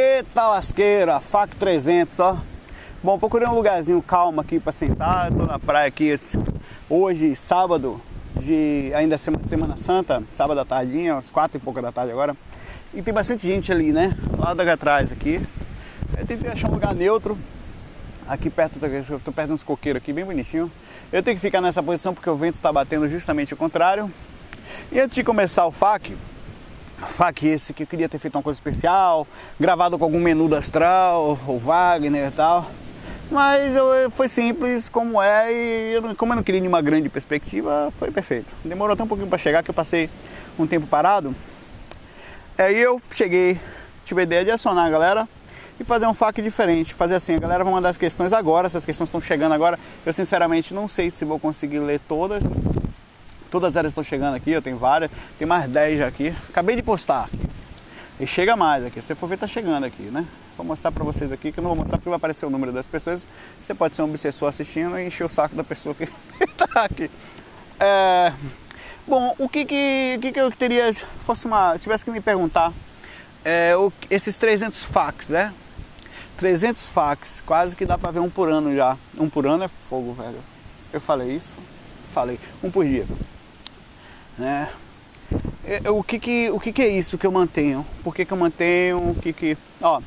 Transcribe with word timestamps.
Eita 0.00 0.46
lasqueira, 0.46 1.18
FAC 1.18 1.56
300, 1.56 2.20
ó. 2.20 2.36
Bom, 3.02 3.18
procurei 3.18 3.48
um 3.48 3.54
lugarzinho 3.54 4.00
calmo 4.00 4.40
aqui 4.40 4.60
para 4.60 4.70
sentar. 4.70 5.26
Eu 5.26 5.38
tô 5.38 5.44
na 5.44 5.58
praia 5.58 5.88
aqui 5.88 6.16
hoje, 6.88 7.34
sábado, 7.34 8.00
de 8.36 8.92
ainda 8.94 9.18
semana, 9.18 9.42
semana 9.42 9.76
Santa, 9.76 10.22
sábado 10.32 10.60
à 10.60 10.64
tardinha, 10.64 11.16
às 11.16 11.30
quatro 11.30 11.56
e 11.56 11.60
pouca 11.60 11.82
da 11.82 11.90
tarde 11.90 12.12
agora. 12.12 12.36
E 12.94 13.02
tem 13.02 13.12
bastante 13.12 13.44
gente 13.44 13.72
ali, 13.72 13.90
né? 13.90 14.16
Lá 14.38 14.52
atrás 14.72 15.10
aqui. 15.10 15.44
Eu 16.16 16.24
tentei 16.24 16.48
achar 16.48 16.70
um 16.70 16.74
lugar 16.74 16.94
neutro. 16.94 17.36
Aqui 18.28 18.48
perto, 18.50 18.78
eu 18.80 19.18
tô 19.18 19.32
perto 19.32 19.48
de 19.48 19.54
uns 19.54 19.64
coqueiros 19.64 20.00
aqui, 20.00 20.12
bem 20.12 20.24
bonitinho. 20.24 20.70
Eu 21.12 21.24
tenho 21.24 21.36
que 21.36 21.40
ficar 21.40 21.60
nessa 21.60 21.82
posição 21.82 22.14
porque 22.14 22.30
o 22.30 22.36
vento 22.36 22.54
está 22.54 22.72
batendo 22.72 23.08
justamente 23.08 23.52
o 23.52 23.56
contrário. 23.56 24.08
E 24.92 25.00
antes 25.00 25.16
de 25.16 25.24
começar 25.24 25.66
o 25.66 25.72
FAC, 25.72 26.16
FAC 27.06 27.46
esse 27.46 27.72
que 27.72 27.84
eu 27.84 27.86
queria 27.86 28.08
ter 28.08 28.18
feito 28.18 28.34
uma 28.34 28.42
coisa 28.42 28.56
especial, 28.56 29.26
gravado 29.58 29.98
com 29.98 30.04
algum 30.04 30.20
menu 30.20 30.54
Astral, 30.54 31.38
ou 31.46 31.58
Wagner 31.58 32.28
e 32.28 32.30
tal. 32.30 32.70
Mas 33.30 33.76
eu, 33.76 34.10
foi 34.10 34.28
simples 34.28 34.88
como 34.88 35.20
é 35.20 35.52
e 35.52 35.92
eu, 35.92 36.16
como 36.16 36.32
eu 36.32 36.36
não 36.36 36.42
queria 36.42 36.60
nenhuma 36.60 36.80
grande 36.80 37.08
perspectiva, 37.08 37.92
foi 37.98 38.10
perfeito. 38.10 38.52
Demorou 38.64 38.94
até 38.94 39.02
um 39.02 39.06
pouquinho 39.06 39.28
para 39.28 39.38
chegar 39.38 39.62
que 39.62 39.70
eu 39.70 39.74
passei 39.74 40.08
um 40.58 40.66
tempo 40.66 40.86
parado. 40.86 41.34
Aí 42.56 42.76
eu 42.76 43.00
cheguei, 43.10 43.60
tive 44.04 44.22
a 44.22 44.24
ideia 44.24 44.44
de 44.44 44.50
acionar 44.50 44.86
a 44.86 44.90
galera 44.90 45.28
e 45.78 45.84
fazer 45.84 46.06
um 46.06 46.14
FAQ 46.14 46.42
diferente. 46.42 46.94
Fazer 46.94 47.16
assim, 47.16 47.34
a 47.34 47.38
galera 47.38 47.62
vai 47.62 47.72
mandar 47.72 47.90
as 47.90 47.98
questões 47.98 48.32
agora, 48.32 48.66
essas 48.66 48.84
questões 48.84 49.08
estão 49.08 49.20
chegando 49.20 49.52
agora. 49.52 49.78
Eu 50.04 50.12
sinceramente 50.12 50.72
não 50.72 50.88
sei 50.88 51.10
se 51.10 51.24
vou 51.24 51.38
conseguir 51.38 51.78
ler 51.80 52.00
todas. 52.08 52.42
Todas 53.50 53.76
elas 53.76 53.90
estão 53.90 54.04
chegando 54.04 54.34
aqui, 54.34 54.50
eu 54.50 54.62
tenho 54.62 54.76
várias, 54.76 55.10
tem 55.38 55.46
mais 55.46 55.68
10 55.70 55.98
já 55.98 56.06
aqui. 56.06 56.34
Acabei 56.48 56.76
de 56.76 56.82
postar. 56.82 57.28
E 58.20 58.26
chega 58.26 58.56
mais 58.56 58.84
aqui. 58.84 59.00
Se 59.00 59.14
for 59.14 59.28
ver, 59.28 59.38
tá 59.38 59.46
chegando 59.46 59.84
aqui, 59.84 60.02
né? 60.02 60.26
Vou 60.56 60.66
mostrar 60.66 60.90
para 60.90 61.04
vocês 61.04 61.30
aqui, 61.30 61.52
que 61.52 61.60
eu 61.60 61.62
não 61.62 61.68
vou 61.68 61.78
mostrar 61.78 61.98
porque 61.98 62.08
vai 62.08 62.16
aparecer 62.16 62.44
o 62.44 62.50
número 62.50 62.72
das 62.72 62.86
pessoas. 62.86 63.28
Você 63.62 63.72
pode 63.74 63.94
ser 63.94 64.02
um 64.02 64.06
obsessor 64.06 64.48
assistindo 64.48 64.98
e 64.98 65.06
encher 65.06 65.24
o 65.24 65.28
saco 65.28 65.54
da 65.54 65.62
pessoa 65.62 65.94
que 65.94 66.08
está 66.40 66.66
aqui. 66.82 67.08
É... 67.78 68.32
Bom, 69.06 69.34
o 69.38 69.48
que 69.48 69.64
que, 69.64 70.18
que 70.20 70.32
que 70.32 70.40
eu 70.40 70.50
teria, 70.50 70.92
fosse 71.24 71.46
uma, 71.46 71.78
tivesse 71.78 72.04
que 72.04 72.10
me 72.10 72.20
perguntar, 72.20 72.72
é, 73.44 73.74
o, 73.76 73.92
esses 74.10 74.36
300 74.36 74.82
fax, 74.82 75.28
né? 75.28 75.54
300 76.36 76.86
fax, 76.86 77.40
quase 77.46 77.74
que 77.74 77.86
dá 77.86 77.96
para 77.96 78.10
ver 78.10 78.20
um 78.20 78.28
por 78.28 78.50
ano 78.50 78.74
já. 78.74 78.98
Um 79.16 79.30
por 79.30 79.46
ano 79.46 79.64
é 79.64 79.68
fogo, 79.68 80.12
velho. 80.12 80.40
Eu 80.92 81.00
falei 81.00 81.36
isso? 81.36 81.56
Falei. 82.12 82.38
Um 82.62 82.70
por 82.70 82.84
dia. 82.84 83.06
Né? 84.38 84.68
O 85.92 86.02
que 86.02 86.18
que, 86.18 86.50
o 86.50 86.58
que 86.58 86.72
que 86.72 86.82
é 86.82 86.88
isso 86.88 87.18
que 87.18 87.26
eu 87.26 87.32
mantenho? 87.32 87.84
Por 88.02 88.14
que 88.14 88.24
que 88.24 88.32
eu 88.32 88.36
mantenho? 88.36 89.10
O 89.10 89.14
que 89.14 89.32
que... 89.32 89.58
Ó, 89.82 90.00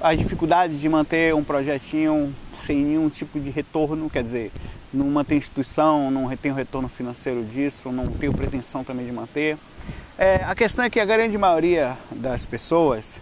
as 0.00 0.18
dificuldades 0.18 0.80
de 0.80 0.88
manter 0.88 1.34
um 1.34 1.42
projetinho 1.42 2.34
sem 2.56 2.76
nenhum 2.76 3.08
tipo 3.08 3.40
de 3.40 3.50
retorno, 3.50 4.08
quer 4.08 4.22
dizer, 4.22 4.52
não 4.92 5.06
mantém 5.06 5.38
instituição, 5.38 6.10
não 6.10 6.34
tem 6.36 6.52
retorno 6.52 6.88
financeiro 6.88 7.42
disso, 7.44 7.90
não 7.90 8.06
tenho 8.06 8.32
pretensão 8.32 8.84
também 8.84 9.06
de 9.06 9.12
manter. 9.12 9.56
É, 10.16 10.36
a 10.44 10.54
questão 10.54 10.84
é 10.84 10.90
que 10.90 11.00
a 11.00 11.04
grande 11.04 11.36
maioria 11.36 11.96
das 12.10 12.46
pessoas, 12.46 13.16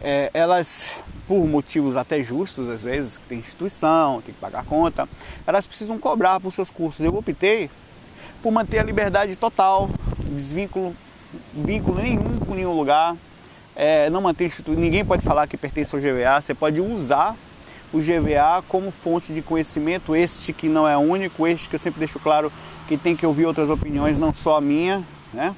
é, 0.00 0.30
elas 0.32 0.90
por 1.26 1.46
motivos 1.46 1.96
até 1.96 2.22
justos, 2.22 2.68
às 2.68 2.82
vezes, 2.82 3.16
que 3.16 3.26
tem 3.26 3.38
instituição, 3.38 4.20
tem 4.22 4.34
que 4.34 4.40
pagar 4.40 4.64
conta, 4.64 5.08
elas 5.46 5.66
precisam 5.66 5.98
cobrar 5.98 6.40
por 6.40 6.52
seus 6.52 6.68
cursos. 6.68 7.04
Eu 7.04 7.16
optei 7.16 7.70
por 8.42 8.50
manter 8.50 8.78
a 8.78 8.82
liberdade 8.82 9.36
total, 9.36 9.88
desvínculo 10.30 10.94
vínculo 11.54 12.00
nenhum 12.00 12.38
com 12.38 12.54
nenhum 12.54 12.76
lugar, 12.76 13.16
é, 13.74 14.10
não 14.10 14.20
manter 14.20 14.46
instituição, 14.46 14.82
ninguém 14.82 15.04
pode 15.04 15.24
falar 15.24 15.46
que 15.46 15.56
pertence 15.56 15.94
ao 15.94 16.00
GVA, 16.00 16.40
você 16.40 16.54
pode 16.54 16.80
usar 16.80 17.34
o 17.92 17.98
GVA 17.98 18.62
como 18.68 18.90
fonte 18.90 19.32
de 19.32 19.42
conhecimento, 19.42 20.14
este 20.16 20.52
que 20.52 20.68
não 20.68 20.86
é 20.86 20.96
único, 20.96 21.46
este 21.46 21.68
que 21.68 21.76
eu 21.76 21.80
sempre 21.80 21.98
deixo 21.98 22.18
claro 22.18 22.52
que 22.88 22.96
tem 22.96 23.16
que 23.16 23.24
ouvir 23.24 23.46
outras 23.46 23.70
opiniões, 23.70 24.18
não 24.18 24.32
só 24.34 24.56
a 24.56 24.60
minha, 24.60 25.02
né? 25.32 25.54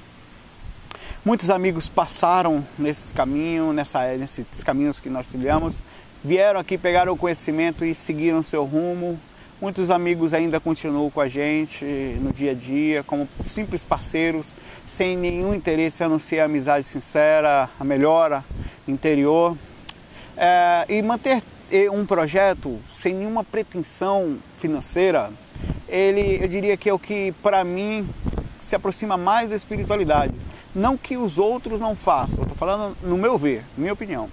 Muitos 1.24 1.48
amigos 1.48 1.88
passaram 1.88 2.64
nesses 2.78 3.10
caminhos, 3.10 3.74
nessa, 3.74 4.14
nesses 4.16 4.62
caminhos 4.62 5.00
que 5.00 5.08
nós 5.08 5.26
trilhamos, 5.26 5.80
vieram 6.22 6.60
aqui, 6.60 6.76
pegaram 6.76 7.14
o 7.14 7.16
conhecimento 7.16 7.84
e 7.84 7.94
seguiram 7.94 8.42
seu 8.42 8.64
rumo. 8.64 9.18
Muitos 9.60 9.90
amigos 9.90 10.34
ainda 10.34 10.58
continuam 10.58 11.10
com 11.10 11.20
a 11.20 11.28
gente 11.28 11.84
no 12.20 12.32
dia 12.32 12.50
a 12.50 12.54
dia, 12.54 13.02
como 13.04 13.28
simples 13.50 13.82
parceiros, 13.82 14.48
sem 14.88 15.16
nenhum 15.16 15.54
interesse 15.54 16.02
a 16.02 16.08
não 16.08 16.18
ser 16.18 16.40
a 16.40 16.44
amizade 16.44 16.86
sincera, 16.86 17.70
a 17.78 17.84
melhora 17.84 18.44
interior. 18.86 19.56
É, 20.36 20.84
e 20.88 21.00
manter 21.02 21.42
um 21.92 22.04
projeto 22.04 22.78
sem 22.94 23.14
nenhuma 23.14 23.44
pretensão 23.44 24.38
financeira, 24.58 25.30
ele, 25.88 26.38
eu 26.42 26.48
diria 26.48 26.76
que 26.76 26.88
é 26.88 26.92
o 26.92 26.98
que, 26.98 27.32
para 27.42 27.64
mim, 27.64 28.08
se 28.60 28.74
aproxima 28.74 29.16
mais 29.16 29.50
da 29.50 29.56
espiritualidade 29.56 30.34
não 30.74 30.96
que 30.96 31.16
os 31.16 31.38
outros 31.38 31.78
não 31.78 31.94
façam, 31.94 32.42
estou 32.42 32.56
falando 32.56 32.96
no 33.02 33.16
meu 33.16 33.38
ver, 33.38 33.64
minha 33.76 33.92
opinião. 33.92 34.28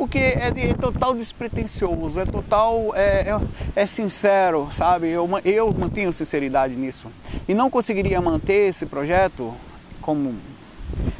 Porque 0.00 0.16
é, 0.16 0.50
de, 0.50 0.62
é 0.62 0.72
total 0.72 1.14
despretensioso, 1.14 2.18
é 2.18 2.24
total, 2.24 2.96
é, 2.96 3.36
é, 3.76 3.82
é 3.82 3.86
sincero, 3.86 4.70
sabe? 4.72 5.08
Eu, 5.08 5.28
eu 5.44 5.70
mantenho 5.74 6.10
sinceridade 6.10 6.74
nisso. 6.74 7.08
E 7.46 7.52
não 7.52 7.68
conseguiria 7.68 8.18
manter 8.18 8.70
esse 8.70 8.86
projeto 8.86 9.54
como 10.00 10.34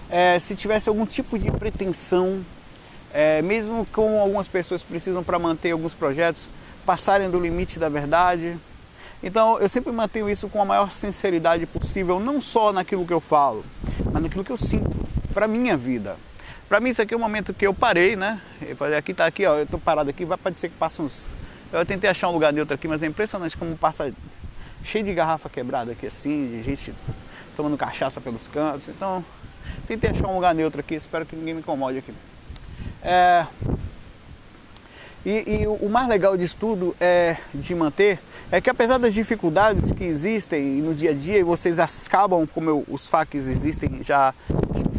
é, 0.09 0.39
se 0.39 0.55
tivesse 0.55 0.89
algum 0.89 1.05
tipo 1.05 1.39
de 1.39 1.51
pretensão, 1.51 2.43
é, 3.13 3.43
mesmo 3.43 3.87
com 3.93 4.19
algumas 4.19 4.49
pessoas 4.49 4.83
precisam 4.83 5.23
para 5.23 5.39
manter 5.39 5.73
alguns 5.73 5.93
projetos 5.93 6.49
passarem 6.87 7.29
do 7.29 7.39
limite 7.39 7.79
da 7.79 7.91
verdade. 7.91 8.57
Então 9.23 9.59
eu 9.59 9.69
sempre 9.69 9.93
mantenho 9.93 10.31
isso 10.31 10.49
com 10.49 10.63
a 10.63 10.65
maior 10.65 10.91
sinceridade 10.91 11.67
possível, 11.67 12.19
não 12.19 12.41
só 12.41 12.73
naquilo 12.73 13.05
que 13.05 13.13
eu 13.13 13.21
falo, 13.21 13.63
mas 14.11 14.23
naquilo 14.23 14.43
que 14.43 14.51
eu 14.51 14.57
sinto 14.57 14.91
para 15.35 15.47
minha 15.47 15.77
vida. 15.77 16.17
Para 16.71 16.79
mim 16.79 16.91
isso 16.91 17.03
aqui 17.03 17.13
é 17.13 17.17
um 17.17 17.21
momento 17.21 17.53
que 17.53 17.67
eu 17.67 17.75
parei, 17.75 18.15
né? 18.15 18.41
Aqui 18.97 19.13
tá 19.13 19.27
aqui, 19.27 19.45
ó, 19.45 19.59
eu 19.59 19.67
tô 19.67 19.77
parado 19.77 20.09
aqui, 20.09 20.25
vai 20.25 20.39
pode 20.39 20.61
ser 20.61 20.69
que 20.69 20.77
passe 20.77 21.03
uns 21.03 21.27
Eu 21.73 21.85
tentei 21.85 22.09
achar 22.09 22.29
um 22.29 22.33
lugar 22.33 22.53
neutro 22.53 22.77
aqui, 22.77 22.87
mas 22.87 23.03
é 23.03 23.07
impressionante 23.07 23.57
como 23.57 23.77
passa 23.77 24.13
cheio 24.85 25.05
de 25.05 25.13
garrafa 25.13 25.49
quebrada 25.49 25.91
aqui 25.91 26.07
assim, 26.07 26.47
de 26.47 26.63
gente 26.63 26.95
tomando 27.57 27.77
cachaça 27.77 28.21
pelos 28.21 28.47
cantos. 28.47 28.89
Então, 28.89 29.25
tentei 29.89 30.11
achar 30.11 30.29
um 30.29 30.37
lugar 30.37 30.55
neutro 30.55 30.79
aqui, 30.79 30.95
espero 30.95 31.27
que 31.27 31.35
ninguém 31.35 31.55
me 31.55 31.61
incomode 31.61 31.99
aqui. 31.99 32.15
É... 33.03 33.45
E, 35.27 35.63
e 35.63 35.67
o 35.67 35.89
mais 35.89 36.09
legal 36.09 36.37
disso 36.37 36.57
tudo 36.59 36.95
é 37.01 37.37
de 37.53 37.75
manter 37.75 38.21
é 38.53 38.61
que 38.61 38.71
apesar 38.71 38.99
das 38.99 39.13
dificuldades 39.13 39.91
que 39.91 40.05
existem 40.05 40.81
no 40.81 40.95
dia 40.95 41.11
a 41.11 41.15
dia, 41.15 41.39
e 41.39 41.43
vocês 41.43 41.81
acabam, 41.81 42.47
como 42.47 42.71
eu, 42.71 42.85
os 42.89 43.09
FAQs 43.09 43.49
existem 43.49 44.05
já 44.05 44.29
há 44.29 44.35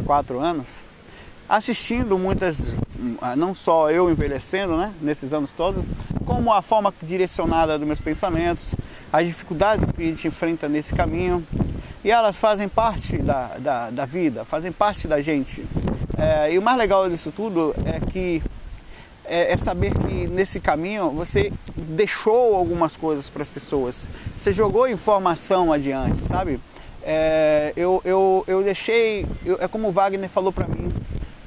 quatro 0.04 0.38
anos, 0.38 0.91
assistindo 1.52 2.16
muitas, 2.16 2.74
não 3.36 3.54
só 3.54 3.90
eu 3.90 4.10
envelhecendo 4.10 4.74
né, 4.74 4.90
nesses 5.02 5.34
anos 5.34 5.52
todos, 5.52 5.84
como 6.24 6.50
a 6.50 6.62
forma 6.62 6.94
direcionada 7.02 7.78
dos 7.78 7.86
meus 7.86 8.00
pensamentos, 8.00 8.74
as 9.12 9.26
dificuldades 9.26 9.92
que 9.92 10.02
a 10.02 10.06
gente 10.06 10.26
enfrenta 10.26 10.66
nesse 10.66 10.94
caminho, 10.94 11.46
e 12.02 12.10
elas 12.10 12.38
fazem 12.38 12.70
parte 12.70 13.18
da, 13.18 13.58
da, 13.58 13.90
da 13.90 14.06
vida, 14.06 14.46
fazem 14.46 14.72
parte 14.72 15.06
da 15.06 15.20
gente. 15.20 15.62
É, 16.16 16.54
e 16.54 16.58
o 16.58 16.62
mais 16.62 16.78
legal 16.78 17.06
disso 17.10 17.30
tudo 17.30 17.74
é 17.84 18.00
que 18.00 18.42
é, 19.26 19.52
é, 19.52 19.58
saber 19.58 19.92
que 19.92 20.26
nesse 20.28 20.58
caminho 20.58 21.10
você 21.10 21.52
deixou 21.76 22.56
algumas 22.56 22.96
coisas 22.96 23.28
para 23.28 23.42
as 23.42 23.50
pessoas, 23.50 24.08
você 24.38 24.52
jogou 24.52 24.88
informação 24.88 25.70
adiante, 25.70 26.24
sabe? 26.26 26.58
É, 27.02 27.74
eu, 27.76 28.00
eu, 28.06 28.42
eu 28.46 28.62
deixei, 28.62 29.26
eu, 29.44 29.58
é 29.60 29.68
como 29.68 29.88
o 29.88 29.92
Wagner 29.92 30.30
falou 30.30 30.50
para 30.50 30.66
mim, 30.66 30.90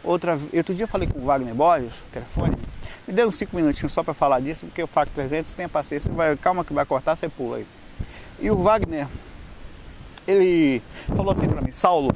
outra, 0.06 0.40
outro 0.54 0.74
dia 0.74 0.84
eu 0.84 0.88
falei 0.88 1.08
com 1.08 1.20
o 1.20 1.26
Wagner 1.26 1.54
Borges, 1.54 1.94
telefone, 2.12 2.56
me 3.08 3.14
deu 3.14 3.28
uns 3.28 3.36
5 3.36 3.56
minutinhos 3.56 3.92
só 3.92 4.04
para 4.04 4.14
falar 4.14 4.40
disso, 4.40 4.66
porque 4.66 4.82
o 4.82 4.88
FAC 4.88 5.10
300 5.12 5.52
tenha 5.54 5.70
paciência, 5.70 6.12
vai, 6.12 6.36
calma 6.38 6.64
que 6.64 6.74
vai 6.74 6.86
cortar, 6.86 7.16
você 7.16 7.30
pula 7.30 7.58
aí. 7.58 7.68
E 8.40 8.50
o 8.50 8.56
Wagner, 8.58 9.08
ele 10.28 10.82
falou 11.08 11.32
assim 11.32 11.48
para 11.48 11.62
mim, 11.62 11.72
Saulo, 11.72 12.16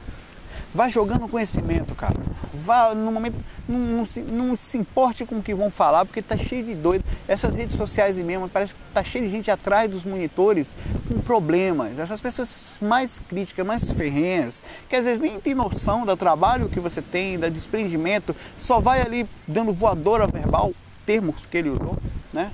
vai 0.73 0.89
jogando 0.89 1.27
conhecimento, 1.27 1.95
cara. 1.95 2.15
Vá 2.53 2.93
no 2.93 3.11
momento, 3.11 3.35
não, 3.67 3.79
não, 3.79 4.05
se, 4.05 4.21
não 4.21 4.55
se 4.55 4.77
importe 4.77 5.25
com 5.25 5.37
o 5.37 5.43
que 5.43 5.53
vão 5.53 5.69
falar, 5.71 6.05
porque 6.05 6.21
tá 6.21 6.37
cheio 6.37 6.63
de 6.63 6.75
doido. 6.75 7.03
Essas 7.27 7.55
redes 7.55 7.75
sociais 7.75 8.17
e 8.17 8.23
mesmo, 8.23 8.47
parece 8.49 8.73
que 8.73 8.79
tá 8.93 9.03
cheio 9.03 9.25
de 9.25 9.31
gente 9.31 9.49
atrás 9.49 9.89
dos 9.89 10.05
monitores 10.05 10.75
com 11.07 11.19
problemas. 11.19 11.97
Essas 11.97 12.21
pessoas 12.21 12.77
mais 12.81 13.19
críticas, 13.27 13.65
mais 13.65 13.91
ferrenhas, 13.91 14.61
que 14.87 14.95
às 14.95 15.03
vezes 15.03 15.19
nem 15.19 15.39
tem 15.39 15.55
noção 15.55 16.05
do 16.05 16.15
trabalho 16.15 16.69
que 16.69 16.79
você 16.79 17.01
tem, 17.01 17.39
do 17.39 17.49
desprendimento, 17.49 18.35
só 18.59 18.79
vai 18.79 19.01
ali 19.01 19.27
dando 19.47 19.73
voadora 19.73 20.27
verbal, 20.27 20.73
termos 21.05 21.45
que 21.45 21.57
ele 21.57 21.69
usou, 21.69 21.97
né? 22.31 22.51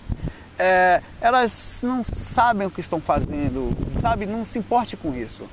É, 0.58 1.02
elas 1.20 1.82
não 1.84 2.02
sabem 2.06 2.66
o 2.66 2.72
que 2.72 2.80
estão 2.80 3.02
fazendo, 3.02 3.76
sabe? 4.00 4.26
Não 4.26 4.46
se 4.46 4.58
importe 4.58 4.96
com 4.96 5.14
isso. 5.14 5.44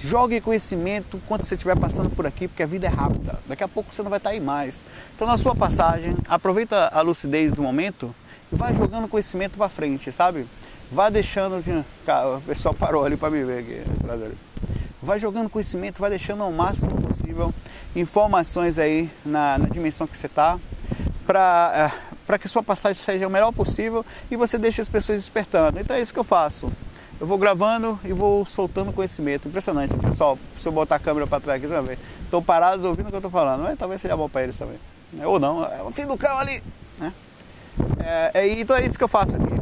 Jogue 0.00 0.40
conhecimento 0.40 1.20
quando 1.26 1.44
você 1.44 1.54
estiver 1.54 1.78
passando 1.78 2.10
por 2.10 2.26
aqui, 2.26 2.46
porque 2.48 2.62
a 2.62 2.66
vida 2.66 2.86
é 2.86 2.90
rápida. 2.90 3.38
Daqui 3.46 3.64
a 3.64 3.68
pouco 3.68 3.94
você 3.94 4.02
não 4.02 4.10
vai 4.10 4.18
estar 4.18 4.30
aí 4.30 4.40
mais. 4.40 4.84
Então, 5.14 5.26
na 5.26 5.38
sua 5.38 5.54
passagem, 5.54 6.14
aproveita 6.28 6.88
a 6.92 7.00
lucidez 7.00 7.52
do 7.52 7.62
momento 7.62 8.14
e 8.52 8.56
vai 8.56 8.74
jogando 8.74 9.08
conhecimento 9.08 9.56
para 9.56 9.68
frente, 9.68 10.12
sabe? 10.12 10.46
Vá 10.92 11.08
deixando 11.08 11.56
assim, 11.56 11.84
cara, 12.04 12.36
o 12.36 12.40
pessoal 12.42 12.74
parou 12.74 13.04
ali 13.04 13.16
para 13.16 13.30
me 13.30 13.42
ver 13.42 13.60
aqui. 13.60 13.82
Vai 15.02 15.18
jogando 15.18 15.48
conhecimento, 15.48 16.00
vai 16.00 16.10
deixando 16.10 16.42
ao 16.42 16.52
máximo 16.52 16.90
possível 16.90 17.52
informações 17.94 18.78
aí 18.78 19.10
na, 19.24 19.58
na 19.58 19.66
dimensão 19.66 20.06
que 20.06 20.16
você 20.16 20.26
está, 20.26 20.58
para 21.26 21.90
é, 22.28 22.38
que 22.38 22.48
sua 22.48 22.62
passagem 22.62 23.02
seja 23.02 23.26
o 23.26 23.30
melhor 23.30 23.52
possível 23.52 24.04
e 24.30 24.36
você 24.36 24.58
deixe 24.58 24.80
as 24.80 24.88
pessoas 24.88 25.20
despertando. 25.20 25.80
Então 25.80 25.96
é 25.96 26.00
isso 26.00 26.12
que 26.12 26.18
eu 26.18 26.24
faço. 26.24 26.70
Eu 27.18 27.26
vou 27.26 27.38
gravando 27.38 27.98
e 28.04 28.12
vou 28.12 28.44
soltando 28.44 28.92
conhecimento. 28.92 29.48
Impressionante, 29.48 29.94
pessoal. 29.96 30.38
Se 30.58 30.66
eu 30.66 30.72
botar 30.72 30.96
a 30.96 30.98
câmera 30.98 31.26
para 31.26 31.40
trás 31.40 31.58
aqui, 31.58 31.66
você 31.66 31.80
vai 31.80 31.96
ver. 31.96 31.98
Estão 32.22 32.42
parados 32.42 32.84
ouvindo 32.84 33.06
o 33.06 33.08
que 33.08 33.14
eu 33.14 33.18
estou 33.18 33.30
falando. 33.30 33.62
Mas 33.62 33.78
talvez 33.78 34.00
seja 34.00 34.16
bom 34.16 34.28
para 34.28 34.42
eles 34.42 34.56
também. 34.56 34.78
Ou 35.24 35.38
não, 35.38 35.64
é 35.64 35.82
o 35.82 35.90
fim 35.90 36.04
do 36.04 36.16
carro 36.16 36.40
ali. 36.40 36.62
Né? 36.98 37.12
É, 38.04 38.30
é, 38.34 38.48
então 38.60 38.76
é 38.76 38.84
isso 38.84 38.98
que 38.98 39.04
eu 39.04 39.08
faço 39.08 39.34
aqui. 39.34 39.60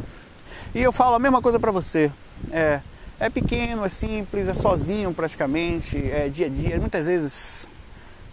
E 0.73 0.81
eu 0.81 0.91
falo 0.91 1.15
a 1.15 1.19
mesma 1.19 1.41
coisa 1.41 1.57
para 1.57 1.71
você. 1.71 2.11
É, 2.51 2.81
é 3.19 3.29
pequeno, 3.29 3.85
é 3.85 3.89
simples, 3.89 4.49
é 4.49 4.53
sozinho 4.53 5.13
praticamente, 5.13 5.97
é 6.11 6.27
dia 6.27 6.47
a 6.47 6.49
dia. 6.49 6.77
Muitas 6.77 7.05
vezes 7.05 7.67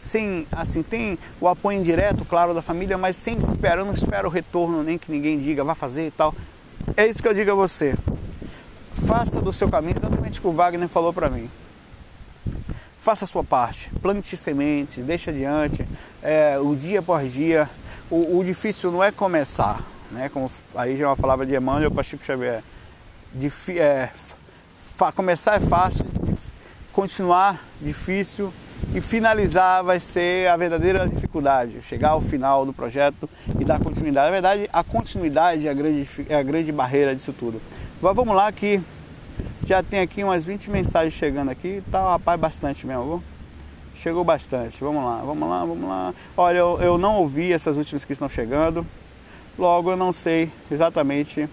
sem, 0.02 0.48
assim, 0.50 0.82
tem 0.82 1.16
o 1.40 1.46
apoio 1.46 1.78
indireto, 1.78 2.24
claro, 2.24 2.52
da 2.52 2.60
família, 2.60 2.98
mas 2.98 3.16
sem 3.16 3.38
esperar, 3.38 3.84
não 3.84 3.94
espero 3.94 4.26
o 4.26 4.30
retorno, 4.30 4.82
nem 4.82 4.98
que 4.98 5.12
ninguém 5.12 5.38
diga, 5.38 5.62
vá 5.62 5.76
fazer 5.76 6.08
e 6.08 6.10
tal. 6.10 6.34
É 6.96 7.06
isso 7.06 7.22
que 7.22 7.28
eu 7.28 7.34
digo 7.34 7.52
a 7.52 7.54
você. 7.54 7.94
Faça 9.06 9.40
do 9.40 9.52
seu 9.52 9.68
caminho 9.68 9.96
exatamente 9.96 10.38
o 10.38 10.42
que 10.42 10.48
o 10.48 10.52
Wagner 10.52 10.88
falou 10.88 11.12
para 11.12 11.28
mim. 11.28 11.50
Faça 13.00 13.24
a 13.24 13.28
sua 13.28 13.42
parte, 13.42 13.90
plante 14.00 14.36
sementes, 14.36 15.04
deixe 15.04 15.30
adiante, 15.30 15.86
é, 16.22 16.56
o 16.58 16.74
dia 16.76 17.00
após 17.00 17.32
dia. 17.32 17.68
O, 18.10 18.38
o, 18.38 18.44
difícil 18.44 18.92
não 18.92 19.02
é 19.02 19.10
começar, 19.10 19.82
né? 20.10 20.28
Como 20.28 20.50
aí 20.74 20.96
já 20.96 21.06
é 21.06 21.08
uma 21.08 21.16
palavra 21.16 21.44
de 21.44 21.54
Emmanuel 21.54 21.90
para 21.90 22.02
Chico 22.02 22.22
Xavier. 22.24 22.62
Difi 23.34 23.78
é, 23.78 24.10
começar 25.16 25.56
é 25.56 25.60
fácil, 25.60 26.04
continuar 26.92 27.64
difícil 27.80 28.52
e 28.94 29.00
finalizar 29.00 29.82
vai 29.82 29.98
ser 29.98 30.48
a 30.48 30.56
verdadeira 30.56 31.08
dificuldade, 31.08 31.80
chegar 31.82 32.10
ao 32.10 32.20
final 32.20 32.66
do 32.66 32.72
projeto 32.72 33.28
e 33.58 33.64
dar 33.64 33.80
continuidade. 33.80 34.26
Na 34.26 34.32
verdade, 34.32 34.68
a 34.72 34.84
continuidade 34.84 35.66
é 35.66 35.70
a 35.70 35.74
grande, 35.74 36.08
é 36.28 36.34
a 36.36 36.42
grande 36.42 36.70
barreira 36.70 37.14
disso 37.14 37.32
tudo. 37.32 37.60
Agora 38.02 38.14
vamos 38.14 38.34
lá 38.34 38.50
que 38.50 38.80
já 39.64 39.80
tem 39.80 40.00
aqui 40.00 40.24
umas 40.24 40.44
20 40.44 40.72
mensagens 40.72 41.14
chegando 41.14 41.52
aqui, 41.52 41.80
tá 41.88 42.02
rapaz 42.02 42.40
bastante 42.40 42.84
mesmo, 42.84 43.04
viu? 43.04 43.22
Chegou 43.94 44.24
bastante, 44.24 44.82
vamos 44.82 45.04
lá, 45.04 45.22
vamos 45.24 45.48
lá, 45.48 45.64
vamos 45.64 45.88
lá. 45.88 46.12
Olha, 46.36 46.58
eu, 46.58 46.80
eu 46.80 46.98
não 46.98 47.18
ouvi 47.18 47.52
essas 47.52 47.76
últimas 47.76 48.04
que 48.04 48.12
estão 48.12 48.28
chegando, 48.28 48.84
logo 49.56 49.88
eu 49.88 49.96
não 49.96 50.12
sei 50.12 50.50
exatamente 50.68 51.48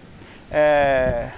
é, 0.50 1.30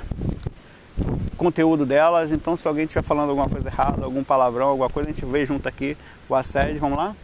conteúdo 1.36 1.84
delas. 1.84 2.32
Então, 2.32 2.56
se 2.56 2.66
alguém 2.66 2.84
estiver 2.84 3.02
falando 3.02 3.28
alguma 3.28 3.50
coisa 3.50 3.68
errada, 3.68 4.06
algum 4.06 4.24
palavrão, 4.24 4.68
alguma 4.68 4.88
coisa, 4.88 5.10
a 5.10 5.12
gente 5.12 5.26
vê 5.26 5.44
junto 5.44 5.68
aqui 5.68 5.94
o 6.26 6.34
assédio. 6.34 6.80
Vamos 6.80 6.96
lá? 6.96 7.14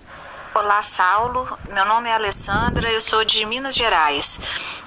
Olá, 0.61 0.83
Saulo. 0.83 1.47
Meu 1.73 1.85
nome 1.85 2.09
é 2.09 2.15
Alessandra, 2.15 2.91
eu 2.91 3.01
sou 3.01 3.25
de 3.25 3.47
Minas 3.47 3.77
Gerais. 3.77 4.41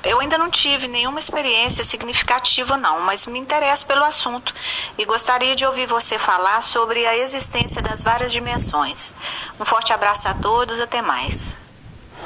Eu 0.03 0.19
ainda 0.19 0.37
não 0.37 0.49
tive 0.49 0.85
nenhuma 0.85 1.17
experiência 1.17 1.85
significativa, 1.85 2.75
não, 2.75 2.99
mas 3.05 3.25
me 3.25 3.39
interesso 3.39 3.85
pelo 3.85 4.03
assunto 4.03 4.53
e 4.97 5.05
gostaria 5.05 5.55
de 5.55 5.65
ouvir 5.65 5.85
você 5.87 6.19
falar 6.19 6.61
sobre 6.61 7.07
a 7.07 7.17
existência 7.17 7.81
das 7.81 8.03
várias 8.03 8.33
dimensões. 8.33 9.13
Um 9.57 9.63
forte 9.63 9.93
abraço 9.93 10.27
a 10.27 10.33
todos, 10.33 10.77
até 10.81 11.01
mais. 11.01 11.55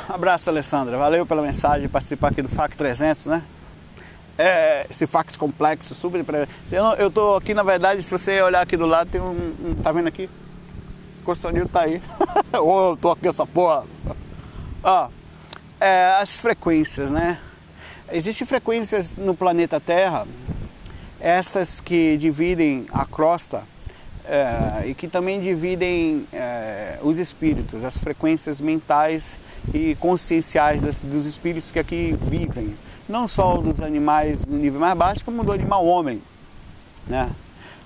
Abraço, 0.10 0.50
Alessandra. 0.50 0.98
Valeu 0.98 1.24
pela 1.24 1.44
mensagem, 1.44 1.88
participar 1.88 2.30
aqui 2.30 2.42
do 2.42 2.50
FAC 2.50 2.76
300, 2.76 3.28
né? 3.28 3.44
é, 4.40 4.88
esse 4.90 5.06
fax 5.06 5.38
complexo, 5.38 5.94
super 5.94 6.26
eu, 6.98 7.12
tô 7.12 7.36
aqui, 7.36 7.54
na 7.54 7.64
verdade, 7.64 8.02
se 8.02 8.10
você 8.10 8.42
olhar 8.42 8.62
aqui 8.62 8.76
do 8.76 8.86
lado, 8.86 9.10
tem 9.10 9.22
um. 9.22 9.56
um 9.64 9.76
tá 9.76 9.92
vendo 9.92 10.08
aqui? 10.08 10.30
Costanil 11.25 11.68
tá 11.68 11.81
aí. 11.81 12.01
Eu 12.54 12.98
tô 13.01 13.12
aqui 13.12 13.27
essa 13.27 13.45
porra. 13.45 13.83
Ó, 14.83 15.10
é, 15.80 16.18
as 16.22 16.38
frequências, 16.38 17.12
né? 17.12 17.39
Existem 18.12 18.45
frequências 18.45 19.18
no 19.18 19.36
planeta 19.36 19.80
Terra, 19.80 20.27
estas 21.19 21.81
que 21.81 22.18
dividem 22.18 22.86
a 22.94 23.04
crosta 23.04 23.63
é, 24.25 24.88
e 24.88 24.94
que 24.94 25.07
também 25.07 25.39
dividem 25.39 26.27
é, 26.31 27.00
os 27.01 27.18
espíritos, 27.18 27.83
as 27.83 27.98
frequências 27.98 28.62
mentais 28.62 29.38
e 29.74 29.95
conscienciais 29.95 30.83
das, 30.83 31.01
dos 31.01 31.25
espíritos 31.25 31.72
que 31.72 31.80
aqui 31.80 32.16
vivem 32.22 32.75
não 33.07 33.27
só 33.27 33.57
dos 33.57 33.81
animais 33.81 34.45
no 34.45 34.57
nível 34.57 34.80
mais 34.80 34.98
baixo, 34.98 35.25
como 35.25 35.44
do 35.44 35.51
animal 35.51 35.86
homem. 35.86 36.22
Né? 37.07 37.30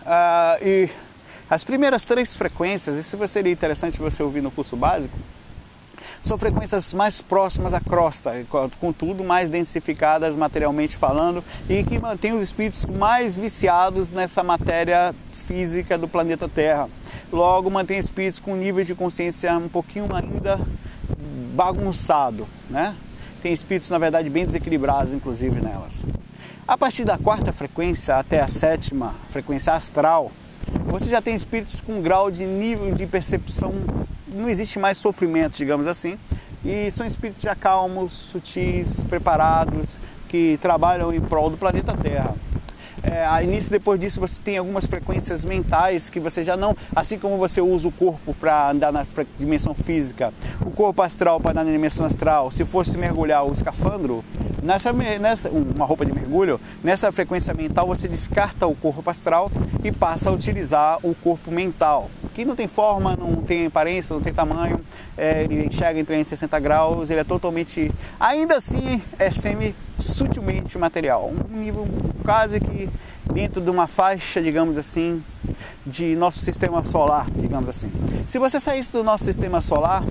Ah, 0.06 0.57
e 0.62 0.89
as 1.50 1.63
primeiras 1.63 2.04
três 2.04 2.36
frequências, 2.36 2.98
isso 2.98 3.28
seria 3.28 3.51
interessante 3.51 3.98
você 3.98 4.22
ouvir 4.22 4.42
no 4.42 4.51
curso 4.51 4.75
básico, 4.75 5.18
são 6.24 6.38
frequências 6.38 6.94
mais 6.94 7.22
próximas 7.22 7.74
à 7.74 7.80
crosta, 7.80 8.34
contudo 8.80 9.24
mais 9.24 9.50
densificadas 9.50 10.36
materialmente 10.36 10.98
falando 10.98 11.44
e 11.69 11.84
que 11.84 11.98
mantêm 11.98 12.34
os 12.34 12.44
espíritos 12.44 12.86
mais 12.86 13.36
viciados 13.36 14.12
nessa 14.12 14.44
matéria 14.44 15.16
física 15.48 15.98
do 15.98 16.07
planeta 16.07 16.48
Terra. 16.48 16.90
Logo, 17.31 17.69
mantém 17.69 18.00
espíritos 18.00 18.40
com 18.40 18.56
nível 18.56 18.84
de 18.84 18.94
consciência 18.94 19.57
um 19.57 19.69
pouquinho 19.69 20.07
ainda 20.13 20.60
bagunçado, 21.56 22.48
né? 22.69 22.96
tem 23.42 23.54
espíritos, 23.54 23.90
na 23.90 23.98
verdade, 23.98 24.30
bem 24.30 24.46
desequilibrados, 24.46 25.13
inclusive, 25.13 25.60
nelas. 25.62 26.04
A 26.68 26.78
partir 26.78 27.04
da 27.04 27.18
quarta 27.18 27.51
frequência 27.51 28.16
até 28.16 28.40
a 28.40 28.48
sétima 28.48 29.16
frequência 29.31 29.74
astral, 29.74 30.31
você 30.86 31.10
já 31.10 31.22
tem 31.22 31.36
espíritos 31.36 31.82
com 31.82 32.02
grau 32.02 32.30
de 32.32 32.46
nível 32.46 32.94
de 32.94 33.06
percepção, 33.06 33.74
não 34.28 34.50
existe 34.50 34.80
mais 34.80 34.98
sofrimento, 34.98 35.58
digamos 35.58 35.88
assim, 35.88 36.18
e 36.64 36.92
são 36.92 37.06
espíritos 37.06 37.42
já 37.42 37.56
calmos, 37.56 38.12
sutis, 38.12 39.04
preparados, 39.04 39.98
que 40.28 40.60
trabalham 40.62 41.14
em 41.14 41.20
prol 41.20 41.50
do 41.50 41.58
planeta 41.58 41.96
Terra. 41.96 42.36
É, 43.12 43.26
a 43.26 43.42
início 43.42 43.72
depois 43.72 44.00
disso 44.00 44.20
você 44.20 44.40
tem 44.42 44.58
algumas 44.58 44.86
frequências 44.86 45.44
mentais 45.44 46.10
que 46.10 46.20
você 46.20 46.44
já 46.44 46.56
não, 46.56 46.76
assim 46.96 47.18
como 47.18 47.38
você 47.38 47.60
usa 47.60 47.88
o 47.88 47.92
corpo 47.92 48.34
para 48.36 48.70
andar 48.70 48.92
na 48.92 49.06
dimensão 49.40 49.74
física, 49.74 50.32
o 50.62 50.70
corpo 50.70 51.02
astral 51.02 51.40
para 51.40 51.52
andar 51.52 51.66
na 51.66 51.72
dimensão 51.72 52.06
astral, 52.06 52.52
se 52.52 52.64
fosse 52.64 52.98
mergulhar 52.98 53.44
o 53.46 53.52
escafandro, 53.52 54.24
nessa, 54.62 54.94
nessa 54.94 55.50
uma 55.50 55.86
roupa 55.86 56.06
de 56.06 56.13
mergulho, 56.13 56.62
nessa 56.84 57.12
frequência 57.12 57.54
mental 57.54 57.88
você 57.88 58.08
descarta 58.08 58.68
o 58.68 58.75
corpo 58.75 59.10
astral 59.10 59.51
e 59.84 59.92
passa 59.92 60.30
a 60.30 60.32
utilizar 60.32 61.00
o 61.01 61.16
corpo 61.16 61.51
mental, 61.51 62.10
que 62.39 62.46
não 62.46 62.55
tem 62.55 62.67
forma, 62.69 63.17
não 63.17 63.36
tem 63.36 63.65
aparência, 63.65 64.13
não 64.13 64.22
tem 64.22 64.34
tamanho, 64.34 64.79
é, 65.17 65.43
ele 65.43 65.65
enxerga 65.65 66.00
em 66.00 66.05
360 66.05 66.58
graus, 66.62 67.10
ele 67.10 67.19
é 67.19 67.24
totalmente, 67.25 67.91
ainda 68.17 68.55
assim 68.55 69.01
é 69.17 69.29
semi 69.29 69.75
sutilmente 70.00 70.77
material, 70.77 71.34
um 71.51 71.58
nível 71.58 71.86
quase 72.24 72.62
que 72.62 72.89
dentro 73.34 73.62
de 73.62 73.69
uma 73.69 73.88
faixa, 73.88 74.41
digamos 74.41 74.77
assim, 74.77 75.22
de 75.86 76.15
nosso 76.15 76.39
sistema 76.39 76.86
solar, 76.86 77.29
digamos 77.29 77.67
assim. 77.67 77.91
Se 78.29 78.39
você 78.39 78.58
saísse 78.58 78.93
do 78.93 79.03
nosso 79.03 79.25
sistema 79.25 79.62
solar, 79.62 80.05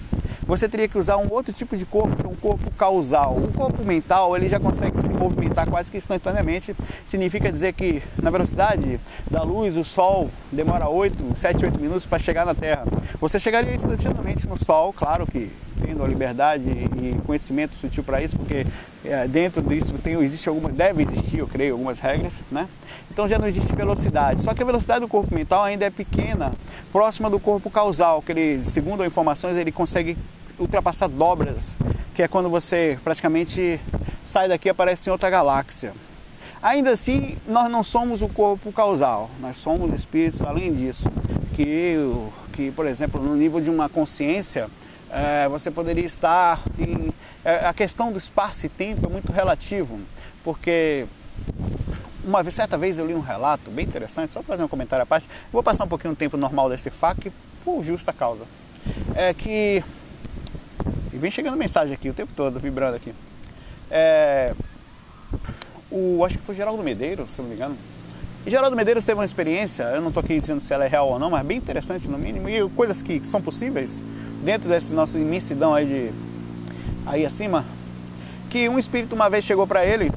você 0.49 0.67
teria 0.67 0.89
que 0.89 0.97
usar 0.97 1.19
um 1.19 1.31
outro 1.31 1.53
tipo 1.53 1.77
de 1.77 1.85
corpo, 1.85 2.17
que 2.17 2.25
é 2.25 2.29
um 2.29 2.35
corpo 2.35 2.71
causal. 2.71 3.37
O 3.37 3.53
corpo 3.53 3.85
mental, 3.85 4.35
ele 4.35 4.49
já 4.49 4.59
consegue 4.59 4.99
se 5.03 5.13
movimentar 5.13 5.69
quase 5.69 5.91
que 5.91 5.99
instantaneamente. 5.99 6.75
Significa 7.07 7.53
dizer 7.53 7.75
que 7.75 8.03
na 8.23 8.31
velocidade 8.31 8.99
da 9.31 9.43
luz, 9.43 9.77
o 9.77 9.85
Sol 9.85 10.31
demora 10.51 10.89
8, 10.89 11.37
7, 11.37 11.67
8 11.67 11.79
minutos 11.79 12.07
para 12.07 12.19
chegar 12.19 12.47
na 12.47 12.55
Terra. 12.55 12.87
Você 13.21 13.39
chegaria 13.39 13.75
instantaneamente 13.75 14.49
no 14.49 14.57
Sol, 14.57 14.91
claro 14.91 15.27
que 15.27 15.51
tendo 15.85 16.03
a 16.03 16.09
liberdade 16.09 16.69
e 16.71 17.15
conhecimento 17.27 17.75
sutil 17.77 18.03
para 18.03 18.23
isso, 18.23 18.37
porque 18.37 18.67
é, 19.05 19.29
dentro 19.29 19.61
disso 19.63 19.93
tem, 20.03 20.15
existe 20.15 20.49
alguma, 20.49 20.71
deve 20.71 21.03
existir, 21.03 21.39
eu 21.39 21.47
creio, 21.47 21.75
algumas 21.75 22.01
regras, 22.01 22.43
né? 22.51 22.67
Então 23.11 23.29
já 23.29 23.39
não 23.39 23.47
existe 23.47 23.75
velocidade. 23.77 24.43
Só 24.43 24.55
que 24.55 24.63
a 24.63 24.67
velocidade 24.67 25.01
do 25.01 25.09
corpo 25.09 25.35
mental 25.35 25.63
ainda 25.63 25.85
é 25.85 25.91
pequena, 25.91 26.53
próxima 26.91 27.29
do 27.29 27.39
corpo 27.39 27.71
causal, 27.71 28.23
que 28.23 28.33
ele, 28.33 28.65
segundo 28.65 29.05
informações, 29.05 29.57
ele 29.57 29.71
consegue 29.71 30.17
ultrapassar 30.59 31.09
dobras, 31.09 31.75
que 32.15 32.23
é 32.23 32.29
quando 32.29 32.49
você 32.49 32.99
praticamente 33.05 33.81
sai 34.25 34.49
daqui 34.49 34.69
e 34.69 34.71
aparece 34.71 35.09
em 35.09 35.13
outra 35.13 35.31
galáxia. 35.31 35.93
Ainda 36.61 36.91
assim, 36.91 37.37
nós 37.47 37.71
não 37.71 37.85
somos 37.85 38.21
o 38.21 38.29
corpo 38.29 38.73
causal, 38.73 39.31
nós 39.41 39.57
somos 39.57 39.93
espíritos 39.93 40.43
além 40.43 40.75
disso, 40.75 41.05
que, 41.55 41.95
que 42.53 42.71
por 42.73 42.87
exemplo, 42.87 43.23
no 43.23 43.37
nível 43.37 43.61
de 43.61 43.71
uma 43.71 43.89
consciência, 43.89 44.69
é, 45.11 45.49
você 45.49 45.71
poderia 45.71 46.05
estar 46.05 46.61
em. 46.79 47.13
É, 47.45 47.67
a 47.67 47.73
questão 47.73 48.13
do 48.13 48.19
espaço 48.19 48.67
e 48.67 48.69
tempo 48.69 49.07
é 49.07 49.09
muito 49.09 49.33
relativo, 49.33 50.01
porque 50.43 51.07
uma 52.25 52.43
vez, 52.43 52.55
certa 52.55 52.77
vez 52.77 52.99
eu 52.99 53.07
li 53.07 53.15
um 53.15 53.21
relato 53.21 53.71
bem 53.71 53.87
interessante, 53.87 54.35
só 54.35 54.41
para 54.41 54.49
fazer 54.49 54.65
um 54.65 54.69
comentário 54.69 55.03
à 55.03 55.07
parte. 55.07 55.29
Vou 55.51 55.63
passar 55.63 55.85
um 55.85 55.89
pouquinho 55.89 56.15
do 56.15 56.17
tempo 56.17 56.37
normal 56.37 56.69
desse 56.69 56.91
FAQ 56.91 57.33
por 57.65 57.83
justa 57.83 58.13
causa. 58.13 58.45
É 59.15 59.33
que. 59.33 59.83
Vem 61.19 61.33
chegando 61.33 61.57
mensagem 61.57 61.95
aqui 61.95 62.09
o 62.09 62.15
tempo 62.15 62.33
todo, 62.35 62.61
vibrando 62.61 62.95
aqui. 62.95 63.13
É, 63.91 64.55
o, 65.91 66.25
acho 66.25 66.39
que 66.39 66.45
foi 66.45 66.55
Geraldo 66.55 66.81
Medeiros, 66.81 67.33
se 67.33 67.43
não 67.43 67.49
me 67.49 67.57
engano. 67.57 67.77
E 68.47 68.51
Geraldo 68.51 68.77
Medeiros 68.77 69.05
teve 69.05 69.19
uma 69.19 69.25
experiência, 69.25 69.83
eu 69.83 70.01
não 70.01 70.09
estou 70.09 70.23
aqui 70.23 70.39
dizendo 70.39 70.61
se 70.61 70.73
ela 70.73 70.85
é 70.85 70.89
real 70.89 71.09
ou 71.09 71.19
não, 71.19 71.29
mas 71.29 71.45
bem 71.45 71.59
interessante 71.59 72.09
no 72.09 72.17
mínimo, 72.17 72.49
e 72.49 72.69
coisas 72.71 73.03
que, 73.03 73.19
que 73.19 73.27
são 73.27 73.43
possíveis 73.43 74.01
dentro 74.45 74.69
desse 74.69 74.95
nosso 74.95 75.19
imensidão 75.19 75.75
aí 75.75 75.87
de 75.87 76.13
aí 77.05 77.27
acima, 77.27 77.65
que 78.49 78.69
um 78.69 78.79
espírito 78.79 79.17
uma 79.17 79.29
vez 79.29 79.45
chegou 79.45 79.67
para 79.67 79.85
ele 79.85 80.13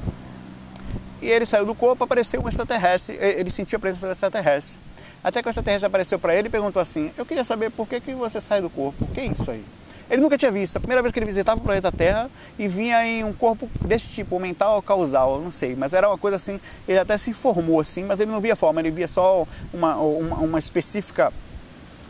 e 1.20 1.26
ele 1.26 1.44
saiu 1.44 1.66
do 1.66 1.74
corpo, 1.74 2.04
apareceu 2.04 2.40
um 2.40 2.48
extraterrestre, 2.48 3.16
ele 3.16 3.50
sentiu 3.50 3.76
a 3.76 3.80
presença 3.80 4.06
do 4.06 4.12
extraterrestre. 4.12 4.78
Até 5.24 5.42
que 5.42 5.48
o 5.48 5.50
extraterrestre 5.50 5.86
apareceu 5.86 6.18
para 6.18 6.34
ele 6.34 6.46
e 6.46 6.50
perguntou 6.50 6.80
assim: 6.80 7.10
Eu 7.16 7.26
queria 7.26 7.44
saber 7.44 7.70
por 7.70 7.88
que, 7.88 8.00
que 8.00 8.14
você 8.14 8.40
sai 8.40 8.60
do 8.60 8.70
corpo, 8.70 9.04
o 9.04 9.08
que 9.08 9.20
é 9.20 9.26
isso 9.26 9.48
aí? 9.50 9.64
Ele 10.12 10.20
nunca 10.20 10.36
tinha 10.36 10.50
visto. 10.50 10.76
A 10.76 10.80
primeira 10.80 11.00
vez 11.00 11.10
que 11.10 11.18
ele 11.18 11.24
visitava 11.24 11.58
o 11.58 11.62
planeta 11.62 11.90
Terra 11.90 12.30
e 12.58 12.68
vinha 12.68 13.02
em 13.06 13.24
um 13.24 13.32
corpo 13.32 13.66
desse 13.80 14.08
tipo, 14.08 14.38
mental 14.38 14.76
ou 14.76 14.82
causal, 14.82 15.40
não 15.40 15.50
sei. 15.50 15.74
Mas 15.74 15.94
era 15.94 16.06
uma 16.06 16.18
coisa 16.18 16.36
assim, 16.36 16.60
ele 16.86 16.98
até 16.98 17.16
se 17.16 17.30
informou 17.30 17.80
assim, 17.80 18.04
mas 18.04 18.20
ele 18.20 18.30
não 18.30 18.38
via 18.38 18.54
forma, 18.54 18.78
ele 18.82 18.90
via 18.90 19.08
só 19.08 19.48
uma, 19.72 19.96
uma, 19.96 20.36
uma 20.36 20.58
específica 20.58 21.32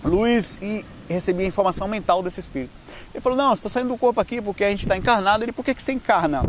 luz 0.04 0.58
e 0.60 0.84
recebia 1.08 1.46
informação 1.46 1.86
mental 1.86 2.24
desse 2.24 2.40
espírito. 2.40 2.72
Ele 3.14 3.20
falou, 3.20 3.38
não, 3.38 3.54
estou 3.54 3.70
saindo 3.70 3.90
do 3.90 3.96
corpo 3.96 4.20
aqui 4.20 4.42
porque 4.42 4.64
a 4.64 4.70
gente 4.70 4.82
está 4.82 4.96
encarnado. 4.96 5.44
Ele, 5.44 5.52
por 5.52 5.64
que, 5.64 5.72
que 5.72 5.80
você 5.80 5.92
encarna? 5.92 6.42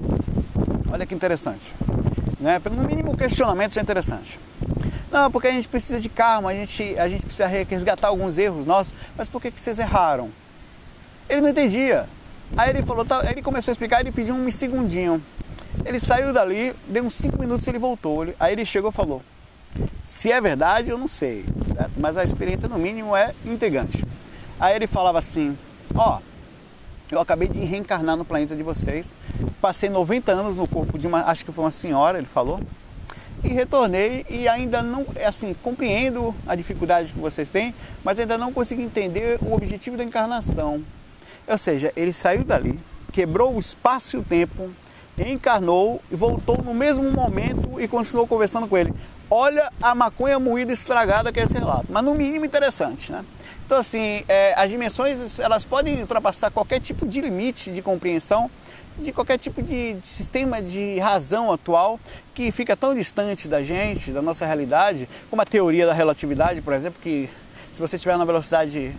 Olha 0.92 1.06
que 1.06 1.14
interessante. 1.14 1.72
Né? 2.40 2.60
No 2.76 2.84
mínimo, 2.84 3.16
questionamento 3.16 3.76
já 3.76 3.82
é 3.82 3.84
interessante. 3.84 4.40
Não, 5.12 5.30
porque 5.30 5.50
a 5.50 5.52
gente 5.52 5.68
precisa 5.68 6.00
de 6.00 6.10
karma, 6.10 6.50
a 6.50 6.54
gente, 6.56 6.98
a 6.98 7.08
gente 7.08 7.24
precisa 7.24 7.46
resgatar 7.46 8.08
alguns 8.08 8.40
erros 8.40 8.66
nossos. 8.66 8.92
Mas 9.16 9.28
por 9.28 9.40
que, 9.40 9.52
que 9.52 9.62
vocês 9.62 9.78
erraram? 9.78 10.32
Ele 11.30 11.42
não 11.42 11.50
entendia. 11.50 12.08
Aí 12.56 12.70
ele 12.70 12.84
falou, 12.84 13.04
tá, 13.04 13.24
ele 13.30 13.42
começou 13.42 13.72
a 13.72 13.74
explicar, 13.74 14.02
ele 14.02 14.12
pediu 14.12 14.36
um 14.36 14.52
segundinho. 14.52 15.22
Ele 15.86 16.00
saiu 16.00 16.32
dali, 16.32 16.74
deu 16.88 17.04
uns 17.04 17.16
5 17.16 17.40
minutos 17.40 17.66
e 17.66 17.72
ele 17.72 17.80
voltou. 17.80 18.28
Aí 18.40 18.54
ele 18.54 18.66
chegou 18.66 18.90
e 18.90 18.94
falou: 18.94 19.22
Se 20.06 20.32
é 20.32 20.40
verdade, 20.40 20.90
eu 20.90 20.98
não 20.98 21.08
sei, 21.08 21.46
certo? 21.76 21.92
mas 21.98 22.16
a 22.16 22.24
experiência 22.24 22.70
no 22.70 22.78
mínimo 22.78 23.16
é 23.16 23.34
intrigante. 23.46 24.04
Aí 24.60 24.76
ele 24.76 24.88
falava 24.88 25.18
assim: 25.18 25.58
Ó, 25.96 26.18
oh, 26.18 27.14
eu 27.14 27.20
acabei 27.20 27.48
de 27.48 27.60
reencarnar 27.60 28.16
no 28.16 28.24
planeta 28.24 28.56
de 28.56 28.64
vocês. 28.64 29.08
Passei 29.60 29.90
90 29.90 30.32
anos 30.32 30.56
no 30.56 30.68
corpo 30.68 30.98
de 30.98 31.08
uma, 31.08 31.26
acho 31.26 31.44
que 31.44 31.52
foi 31.52 31.64
uma 31.64 31.72
senhora, 31.72 32.18
ele 32.18 32.28
falou. 32.28 32.60
E 33.44 33.50
retornei 33.50 34.26
e 34.30 34.48
ainda 34.48 34.82
não, 34.82 35.06
é 35.16 35.26
assim, 35.26 35.54
compreendo 35.54 36.34
a 36.48 36.56
dificuldade 36.56 37.12
que 37.12 37.20
vocês 37.20 37.50
têm, 37.50 37.76
mas 38.04 38.18
ainda 38.18 38.38
não 38.38 38.54
consigo 38.54 38.82
entender 38.82 39.38
o 39.42 39.54
objetivo 39.54 39.98
da 39.98 40.04
encarnação. 40.04 40.82
Ou 41.48 41.58
seja, 41.58 41.92
ele 41.96 42.14
saiu 42.14 42.44
dali, 42.44 42.80
quebrou 43.12 43.56
o 43.56 43.60
espaço 43.60 44.18
e 44.18 44.20
o 44.20 44.24
tempo, 44.24 44.72
encarnou 45.18 46.02
e 46.12 46.16
voltou 46.16 46.58
no 46.64 46.74
mesmo 46.74 47.12
momento 47.12 47.80
e 47.80 47.88
continuou 47.88 48.28
conversando 48.28 48.68
com 48.68 48.78
ele. 48.78 48.94
Olha 49.30 49.72
a 49.82 49.96
maconha 49.96 50.40
moída 50.40 50.74
estragada 50.74 51.32
que 51.32 51.40
é 51.40 51.44
esse 51.44 51.54
relato, 51.54 51.88
mas 51.90 52.04
no 52.04 52.14
mínimo 52.16 52.46
interessante, 52.46 53.12
né? 53.12 53.24
Então, 53.66 53.78
assim, 53.78 54.24
é, 54.28 54.54
as 54.56 54.70
dimensões 54.70 55.40
elas 55.40 55.66
podem 55.66 56.02
ultrapassar 56.02 56.52
qualquer 56.52 56.80
tipo 56.80 57.08
de 57.08 57.22
limite 57.22 57.72
de 57.72 57.82
compreensão 57.82 58.50
de 58.98 59.12
qualquer 59.12 59.38
tipo 59.38 59.62
de, 59.62 59.96
de, 59.96 60.08
sistema 60.08 60.62
de 60.62 61.00
razão 61.00 61.52
atual 61.52 62.00
que 62.34 62.52
fica 62.52 62.76
tão 62.76 62.94
distante 62.94 63.48
da 63.48 63.62
gente, 63.62 64.12
da 64.12 64.22
nossa 64.22 64.46
realidade, 64.46 65.10
como 65.30 65.42
a 65.42 65.46
teoria 65.46 65.86
da 65.86 65.94
relatividade, 65.94 66.62
por 66.62 66.74
exemplo, 66.74 67.00
que 67.02 67.30
se 67.74 67.82
você 67.82 67.96
estiver 67.96 68.18
na 68.18 68.26
velocidade 68.26 68.96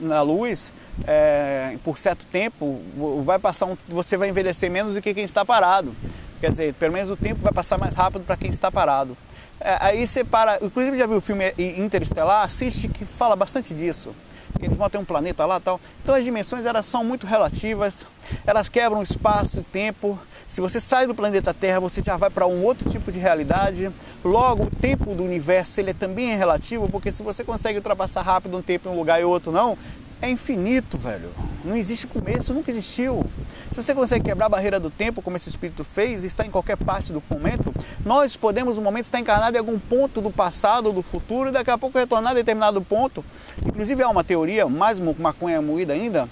na 0.00 0.22
luz, 0.22 0.72
é, 1.04 1.76
por 1.84 1.98
certo 1.98 2.24
tempo, 2.26 2.80
vai 3.24 3.38
passar 3.38 3.66
um, 3.66 3.76
você 3.88 4.16
vai 4.16 4.28
envelhecer 4.28 4.70
menos 4.70 4.94
do 4.94 5.02
que 5.02 5.12
quem 5.12 5.24
está 5.24 5.44
parado. 5.44 5.94
Quer 6.40 6.50
dizer, 6.50 6.74
pelo 6.74 6.92
menos 6.92 7.10
o 7.10 7.16
tempo 7.16 7.40
vai 7.40 7.52
passar 7.52 7.78
mais 7.78 7.94
rápido 7.94 8.24
para 8.24 8.36
quem 8.36 8.50
está 8.50 8.70
parado. 8.70 9.16
É, 9.60 9.78
aí 9.80 10.06
você 10.06 10.22
para, 10.22 10.58
inclusive 10.62 10.98
já 10.98 11.06
viu 11.06 11.16
o 11.16 11.20
filme 11.20 11.52
Interestelar, 11.58 12.44
assiste 12.44 12.88
que 12.88 13.04
fala 13.04 13.34
bastante 13.34 13.74
disso. 13.74 14.14
Eles 14.60 14.76
vão 14.76 14.88
ter 14.88 14.98
um 14.98 15.04
planeta 15.04 15.44
lá 15.44 15.60
tal. 15.60 15.80
Então 16.02 16.14
as 16.14 16.24
dimensões 16.24 16.64
elas 16.64 16.86
são 16.86 17.04
muito 17.04 17.26
relativas, 17.26 18.04
elas 18.46 18.68
quebram 18.68 19.02
espaço 19.02 19.58
e 19.60 19.62
tempo. 19.62 20.18
Se 20.48 20.60
você 20.60 20.78
sai 20.80 21.06
do 21.06 21.14
planeta 21.14 21.52
Terra, 21.52 21.80
você 21.80 22.02
já 22.02 22.16
vai 22.16 22.30
para 22.30 22.46
um 22.46 22.62
outro 22.62 22.88
tipo 22.88 23.10
de 23.10 23.18
realidade. 23.18 23.90
Logo, 24.24 24.64
o 24.64 24.70
tempo 24.70 25.14
do 25.14 25.24
universo 25.24 25.80
ele 25.80 25.90
é 25.90 25.94
também 25.94 26.30
é 26.30 26.36
relativo, 26.36 26.88
porque 26.88 27.10
se 27.10 27.22
você 27.22 27.42
consegue 27.42 27.78
ultrapassar 27.78 28.22
rápido 28.22 28.56
um 28.56 28.62
tempo 28.62 28.88
em 28.88 28.92
um 28.92 28.96
lugar 28.96 29.20
e 29.20 29.24
outro 29.24 29.50
não, 29.50 29.76
é 30.20 30.30
infinito, 30.30 30.96
velho. 30.96 31.30
Não 31.64 31.76
existe 31.76 32.06
começo, 32.06 32.54
nunca 32.54 32.70
existiu. 32.70 33.24
Se 33.70 33.82
você 33.82 33.94
consegue 33.94 34.24
quebrar 34.24 34.46
a 34.46 34.48
barreira 34.48 34.80
do 34.80 34.90
tempo, 34.90 35.20
como 35.20 35.36
esse 35.36 35.48
espírito 35.48 35.84
fez, 35.84 36.24
está 36.24 36.46
em 36.46 36.50
qualquer 36.50 36.76
parte 36.76 37.12
do 37.12 37.22
momento, 37.30 37.74
nós 38.04 38.36
podemos, 38.36 38.76
no 38.76 38.82
momento, 38.82 39.04
estar 39.04 39.20
encarnado 39.20 39.56
em 39.56 39.58
algum 39.58 39.78
ponto 39.78 40.20
do 40.20 40.30
passado 40.30 40.86
ou 40.86 40.92
do 40.92 41.02
futuro, 41.02 41.50
e 41.50 41.52
daqui 41.52 41.70
a 41.70 41.76
pouco 41.76 41.98
retornar 41.98 42.32
a 42.32 42.34
determinado 42.34 42.80
ponto. 42.80 43.24
Inclusive, 43.66 44.02
há 44.02 44.08
uma 44.08 44.24
teoria, 44.24 44.66
mais 44.66 44.98
maconha 44.98 45.60
moída 45.60 45.92
ainda, 45.92 46.28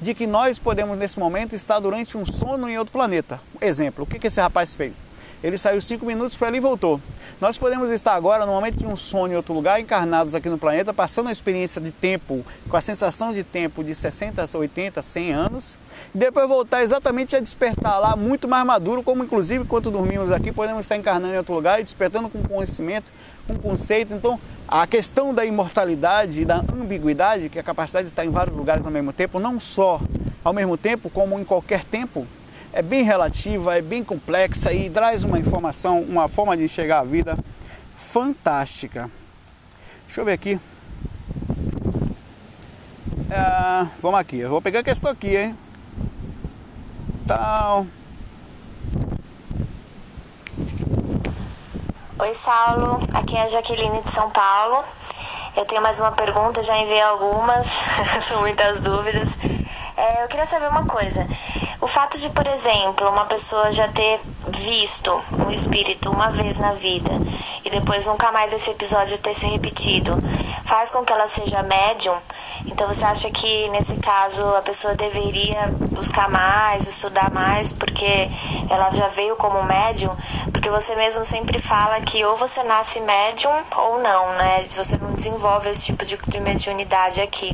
de 0.00 0.14
que 0.14 0.26
nós 0.26 0.58
podemos, 0.58 0.96
nesse 0.96 1.18
momento, 1.18 1.54
estar 1.54 1.78
durante 1.80 2.16
um 2.16 2.24
sono 2.24 2.68
em 2.68 2.78
outro 2.78 2.92
planeta. 2.92 3.40
Exemplo, 3.60 4.04
o 4.04 4.06
que 4.06 4.26
esse 4.26 4.40
rapaz 4.40 4.72
fez? 4.72 4.96
Ele 5.42 5.58
saiu 5.58 5.80
cinco 5.82 6.06
minutos, 6.06 6.34
foi 6.34 6.48
ali 6.48 6.58
e 6.58 6.60
voltou. 6.60 7.00
Nós 7.38 7.58
podemos 7.58 7.90
estar 7.90 8.14
agora, 8.14 8.46
no 8.46 8.52
momento 8.52 8.78
de 8.78 8.86
um 8.86 8.96
sonho 8.96 9.34
em 9.34 9.36
outro 9.36 9.52
lugar, 9.52 9.78
encarnados 9.78 10.34
aqui 10.34 10.48
no 10.48 10.56
planeta, 10.56 10.94
passando 10.94 11.28
a 11.28 11.32
experiência 11.32 11.78
de 11.80 11.92
tempo, 11.92 12.44
com 12.68 12.76
a 12.76 12.80
sensação 12.80 13.32
de 13.32 13.44
tempo 13.44 13.84
de 13.84 13.94
60, 13.94 14.48
80, 14.56 15.02
100 15.02 15.32
anos, 15.32 15.76
e 16.14 16.18
depois 16.18 16.48
voltar 16.48 16.82
exatamente 16.82 17.36
a 17.36 17.40
despertar 17.40 18.00
lá, 18.00 18.16
muito 18.16 18.48
mais 18.48 18.64
maduro, 18.64 19.02
como 19.02 19.22
inclusive 19.22 19.64
enquanto 19.64 19.90
dormimos 19.90 20.32
aqui, 20.32 20.50
podemos 20.50 20.80
estar 20.80 20.96
encarnando 20.96 21.34
em 21.34 21.36
outro 21.36 21.54
lugar 21.54 21.78
e 21.78 21.82
despertando 21.82 22.30
com 22.30 22.42
conhecimento, 22.42 23.12
com 23.46 23.54
conceito. 23.58 24.14
Então, 24.14 24.40
a 24.66 24.86
questão 24.86 25.34
da 25.34 25.44
imortalidade 25.44 26.40
e 26.40 26.44
da 26.46 26.64
ambiguidade, 26.72 27.50
que 27.50 27.58
é 27.58 27.60
a 27.60 27.64
capacidade 27.64 28.06
de 28.06 28.12
estar 28.12 28.24
em 28.24 28.30
vários 28.30 28.56
lugares 28.56 28.84
ao 28.86 28.90
mesmo 28.90 29.12
tempo, 29.12 29.38
não 29.38 29.60
só 29.60 30.00
ao 30.42 30.54
mesmo 30.54 30.78
tempo, 30.78 31.10
como 31.10 31.38
em 31.38 31.44
qualquer 31.44 31.84
tempo, 31.84 32.26
é 32.76 32.82
bem 32.82 33.02
relativa, 33.02 33.78
é 33.78 33.80
bem 33.80 34.04
complexa 34.04 34.70
e 34.70 34.90
traz 34.90 35.24
uma 35.24 35.38
informação, 35.38 36.02
uma 36.02 36.28
forma 36.28 36.54
de 36.54 36.64
enxergar 36.64 36.98
a 36.98 37.04
vida 37.04 37.38
fantástica. 37.96 39.10
Deixa 40.06 40.20
eu 40.20 40.26
ver 40.26 40.34
aqui. 40.34 40.60
É, 43.30 43.86
vamos 44.02 44.20
aqui, 44.20 44.40
eu 44.40 44.50
vou 44.50 44.60
pegar 44.60 44.80
a 44.80 44.84
questão 44.84 45.10
aqui, 45.10 45.34
hein? 45.34 45.56
Tal. 47.26 47.86
Oi, 52.18 52.34
Saulo. 52.34 52.98
Aqui 53.14 53.36
é 53.36 53.42
a 53.42 53.48
Jaqueline 53.48 54.02
de 54.02 54.10
São 54.10 54.30
Paulo. 54.30 54.84
Eu 55.56 55.64
tenho 55.64 55.80
mais 55.80 55.98
uma 55.98 56.12
pergunta, 56.12 56.62
já 56.62 56.76
enviei 56.76 57.00
algumas, 57.00 57.66
são 58.20 58.40
muitas 58.40 58.78
dúvidas. 58.80 59.30
É, 59.96 60.22
eu 60.22 60.28
queria 60.28 60.44
saber 60.44 60.68
uma 60.68 60.84
coisa. 60.84 61.26
O 61.80 61.86
fato 61.86 62.18
de, 62.18 62.28
por 62.28 62.46
exemplo, 62.46 63.08
uma 63.08 63.24
pessoa 63.24 63.72
já 63.72 63.88
ter 63.88 64.20
visto 64.48 65.10
um 65.46 65.50
espírito 65.50 66.10
uma 66.10 66.30
vez 66.30 66.58
na 66.58 66.72
vida 66.74 67.10
e 67.64 67.70
depois 67.70 68.06
nunca 68.06 68.30
mais 68.30 68.52
esse 68.52 68.70
episódio 68.70 69.16
ter 69.16 69.34
se 69.34 69.46
repetido, 69.46 70.12
faz 70.62 70.90
com 70.90 71.02
que 71.02 71.12
ela 71.12 71.26
seja 71.26 71.62
médium. 71.62 72.18
Então 72.66 72.86
você 72.86 73.06
acha 73.06 73.30
que 73.30 73.70
nesse 73.70 73.96
caso 73.96 74.46
a 74.56 74.60
pessoa 74.60 74.94
deveria 74.94 75.70
buscar 75.96 76.28
mais, 76.28 76.86
estudar 76.86 77.30
mais, 77.32 77.72
porque 77.72 78.28
ela 78.70 78.90
já 78.92 79.08
veio 79.08 79.34
como 79.36 79.62
médium? 79.64 80.14
Porque 80.52 80.68
você 80.68 80.94
mesmo 80.94 81.24
sempre 81.24 81.58
fala 81.58 82.00
que 82.00 82.24
ou 82.24 82.36
você 82.36 82.62
nasce 82.62 83.00
médium 83.00 83.52
ou 83.76 84.00
não, 84.00 84.32
né? 84.34 84.64
Você 84.76 84.98
não 84.98 85.12
desenvolve 85.12 85.70
esse 85.70 85.86
tipo 85.86 86.04
de, 86.04 86.18
de 86.28 86.40
mediunidade 86.40 87.20
aqui. 87.20 87.50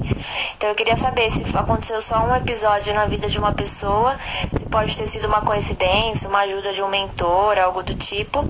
Então 0.57 0.69
eu 0.69 0.75
queria 0.75 0.97
saber 0.97 1.31
se 1.31 1.57
aconteceu 1.57 2.03
só 2.03 2.19
um 2.25 2.35
episódio 2.35 2.93
na 2.93 3.07
vida 3.07 3.29
de 3.29 3.39
uma 3.39 3.53
pessoa, 3.53 4.19
se 4.57 4.67
pode 4.67 4.97
ter 4.97 5.07
sido 5.07 5.29
uma 5.29 5.41
coincidência, 5.41 6.29
uma 6.29 6.41
ajuda 6.41 6.73
de 6.73 6.83
um 6.83 6.89
mentor, 6.89 7.59
algo 7.59 7.83
do 7.83 7.95
tipo, 7.95 8.45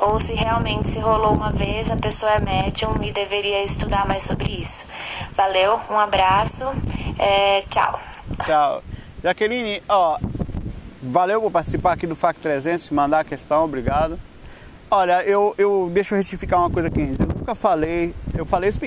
ou 0.00 0.20
se 0.20 0.34
realmente 0.34 0.88
se 0.88 1.00
rolou 1.00 1.32
uma 1.32 1.50
vez, 1.50 1.90
a 1.90 1.96
pessoa 1.96 2.32
é 2.32 2.40
médium 2.40 2.94
e 3.02 3.10
deveria 3.10 3.62
estudar 3.64 4.06
mais 4.06 4.24
sobre 4.24 4.52
isso. 4.52 4.84
Valeu, 5.34 5.80
um 5.88 5.98
abraço, 5.98 6.66
é, 7.18 7.62
tchau. 7.68 7.98
Tchau. 8.44 8.82
Jaqueline, 9.22 9.82
ó, 9.88 10.18
valeu 11.02 11.42
por 11.42 11.50
participar 11.50 11.92
aqui 11.92 12.06
do 12.06 12.16
FAC 12.16 12.38
300, 12.40 12.90
mandar 12.90 13.20
a 13.20 13.24
questão, 13.24 13.64
obrigado. 13.64 14.18
Olha, 14.90 15.22
eu, 15.24 15.54
eu 15.58 15.90
deixa 15.92 16.14
eu 16.14 16.18
retificar 16.18 16.60
uma 16.60 16.70
coisa 16.70 16.88
aqui. 16.88 17.14
Eu 17.18 17.26
nunca 17.26 17.54
falei, 17.54 18.14
eu 18.36 18.46
falei 18.46 18.70
isso 18.70 18.80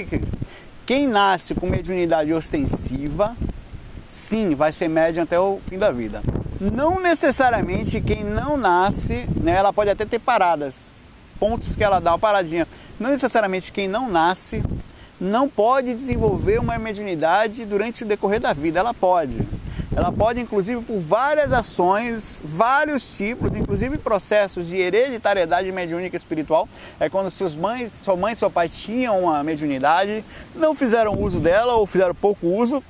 quem 0.85 1.07
nasce 1.07 1.55
com 1.55 1.65
mediunidade 1.65 2.33
ostensiva, 2.33 3.37
sim, 4.11 4.53
vai 4.53 4.73
ser 4.73 4.89
médium 4.89 5.23
até 5.23 5.39
o 5.39 5.61
fim 5.69 5.77
da 5.77 5.91
vida. 5.91 6.21
Não 6.59 6.99
necessariamente 6.99 8.01
quem 8.01 8.23
não 8.23 8.57
nasce, 8.57 9.25
né, 9.41 9.53
ela 9.53 9.71
pode 9.71 9.89
até 9.89 10.05
ter 10.05 10.19
paradas. 10.19 10.91
pontos 11.39 11.75
que 11.75 11.83
ela 11.83 11.99
dá 11.99 12.11
uma 12.11 12.19
paradinha. 12.19 12.67
Não 12.99 13.09
necessariamente 13.09 13.71
quem 13.71 13.87
não 13.87 14.09
nasce 14.09 14.63
não 15.19 15.47
pode 15.47 15.93
desenvolver 15.93 16.59
uma 16.59 16.77
mediunidade 16.77 17.65
durante 17.65 18.03
o 18.03 18.07
decorrer 18.07 18.41
da 18.41 18.51
vida. 18.51 18.79
Ela 18.79 18.93
pode. 18.93 19.37
Ela 19.95 20.11
pode, 20.11 20.39
inclusive, 20.39 20.81
por 20.81 20.99
várias 20.99 21.53
ações, 21.53 22.41
vários 22.43 23.15
tipos, 23.15 23.55
inclusive 23.55 23.97
processos 23.99 24.67
de 24.67 24.77
hereditariedade 24.77 25.71
mediúnica 25.71 26.17
espiritual. 26.17 26.67
É 26.99 27.09
quando 27.09 27.29
seus 27.29 27.55
mães, 27.55 27.91
sua 28.01 28.15
mãe 28.15 28.33
e 28.33 28.35
seu 28.35 28.49
pai 28.49 28.67
tinham 28.67 29.19
uma 29.19 29.43
mediunidade, 29.43 30.25
não 30.55 30.73
fizeram 30.73 31.21
uso 31.21 31.39
dela 31.39 31.75
ou 31.75 31.85
fizeram 31.85 32.15
pouco 32.15 32.47
uso, 32.47 32.83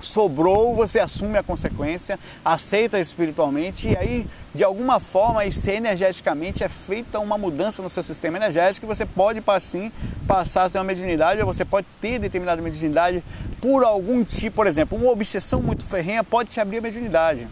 sobrou, 0.00 0.74
você 0.74 1.00
assume 1.00 1.36
a 1.36 1.42
consequência, 1.42 2.18
aceita 2.44 2.98
espiritualmente 2.98 3.88
e 3.88 3.96
aí, 3.96 4.26
de 4.54 4.64
alguma 4.64 4.98
forma, 5.00 5.44
e 5.44 5.52
se 5.52 5.70
energeticamente 5.70 6.64
é 6.64 6.68
feita 6.68 7.18
uma 7.18 7.36
mudança 7.36 7.82
no 7.82 7.90
seu 7.90 8.02
sistema 8.02 8.38
energético 8.38 8.86
e 8.86 8.88
você 8.88 9.04
pode, 9.04 9.42
sim, 9.60 9.92
passar 10.26 10.64
a 10.64 10.70
ter 10.70 10.78
uma 10.78 10.84
mediunidade 10.84 11.40
ou 11.40 11.46
você 11.46 11.64
pode 11.64 11.86
ter 12.00 12.18
determinada 12.18 12.62
mediunidade 12.62 13.22
por 13.60 13.84
algum 13.84 14.24
tipo, 14.24 14.56
por 14.56 14.66
exemplo, 14.66 14.98
uma 14.98 15.10
obsessão 15.10 15.60
muito 15.60 15.84
ferrenha 15.84 16.24
pode 16.24 16.50
te 16.50 16.60
abrir 16.60 16.78
a 16.78 16.80
mediunidade. 16.80 17.46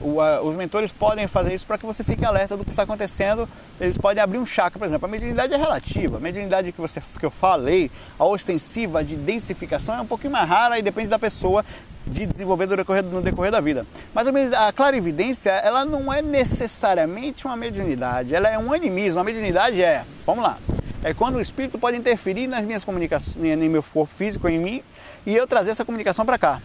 O, 0.00 0.20
a, 0.20 0.42
os 0.42 0.54
mentores 0.54 0.92
podem 0.92 1.26
fazer 1.26 1.54
isso 1.54 1.66
para 1.66 1.78
que 1.78 1.86
você 1.86 2.04
fique 2.04 2.24
alerta 2.24 2.56
do 2.56 2.64
que 2.64 2.70
está 2.70 2.82
acontecendo. 2.82 3.48
Eles 3.80 3.96
podem 3.96 4.22
abrir 4.22 4.38
um 4.38 4.46
chakra, 4.46 4.78
por 4.78 4.86
exemplo. 4.86 5.06
A 5.06 5.10
mediunidade 5.10 5.54
é 5.54 5.56
relativa. 5.56 6.18
A 6.18 6.20
mediunidade 6.20 6.70
que, 6.70 6.80
você, 6.80 7.02
que 7.18 7.24
eu 7.24 7.30
falei, 7.30 7.90
a 8.18 8.24
ostensiva 8.24 9.02
de 9.02 9.16
densificação 9.16 9.94
é 9.94 10.00
um 10.00 10.06
pouquinho 10.06 10.32
mais 10.32 10.48
rara 10.48 10.78
e 10.78 10.82
depende 10.82 11.08
da 11.08 11.18
pessoa 11.18 11.64
de 12.06 12.24
desenvolver 12.24 12.66
no 12.66 12.76
decorrer, 12.76 13.02
no 13.02 13.22
decorrer 13.22 13.50
da 13.50 13.60
vida. 13.60 13.86
Mas 14.14 14.52
a 14.52 14.72
clarividência, 14.72 15.50
ela 15.50 15.84
não 15.84 16.12
é 16.12 16.22
necessariamente 16.22 17.46
uma 17.46 17.56
mediunidade, 17.56 18.34
ela 18.34 18.48
é 18.48 18.58
um 18.58 18.72
animismo. 18.72 19.18
A 19.18 19.24
mediunidade 19.24 19.82
é, 19.82 20.04
vamos 20.24 20.44
lá, 20.44 20.58
é 21.02 21.12
quando 21.12 21.36
o 21.36 21.40
espírito 21.40 21.78
pode 21.78 21.96
interferir 21.96 22.46
nas 22.46 22.64
minhas 22.64 22.84
comunicações, 22.84 23.36
no 23.36 23.70
meu 23.70 23.82
corpo 23.82 24.12
físico, 24.16 24.48
em 24.48 24.58
mim, 24.58 24.82
e 25.26 25.36
eu 25.36 25.46
trazer 25.46 25.72
essa 25.72 25.84
comunicação 25.84 26.24
para 26.24 26.38
cá. 26.38 26.62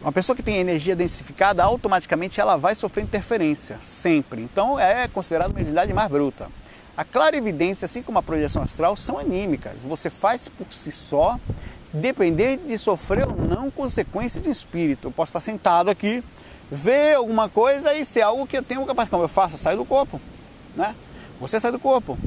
Uma 0.00 0.12
pessoa 0.12 0.36
que 0.36 0.42
tem 0.42 0.58
energia 0.58 0.94
densificada, 0.94 1.64
automaticamente 1.64 2.40
ela 2.40 2.56
vai 2.56 2.74
sofrer 2.74 3.02
interferência, 3.02 3.78
sempre. 3.82 4.42
Então 4.42 4.78
é 4.78 5.08
considerada 5.08 5.50
uma 5.50 5.60
entidade 5.60 5.92
mais 5.92 6.10
bruta. 6.10 6.48
A 6.96 7.04
clarividência, 7.04 7.86
assim 7.86 8.02
como 8.02 8.18
a 8.18 8.22
projeção 8.22 8.62
astral, 8.62 8.96
são 8.96 9.18
anímicas. 9.18 9.82
Você 9.82 10.08
faz 10.08 10.48
por 10.48 10.72
si 10.72 10.90
só, 10.90 11.38
depender 11.92 12.58
de 12.58 12.78
sofrer 12.78 13.28
ou 13.28 13.36
não 13.36 13.70
consequência 13.70 14.40
de 14.40 14.48
espírito. 14.48 15.08
Eu 15.08 15.12
posso 15.12 15.30
estar 15.30 15.40
sentado 15.40 15.90
aqui, 15.90 16.22
ver 16.70 17.16
alguma 17.16 17.48
coisa 17.48 17.94
e 17.94 18.04
ser 18.04 18.22
algo 18.22 18.46
que 18.46 18.56
eu 18.56 18.62
tenho 18.62 18.80
capacidade. 18.80 19.10
Como 19.10 19.24
eu 19.24 19.28
faço? 19.28 19.54
Eu 19.54 19.58
saio 19.58 19.76
do 19.76 19.84
corpo. 19.84 20.20
Né? 20.74 20.94
Você 21.40 21.60
sai 21.60 21.70
do 21.70 21.78
corpo. 21.78 22.18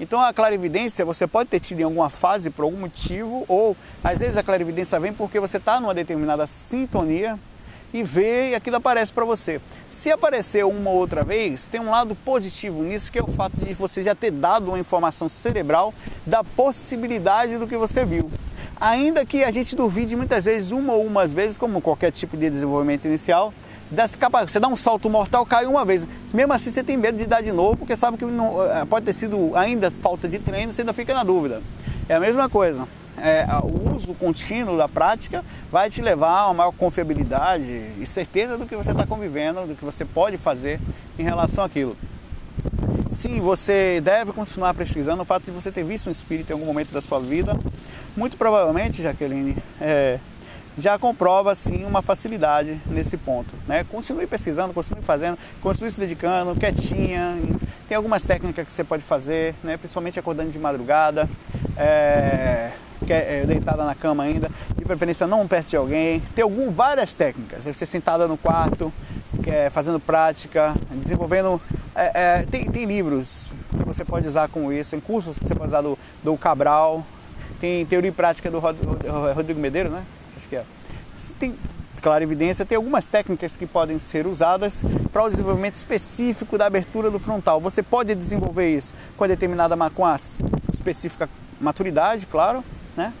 Então 0.00 0.20
a 0.20 0.32
clarividência 0.32 1.04
você 1.04 1.26
pode 1.26 1.48
ter 1.48 1.60
tido 1.60 1.80
em 1.80 1.84
alguma 1.84 2.10
fase 2.10 2.50
por 2.50 2.64
algum 2.64 2.78
motivo, 2.78 3.44
ou 3.48 3.76
às 4.02 4.18
vezes 4.18 4.36
a 4.36 4.42
clarividência 4.42 4.98
vem 4.98 5.12
porque 5.12 5.38
você 5.38 5.56
está 5.58 5.80
numa 5.80 5.94
determinada 5.94 6.46
sintonia 6.46 7.38
e 7.92 8.02
vê 8.02 8.50
e 8.50 8.54
aquilo 8.56 8.76
aparece 8.76 9.12
para 9.12 9.24
você. 9.24 9.60
Se 9.92 10.10
apareceu 10.10 10.68
uma 10.68 10.90
outra 10.90 11.22
vez, 11.22 11.64
tem 11.66 11.80
um 11.80 11.90
lado 11.90 12.16
positivo 12.16 12.82
nisso, 12.82 13.10
que 13.12 13.18
é 13.18 13.22
o 13.22 13.28
fato 13.28 13.56
de 13.56 13.72
você 13.74 14.02
já 14.02 14.14
ter 14.14 14.32
dado 14.32 14.66
uma 14.66 14.78
informação 14.78 15.28
cerebral 15.28 15.94
da 16.26 16.42
possibilidade 16.42 17.56
do 17.56 17.68
que 17.68 17.76
você 17.76 18.04
viu. 18.04 18.28
Ainda 18.80 19.24
que 19.24 19.44
a 19.44 19.52
gente 19.52 19.76
duvide 19.76 20.16
muitas 20.16 20.44
vezes, 20.44 20.72
uma 20.72 20.92
ou 20.92 21.06
umas 21.06 21.32
vezes, 21.32 21.56
como 21.56 21.80
qualquer 21.80 22.10
tipo 22.10 22.36
de 22.36 22.50
desenvolvimento 22.50 23.04
inicial, 23.04 23.54
dessa 23.90 24.16
capacidade. 24.16 24.52
Você 24.52 24.60
dá 24.60 24.68
um 24.68 24.76
salto 24.76 25.08
mortal, 25.08 25.44
cai 25.46 25.66
uma 25.66 25.84
vez. 25.84 26.06
Mesmo 26.32 26.52
assim, 26.52 26.70
você 26.70 26.82
tem 26.82 26.96
medo 26.96 27.18
de 27.18 27.26
dar 27.26 27.42
de 27.42 27.52
novo, 27.52 27.76
porque 27.76 27.96
sabe 27.96 28.16
que 28.18 28.24
não, 28.24 28.64
eh, 28.64 28.84
pode 28.84 29.06
ter 29.06 29.14
sido 29.14 29.52
ainda 29.54 29.90
falta 29.90 30.28
de 30.28 30.38
treino, 30.38 30.72
você 30.72 30.82
ainda 30.82 30.92
fica 30.92 31.14
na 31.14 31.24
dúvida. 31.24 31.62
É 32.08 32.14
a 32.14 32.20
mesma 32.20 32.48
coisa. 32.48 32.86
É, 33.16 33.46
o 33.62 33.94
uso 33.94 34.12
contínuo 34.14 34.76
da 34.76 34.88
prática 34.88 35.44
vai 35.70 35.88
te 35.88 36.02
levar 36.02 36.40
a 36.40 36.46
uma 36.46 36.54
maior 36.54 36.72
confiabilidade 36.72 37.70
e 38.00 38.04
certeza 38.06 38.58
do 38.58 38.66
que 38.66 38.74
você 38.74 38.90
está 38.90 39.06
convivendo, 39.06 39.66
do 39.66 39.74
que 39.76 39.84
você 39.84 40.04
pode 40.04 40.36
fazer 40.36 40.80
em 41.18 41.22
relação 41.22 41.62
àquilo. 41.64 41.96
Sim, 43.08 43.40
você 43.40 44.00
deve 44.02 44.32
continuar 44.32 44.74
pesquisando 44.74 45.22
o 45.22 45.24
fato 45.24 45.44
de 45.44 45.52
você 45.52 45.70
ter 45.70 45.84
visto 45.84 46.08
um 46.08 46.12
espírito 46.12 46.50
em 46.50 46.54
algum 46.54 46.66
momento 46.66 46.90
da 46.92 47.00
sua 47.00 47.20
vida. 47.20 47.56
Muito 48.16 48.36
provavelmente, 48.36 49.02
Jaqueline, 49.02 49.56
é, 49.80 50.18
já 50.76 50.98
comprova 50.98 51.54
sim 51.54 51.84
uma 51.84 52.02
facilidade 52.02 52.80
nesse 52.86 53.16
ponto. 53.16 53.54
Né? 53.66 53.84
Continue 53.84 54.26
pesquisando, 54.26 54.74
continue 54.74 55.02
fazendo, 55.02 55.38
continue 55.60 55.90
se 55.90 56.00
dedicando, 56.00 56.54
quietinha. 56.58 57.38
Tem 57.88 57.96
algumas 57.96 58.24
técnicas 58.24 58.66
que 58.66 58.72
você 58.72 58.82
pode 58.82 59.02
fazer, 59.02 59.54
né? 59.62 59.76
principalmente 59.76 60.18
acordando 60.18 60.50
de 60.50 60.58
madrugada, 60.58 61.28
é, 61.76 62.70
é, 63.08 63.44
deitada 63.46 63.84
na 63.84 63.94
cama 63.94 64.24
ainda, 64.24 64.50
de 64.76 64.84
preferência 64.84 65.26
não 65.26 65.46
perto 65.46 65.68
de 65.68 65.76
alguém. 65.76 66.20
Tem 66.34 66.42
algum, 66.42 66.70
várias 66.70 67.14
técnicas, 67.14 67.64
você 67.64 67.86
sentada 67.86 68.26
no 68.26 68.36
quarto, 68.36 68.92
é, 69.46 69.70
fazendo 69.70 70.00
prática, 70.00 70.74
desenvolvendo. 70.90 71.60
É, 71.94 72.44
tem, 72.50 72.64
tem 72.64 72.84
livros 72.84 73.44
que 73.78 73.84
você 73.84 74.04
pode 74.04 74.26
usar 74.26 74.48
com 74.48 74.72
isso, 74.72 74.90
tem 74.90 75.00
cursos 75.00 75.38
que 75.38 75.46
você 75.46 75.54
pode 75.54 75.68
usar 75.68 75.82
do, 75.82 75.96
do 76.24 76.36
Cabral, 76.36 77.04
tem 77.60 77.86
teoria 77.86 78.08
e 78.08 78.12
prática 78.12 78.50
do 78.50 78.58
Rodrigo 78.58 79.60
Medeiros, 79.60 79.92
né? 79.92 80.02
É. 80.52 80.64
Tem, 81.38 81.54
claro, 82.02 82.22
evidência, 82.22 82.64
tem 82.64 82.76
algumas 82.76 83.06
técnicas 83.06 83.56
que 83.56 83.66
podem 83.66 83.98
ser 83.98 84.26
usadas 84.26 84.80
para 85.12 85.24
o 85.24 85.30
desenvolvimento 85.30 85.74
específico 85.74 86.58
da 86.58 86.66
abertura 86.66 87.10
do 87.10 87.18
frontal. 87.18 87.60
Você 87.60 87.82
pode 87.82 88.14
desenvolver 88.14 88.76
isso 88.76 88.92
com 89.16 89.24
a 89.24 89.26
determinada 89.26 89.76
com 89.90 90.04
a 90.04 90.18
específica 90.72 91.28
maturidade, 91.60 92.26
claro, 92.26 92.64
né? 92.96 93.12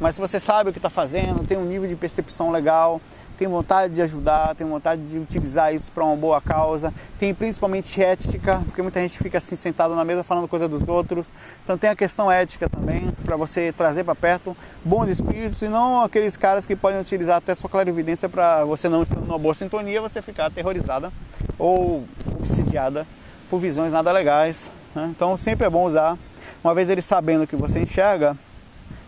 Mas 0.00 0.14
se 0.14 0.20
você 0.20 0.40
sabe 0.40 0.70
o 0.70 0.72
que 0.72 0.78
está 0.78 0.88
fazendo, 0.88 1.46
tem 1.46 1.58
um 1.58 1.64
nível 1.64 1.86
de 1.86 1.94
percepção 1.94 2.50
legal, 2.50 3.00
tem 3.40 3.48
vontade 3.48 3.94
de 3.94 4.02
ajudar, 4.02 4.54
tem 4.54 4.66
vontade 4.66 5.00
de 5.00 5.16
utilizar 5.16 5.74
isso 5.74 5.90
para 5.92 6.04
uma 6.04 6.14
boa 6.14 6.42
causa, 6.42 6.92
tem 7.18 7.32
principalmente 7.32 7.98
ética, 8.02 8.60
porque 8.66 8.82
muita 8.82 9.00
gente 9.00 9.16
fica 9.16 9.38
assim 9.38 9.56
sentado 9.56 9.94
na 9.94 10.04
mesa 10.04 10.22
falando 10.22 10.46
coisa 10.46 10.68
dos 10.68 10.86
outros. 10.86 11.26
Então 11.64 11.78
tem 11.78 11.88
a 11.88 11.96
questão 11.96 12.30
ética 12.30 12.68
também, 12.68 13.10
para 13.24 13.36
você 13.36 13.72
trazer 13.72 14.04
para 14.04 14.14
perto 14.14 14.54
bons 14.84 15.08
espíritos 15.08 15.62
e 15.62 15.68
não 15.68 16.02
aqueles 16.02 16.36
caras 16.36 16.66
que 16.66 16.76
podem 16.76 17.00
utilizar 17.00 17.38
até 17.38 17.54
sua 17.54 17.70
clarividência 17.70 18.28
para 18.28 18.62
você 18.66 18.90
não 18.90 19.04
estar 19.04 19.18
numa 19.18 19.38
boa 19.38 19.54
sintonia, 19.54 20.02
você 20.02 20.20
ficar 20.20 20.44
aterrorizada 20.44 21.10
ou 21.58 22.04
obsidiada 22.38 23.06
por 23.48 23.58
visões 23.58 23.90
nada 23.90 24.12
legais. 24.12 24.68
Né? 24.94 25.08
Então 25.16 25.34
sempre 25.38 25.66
é 25.66 25.70
bom 25.70 25.86
usar, 25.86 26.18
uma 26.62 26.74
vez 26.74 26.90
eles 26.90 27.06
sabendo 27.06 27.46
que 27.46 27.56
você 27.56 27.80
enxerga, 27.80 28.36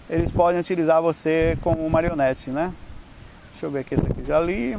eles 0.09 0.33
podem 0.33 0.59
utilizar 0.59 1.03
você 1.03 1.59
como 1.61 1.87
marionete, 1.91 2.49
né? 2.49 2.73
Deixa 3.53 3.67
eu 3.67 3.71
ver 3.71 3.81
aqui, 3.81 3.95
esse 3.95 4.07
aqui 4.07 4.25
já 4.25 4.41
li. 4.41 4.77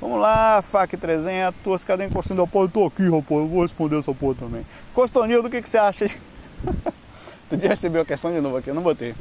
Vamos 0.00 0.20
lá, 0.20 0.62
FAC 0.62 0.96
300, 0.96 1.82
cadê 1.82 2.04
o 2.04 2.06
encostinho 2.06 2.38
da 2.38 2.46
porta? 2.46 2.72
Tô 2.72 2.86
aqui, 2.86 3.02
rapaz, 3.02 3.30
eu 3.30 3.48
vou 3.48 3.62
responder 3.62 3.98
essa 3.98 4.14
porra 4.14 4.36
também. 4.36 4.64
Costonildo, 4.94 5.48
o 5.48 5.50
que, 5.50 5.60
que 5.60 5.68
você 5.68 5.76
acha? 5.76 6.06
tu 7.50 7.58
já 7.58 7.68
recebeu 7.68 8.02
a 8.02 8.04
questão 8.04 8.32
de 8.32 8.40
novo 8.40 8.56
aqui, 8.56 8.70
eu 8.70 8.74
não 8.74 8.82
botei. 8.82 9.16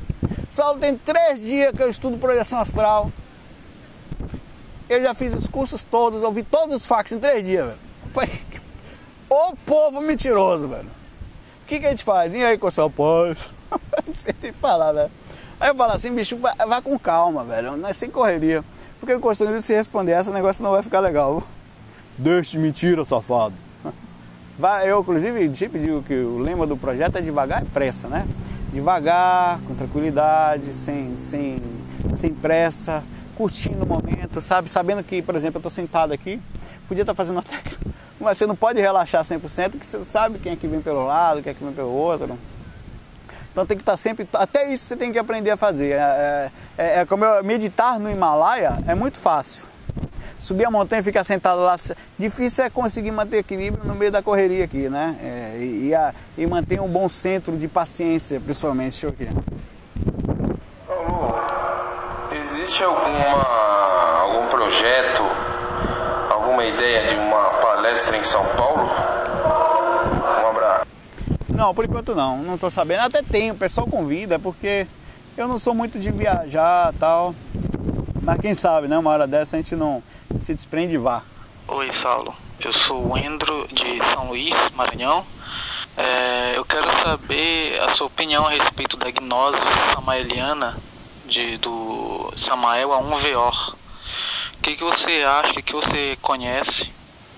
Saulo, 0.51 0.79
tem 0.79 0.95
três 0.95 1.41
dias 1.41 1.73
que 1.75 1.81
eu 1.81 1.89
estudo 1.89 2.17
projeção 2.19 2.59
astral. 2.59 3.11
Eu 4.87 5.01
já 5.01 5.15
fiz 5.15 5.33
os 5.33 5.47
cursos 5.47 5.83
todos, 5.83 6.21
ouvi 6.21 6.43
todos 6.43 6.75
os 6.75 6.85
fax 6.85 7.11
em 7.11 7.19
três 7.19 7.43
dias, 7.43 7.65
velho. 7.65 8.37
Ô 9.29 9.55
povo 9.65 9.99
mentiroso, 9.99 10.67
velho. 10.67 10.89
O 11.63 11.65
que, 11.67 11.79
que 11.79 11.87
a 11.87 11.89
gente 11.89 12.03
faz? 12.03 12.33
E 12.35 12.43
aí, 12.43 12.57
Cossel, 12.57 12.89
paz? 12.89 13.37
Não 14.05 14.13
sei 14.13 14.33
te 14.33 14.51
falar, 14.51 14.93
velho. 14.93 15.11
Aí 15.59 15.69
eu 15.69 15.75
falo 15.75 15.93
assim, 15.93 16.13
bicho, 16.13 16.37
vai, 16.37 16.53
vai 16.55 16.81
com 16.81 16.97
calma, 16.99 17.43
velho, 17.43 17.75
não 17.75 17.89
é 17.89 17.93
sem 17.93 18.09
correria. 18.09 18.63
Porque 18.99 19.13
o 19.13 19.19
costume 19.19 19.61
se 19.61 19.73
responder 19.73 20.11
essa, 20.11 20.29
o 20.29 20.33
negócio 20.33 20.63
não 20.63 20.71
vai 20.71 20.83
ficar 20.83 20.99
legal. 20.99 21.43
Deixe 22.17 22.51
de 22.51 22.59
mentira, 22.59 23.05
safado. 23.05 23.53
Vai, 24.57 24.89
eu, 24.89 25.01
inclusive, 25.01 25.55
sempre 25.55 25.79
digo 25.79 26.01
que 26.01 26.15
o 26.15 26.39
lema 26.39 26.65
do 26.65 26.75
projeto 26.75 27.17
é 27.17 27.21
devagar 27.21 27.61
e 27.61 27.65
pressa, 27.65 28.07
né? 28.07 28.25
Devagar, 28.73 29.59
com 29.67 29.75
tranquilidade, 29.75 30.73
sem, 30.73 31.15
sem, 31.19 31.57
sem 32.15 32.33
pressa, 32.33 33.03
curtindo 33.35 33.85
o 33.85 33.87
momento, 33.87 34.41
sabe? 34.41 34.67
Sabendo 34.67 35.03
que, 35.03 35.21
por 35.21 35.35
exemplo, 35.35 35.57
eu 35.57 35.59
estou 35.59 35.69
sentado 35.69 36.11
aqui, 36.11 36.41
podia 36.87 37.03
estar 37.03 37.13
tá 37.13 37.15
fazendo 37.15 37.35
uma 37.35 37.43
técnica, 37.45 37.77
mas 38.19 38.39
você 38.39 38.47
não 38.47 38.55
pode 38.55 38.81
relaxar 38.81 39.23
100%, 39.23 39.77
que 39.77 39.85
você 39.85 40.03
sabe 40.03 40.39
quem 40.39 40.53
é 40.53 40.55
que 40.55 40.67
vem 40.67 40.81
pelo 40.81 41.05
lado, 41.05 41.43
quem 41.43 41.51
é 41.51 41.53
que 41.53 41.63
vem 41.63 41.73
pelo 41.73 41.91
outro. 41.91 42.35
Então 43.57 43.65
tem 43.65 43.75
que 43.75 43.81
estar 43.81 43.97
sempre. 43.97 44.29
Até 44.33 44.71
isso 44.71 44.85
você 44.85 44.95
tem 44.95 45.11
que 45.11 45.17
aprender 45.17 45.49
a 45.49 45.57
fazer. 45.57 45.93
É, 45.93 46.51
é, 46.77 46.99
é 46.99 47.05
como 47.05 47.25
eu, 47.25 47.43
meditar 47.43 47.99
no 47.99 48.07
Himalaia 48.07 48.77
é 48.87 48.93
muito 48.93 49.17
fácil. 49.17 49.63
Subir 50.39 50.65
a 50.65 50.69
montanha 50.69 50.99
e 50.99 51.03
ficar 51.03 51.23
sentado 51.23 51.61
lá. 51.61 51.75
Difícil 52.19 52.65
é 52.65 52.69
conseguir 52.69 53.09
manter 53.09 53.37
equilíbrio 53.37 53.83
no 53.83 53.95
meio 53.95 54.11
da 54.11 54.21
correria 54.21 54.63
aqui, 54.63 54.87
né? 54.89 55.15
É, 55.23 55.57
e, 55.59 55.95
a, 55.95 56.13
e, 56.37 56.45
manter 56.45 56.79
um 56.79 56.87
bom 56.87 57.09
centro 57.09 57.57
de 57.57 57.67
paciência, 57.67 58.39
principalmente. 58.39 58.91
Deixa 58.91 59.07
eu 59.07 59.11
existe 62.39 62.83
alguma, 62.83 63.41
algum 64.21 64.47
projeto, 64.49 65.23
alguma 66.29 66.63
ideia 66.63 67.09
de 67.09 67.15
uma 67.19 67.43
palestra 67.59 68.17
em 68.17 68.23
São 68.23 68.45
Paulo? 68.55 69.16
Não, 71.57 71.73
por 71.73 71.85
enquanto 71.85 72.13
não, 72.13 72.37
não 72.37 72.55
tô 72.55 72.69
sabendo. 72.69 73.01
Até 73.01 73.23
tem, 73.23 73.49
o 73.49 73.55
pessoal 73.55 73.87
convida, 73.87 74.37
porque 74.37 74.85
eu 75.35 75.47
não 75.47 75.57
sou 75.57 75.73
muito 75.73 75.97
de 75.97 76.11
viajar 76.11 76.93
tal. 76.99 77.33
Mas 78.21 78.39
quem 78.39 78.53
sabe, 78.53 78.87
né? 78.87 78.95
Uma 78.95 79.09
hora 79.09 79.25
dessa 79.25 79.55
a 79.55 79.59
gente 79.59 79.75
não 79.75 80.03
se 80.43 80.53
desprende 80.53 80.93
e 80.93 80.97
vá. 80.99 81.23
Oi, 81.67 81.91
Saulo. 81.91 82.35
Eu 82.63 82.71
sou 82.71 83.11
o 83.11 83.17
Endro 83.17 83.67
de 83.73 83.97
São 84.13 84.27
Luís, 84.27 84.53
Maranhão. 84.75 85.25
É, 85.97 86.53
eu 86.55 86.63
quero 86.63 86.87
saber 87.01 87.81
a 87.81 87.95
sua 87.95 88.05
opinião 88.05 88.45
a 88.45 88.51
respeito 88.51 88.95
da 88.95 89.09
gnose 89.09 89.57
samaeliana 89.95 90.77
de, 91.25 91.57
do 91.57 92.31
Samael 92.37 92.93
a 92.93 93.01
1VO. 93.01 93.73
O 93.73 94.61
que, 94.61 94.75
que 94.75 94.83
você 94.83 95.23
acha, 95.23 95.59
o 95.59 95.63
que 95.63 95.73
você 95.73 96.15
conhece 96.21 96.91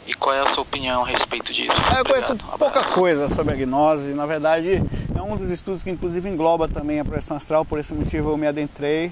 e 0.09 0.13
qual 0.15 0.35
é 0.35 0.39
a 0.39 0.53
sua 0.55 0.63
opinião 0.63 1.03
a 1.03 1.05
respeito 1.05 1.53
disso? 1.53 1.79
É, 1.95 1.99
eu 1.99 2.03
conheço 2.03 2.35
pouca 2.57 2.83
coisa 2.85 3.29
sobre 3.29 3.53
a 3.53 3.55
gnose. 3.55 4.15
Na 4.15 4.25
verdade, 4.25 4.81
é 5.15 5.21
um 5.21 5.37
dos 5.37 5.51
estudos 5.51 5.83
que 5.83 5.91
inclusive 5.91 6.27
engloba 6.27 6.67
também 6.67 6.99
a 6.99 7.05
projeção 7.05 7.37
astral, 7.37 7.63
por 7.63 7.77
esse 7.77 7.93
motivo 7.93 8.31
eu 8.31 8.37
me 8.37 8.47
adentrei. 8.47 9.11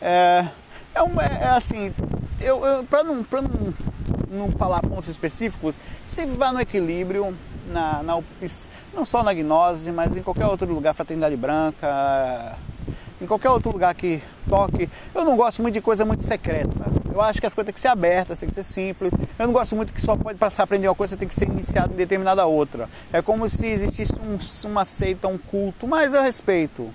É, 0.00 0.46
é, 0.94 1.02
um, 1.02 1.20
é, 1.20 1.40
é 1.42 1.48
assim, 1.48 1.92
eu, 2.40 2.64
eu 2.64 2.84
para 2.84 3.02
não, 3.02 3.24
pra 3.24 3.42
não, 3.42 3.74
não 4.30 4.52
falar 4.52 4.80
pontos 4.82 5.08
específicos, 5.08 5.74
sempre 6.06 6.36
vai 6.36 6.52
no 6.52 6.60
equilíbrio, 6.60 7.36
na, 7.66 8.00
na, 8.04 8.22
não 8.94 9.04
só 9.04 9.24
na 9.24 9.34
gnose, 9.34 9.90
mas 9.90 10.16
em 10.16 10.22
qualquer 10.22 10.46
outro 10.46 10.72
lugar, 10.72 10.94
fraternidade 10.94 11.36
branca, 11.36 12.56
em 13.20 13.26
qualquer 13.26 13.50
outro 13.50 13.70
lugar 13.70 13.94
que 13.94 14.22
toque. 14.48 14.88
Eu 15.14 15.24
não 15.24 15.36
gosto 15.36 15.62
muito 15.62 15.74
de 15.74 15.80
coisa 15.80 16.04
muito 16.04 16.24
secreta. 16.24 16.90
Eu 17.12 17.20
acho 17.20 17.40
que 17.40 17.46
as 17.46 17.54
coisas 17.54 17.66
têm 17.66 17.74
que 17.74 17.80
ser 17.80 17.88
abertas, 17.88 18.38
têm 18.38 18.48
que 18.48 18.54
ser 18.54 18.62
simples. 18.62 19.12
Eu 19.38 19.46
não 19.46 19.52
gosto 19.52 19.76
muito 19.76 19.92
que 19.92 20.00
só 20.00 20.16
pode 20.16 20.38
passar 20.38 20.62
a 20.62 20.64
aprender 20.64 20.88
uma 20.88 20.94
coisa, 20.94 21.16
tem 21.16 21.28
que 21.28 21.34
ser 21.34 21.48
iniciado 21.48 21.92
em 21.92 21.96
determinada 21.96 22.46
outra. 22.46 22.88
É 23.12 23.20
como 23.20 23.48
se 23.48 23.66
existisse 23.66 24.14
um, 24.14 24.68
uma 24.68 24.84
seita, 24.84 25.28
um 25.28 25.36
culto, 25.36 25.86
mas 25.86 26.14
eu 26.14 26.22
respeito. 26.22 26.90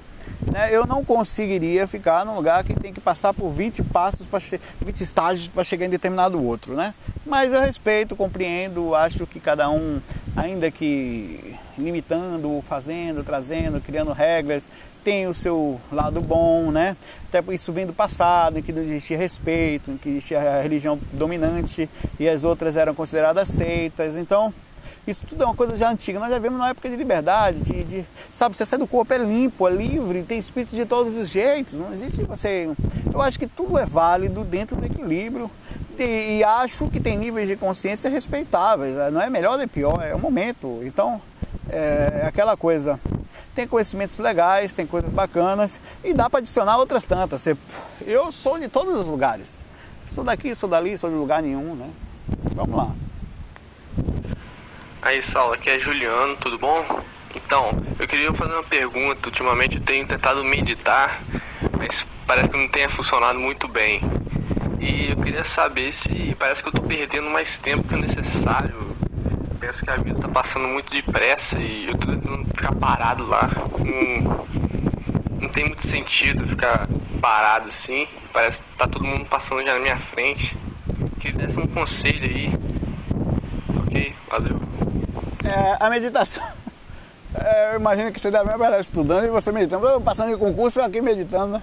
Né? 0.52 0.70
Eu 0.72 0.86
não 0.86 1.04
conseguiria 1.04 1.86
ficar 1.88 2.26
num 2.26 2.36
lugar 2.36 2.64
que 2.64 2.74
tem 2.74 2.94
que 2.94 3.02
passar 3.02 3.34
por 3.34 3.50
20 3.50 3.84
passos, 3.84 4.26
para 4.26 4.40
20 4.84 5.02
estágios 5.02 5.48
para 5.48 5.64
chegar 5.64 5.86
em 5.86 5.90
determinado 5.90 6.44
outro. 6.44 6.74
Né? 6.74 6.94
Mas 7.26 7.54
eu 7.54 7.60
respeito, 7.60 8.16
compreendo, 8.16 8.96
acho 8.96 9.28
que 9.28 9.40
cada 9.40 9.70
um, 9.70 10.00
ainda 10.36 10.72
que 10.72 11.56
limitando, 11.78 12.64
fazendo, 12.68 13.24
trazendo, 13.24 13.82
criando 13.82 14.14
regras, 14.14 14.64
tem 15.06 15.28
o 15.28 15.36
seu 15.36 15.80
lado 15.92 16.20
bom, 16.20 16.72
né? 16.72 16.98
Até 17.30 17.54
isso 17.54 17.72
vem 17.72 17.86
do 17.86 17.94
passado, 17.94 18.58
em 18.58 18.64
que 18.64 18.74
não 18.74 18.82
existia 18.82 19.16
respeito, 19.16 19.92
em 19.92 19.98
que 19.98 20.10
existia 20.10 20.40
a 20.40 20.62
religião 20.64 21.00
dominante 21.14 21.88
e 22.20 22.28
as 22.28 22.44
outras 22.44 22.76
eram 22.76 22.96
consideradas 22.96 23.48
seitas. 23.50 24.18
Então, 24.18 24.52
isso 25.06 25.22
tudo 25.30 25.44
é 25.44 25.46
uma 25.46 25.54
coisa 25.54 25.78
já 25.78 25.92
antiga. 25.92 26.20
Nós 26.20 26.32
já 26.32 26.40
vemos 26.40 26.58
na 26.58 26.70
época 26.70 26.90
de 26.90 26.96
liberdade, 26.96 27.62
de, 27.62 27.84
de 27.84 28.06
sabe, 28.34 28.58
você 28.58 28.66
sai 28.66 28.80
do 28.80 28.88
corpo 28.88 29.14
é 29.14 29.20
limpo, 29.20 29.68
é 29.68 29.72
livre, 29.72 30.24
tem 30.24 30.40
espírito 30.40 30.76
de 30.76 30.86
todos 30.86 31.16
os 31.16 31.30
jeitos. 31.30 31.74
Não 31.74 31.94
existe 31.94 32.24
você. 32.24 32.68
Eu 33.14 33.22
acho 33.22 33.38
que 33.38 33.46
tudo 33.46 33.78
é 33.78 33.86
válido 33.86 34.44
dentro 34.44 34.76
do 34.76 34.86
equilíbrio. 34.88 35.52
E, 36.00 36.40
e 36.40 36.44
acho 36.44 36.90
que 36.90 37.00
tem 37.00 37.16
níveis 37.16 37.48
de 37.48 37.56
consciência 37.56 38.10
respeitáveis. 38.10 38.96
Não 39.14 39.22
é 39.22 39.30
melhor 39.30 39.56
nem 39.60 39.68
pior, 39.68 40.04
é 40.04 40.16
o 40.16 40.20
momento. 40.20 40.82
Então, 40.84 41.22
é 41.70 42.24
aquela 42.26 42.58
coisa 42.58 43.00
tem 43.56 43.66
conhecimentos 43.66 44.20
legais, 44.20 44.74
tem 44.74 44.86
coisas 44.86 45.12
bacanas 45.12 45.80
e 46.04 46.14
dá 46.14 46.30
para 46.30 46.40
adicionar 46.40 46.78
outras 46.78 47.06
tantas. 47.06 47.48
Eu 48.06 48.32
sou 48.32 48.60
de 48.60 48.68
todos 48.68 49.00
os 49.00 49.08
lugares. 49.08 49.64
Sou 50.14 50.24
daqui, 50.24 50.54
sou 50.54 50.70
dali, 50.70 50.98
sou 50.98 51.10
de 51.10 51.16
lugar 51.16 51.42
nenhum, 51.42 51.74
né? 51.74 51.90
Vamos 52.54 52.76
lá. 52.76 52.92
Aí, 55.02 55.22
Saulo, 55.22 55.54
aqui 55.54 55.70
é 55.70 55.80
Juliano, 55.80 56.36
tudo 56.38 56.58
bom? 56.58 56.84
Então, 57.36 57.72
eu 58.00 58.08
queria 58.08 58.34
fazer 58.34 58.54
uma 58.54 58.64
pergunta. 58.64 59.28
Ultimamente 59.28 59.78
eu 59.78 59.84
tenho 59.84 60.06
tentado 60.06 60.44
meditar, 60.44 61.22
mas 61.78 62.06
parece 62.28 62.50
que 62.50 62.58
não 62.58 62.68
tenha 62.68 62.90
funcionado 62.90 63.40
muito 63.40 63.68
bem. 63.68 64.02
E 64.80 65.12
eu 65.12 65.18
queria 65.18 65.44
saber 65.44 65.92
se 65.92 66.36
parece 66.38 66.62
que 66.62 66.70
eu 66.70 66.72
estou 66.72 66.86
perdendo 66.86 67.30
mais 67.30 67.58
tempo 67.58 67.88
que 67.88 67.94
o 67.94 67.98
necessário 67.98 68.95
penso 69.66 69.84
que 69.84 69.90
a 69.90 69.98
vida 69.98 70.22
tá 70.22 70.28
passando 70.28 70.68
muito 70.68 70.92
depressa 70.92 71.58
e 71.58 71.88
eu 71.88 71.98
tô 71.98 72.08
tentando 72.12 72.46
ficar 72.46 72.76
parado 72.76 73.26
lá. 73.26 73.50
Não, 73.80 74.46
não 75.42 75.50
tem 75.50 75.66
muito 75.66 75.84
sentido 75.84 76.48
ficar 76.48 76.88
parado 77.20 77.70
assim. 77.70 78.08
Parece 78.32 78.62
que 78.62 78.78
tá 78.78 78.88
todo 78.88 79.04
mundo 79.04 79.26
passando 79.26 79.64
já 79.64 79.74
na 79.74 79.80
minha 79.80 79.98
frente. 79.98 80.56
Queria 81.20 81.48
dar 81.48 81.62
um 81.62 81.68
conselho 81.68 82.24
aí. 82.26 82.54
Ok, 83.82 84.16
valeu. 84.30 84.56
É, 85.44 85.78
a 85.80 85.90
meditação. 85.90 86.46
É, 87.38 87.74
eu 87.74 87.80
imagino 87.82 88.14
que 88.14 88.20
você 88.20 88.32
deve 88.32 88.50
estar 88.50 88.80
estudando 88.80 89.26
e 89.26 89.30
você 89.30 89.52
meditando. 89.52 89.86
Eu 89.86 90.00
passando 90.00 90.34
em 90.34 90.38
concurso 90.38 90.82
aqui 90.82 91.02
meditando, 91.02 91.48
né? 91.48 91.62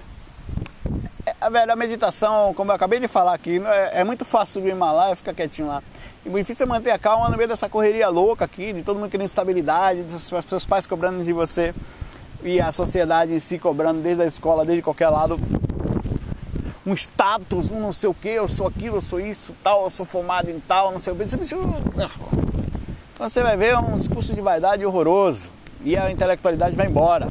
É, 1.25 1.49
velho, 1.49 1.73
a 1.73 1.75
meditação, 1.75 2.53
como 2.53 2.69
eu 2.69 2.75
acabei 2.75 2.99
de 2.99 3.07
falar 3.07 3.33
aqui, 3.33 3.59
é, 3.65 4.01
é 4.01 4.03
muito 4.03 4.23
fácil 4.23 4.61
subir 4.61 4.75
lá 4.75 5.11
e 5.11 5.15
ficar 5.15 5.33
quietinho 5.33 5.69
lá. 5.69 5.81
E 6.25 6.29
o 6.29 6.33
difícil 6.33 6.65
é 6.65 6.69
manter 6.69 6.91
a 6.91 6.97
calma 6.97 7.29
no 7.29 7.35
meio 7.35 7.49
dessa 7.49 7.67
correria 7.67 8.07
louca 8.07 8.45
aqui, 8.45 8.71
de 8.71 8.81
todo 8.81 8.97
mundo 8.97 9.09
querendo 9.09 9.27
estabilidade, 9.27 10.03
dos 10.03 10.31
seus 10.47 10.65
pais 10.65 10.87
cobrando 10.87 11.23
de 11.23 11.33
você 11.33 11.75
e 12.41 12.61
a 12.61 12.71
sociedade 12.71 13.33
em 13.33 13.39
si 13.39 13.59
cobrando 13.59 14.01
desde 14.01 14.23
a 14.23 14.25
escola, 14.25 14.65
desde 14.65 14.81
qualquer 14.81 15.09
lado 15.09 15.37
um 16.85 16.93
status, 16.93 17.71
um 17.71 17.79
não 17.79 17.93
sei 17.93 18.09
o 18.09 18.13
que, 18.13 18.29
eu 18.29 18.47
sou 18.47 18.67
aquilo, 18.67 18.97
eu 18.97 19.01
sou 19.01 19.19
isso, 19.19 19.55
tal, 19.63 19.85
eu 19.85 19.89
sou 19.89 20.05
formado 20.05 20.49
em 20.49 20.59
tal, 20.59 20.91
não 20.91 20.99
sei 20.99 21.13
o 21.13 21.15
que. 21.15 21.23
Então 21.23 23.29
você 23.29 23.41
vai 23.41 23.55
ver 23.55 23.77
um 23.77 23.97
discurso 23.97 24.33
de 24.33 24.41
vaidade 24.41 24.85
horroroso 24.85 25.49
e 25.83 25.95
a 25.95 26.11
intelectualidade 26.11 26.75
vai 26.75 26.87
embora. 26.87 27.27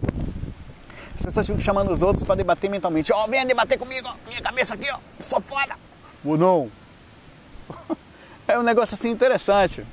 As 1.16 1.22
pessoas 1.22 1.46
ficam 1.46 1.60
chamando 1.60 1.92
os 1.92 2.02
outros 2.02 2.24
para 2.24 2.34
debater 2.34 2.70
mentalmente. 2.70 3.12
Ó, 3.12 3.24
oh, 3.24 3.28
venha 3.28 3.44
debater 3.44 3.78
comigo, 3.78 4.08
ó, 4.08 4.28
minha 4.28 4.40
cabeça 4.40 4.74
aqui, 4.74 4.90
ó, 4.90 4.98
sou 5.20 5.40
foda. 5.40 5.76
Ou 6.24 6.38
não. 6.38 6.70
é 8.48 8.58
um 8.58 8.62
negócio 8.62 8.94
assim 8.94 9.10
interessante. 9.10 9.84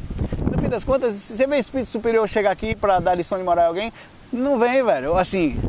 No 0.52 0.62
fim 0.62 0.70
das 0.70 0.84
contas, 0.84 1.14
você 1.14 1.46
vê 1.48 1.58
espírito 1.58 1.90
superior 1.90 2.28
chegar 2.28 2.52
aqui 2.52 2.76
para 2.76 3.00
dar 3.00 3.16
lição 3.16 3.38
de 3.38 3.44
moral 3.44 3.66
a 3.66 3.68
alguém, 3.68 3.94
não 4.32 4.60
vem, 4.60 4.84
velho. 4.84 5.18
Assim. 5.18 5.60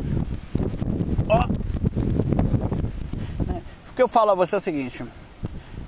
Ó. 1.27 1.47
O 3.89 3.95
que 3.95 4.01
eu 4.01 4.07
falo 4.07 4.31
a 4.31 4.35
você 4.35 4.55
é 4.55 4.57
o 4.57 4.61
seguinte. 4.61 5.03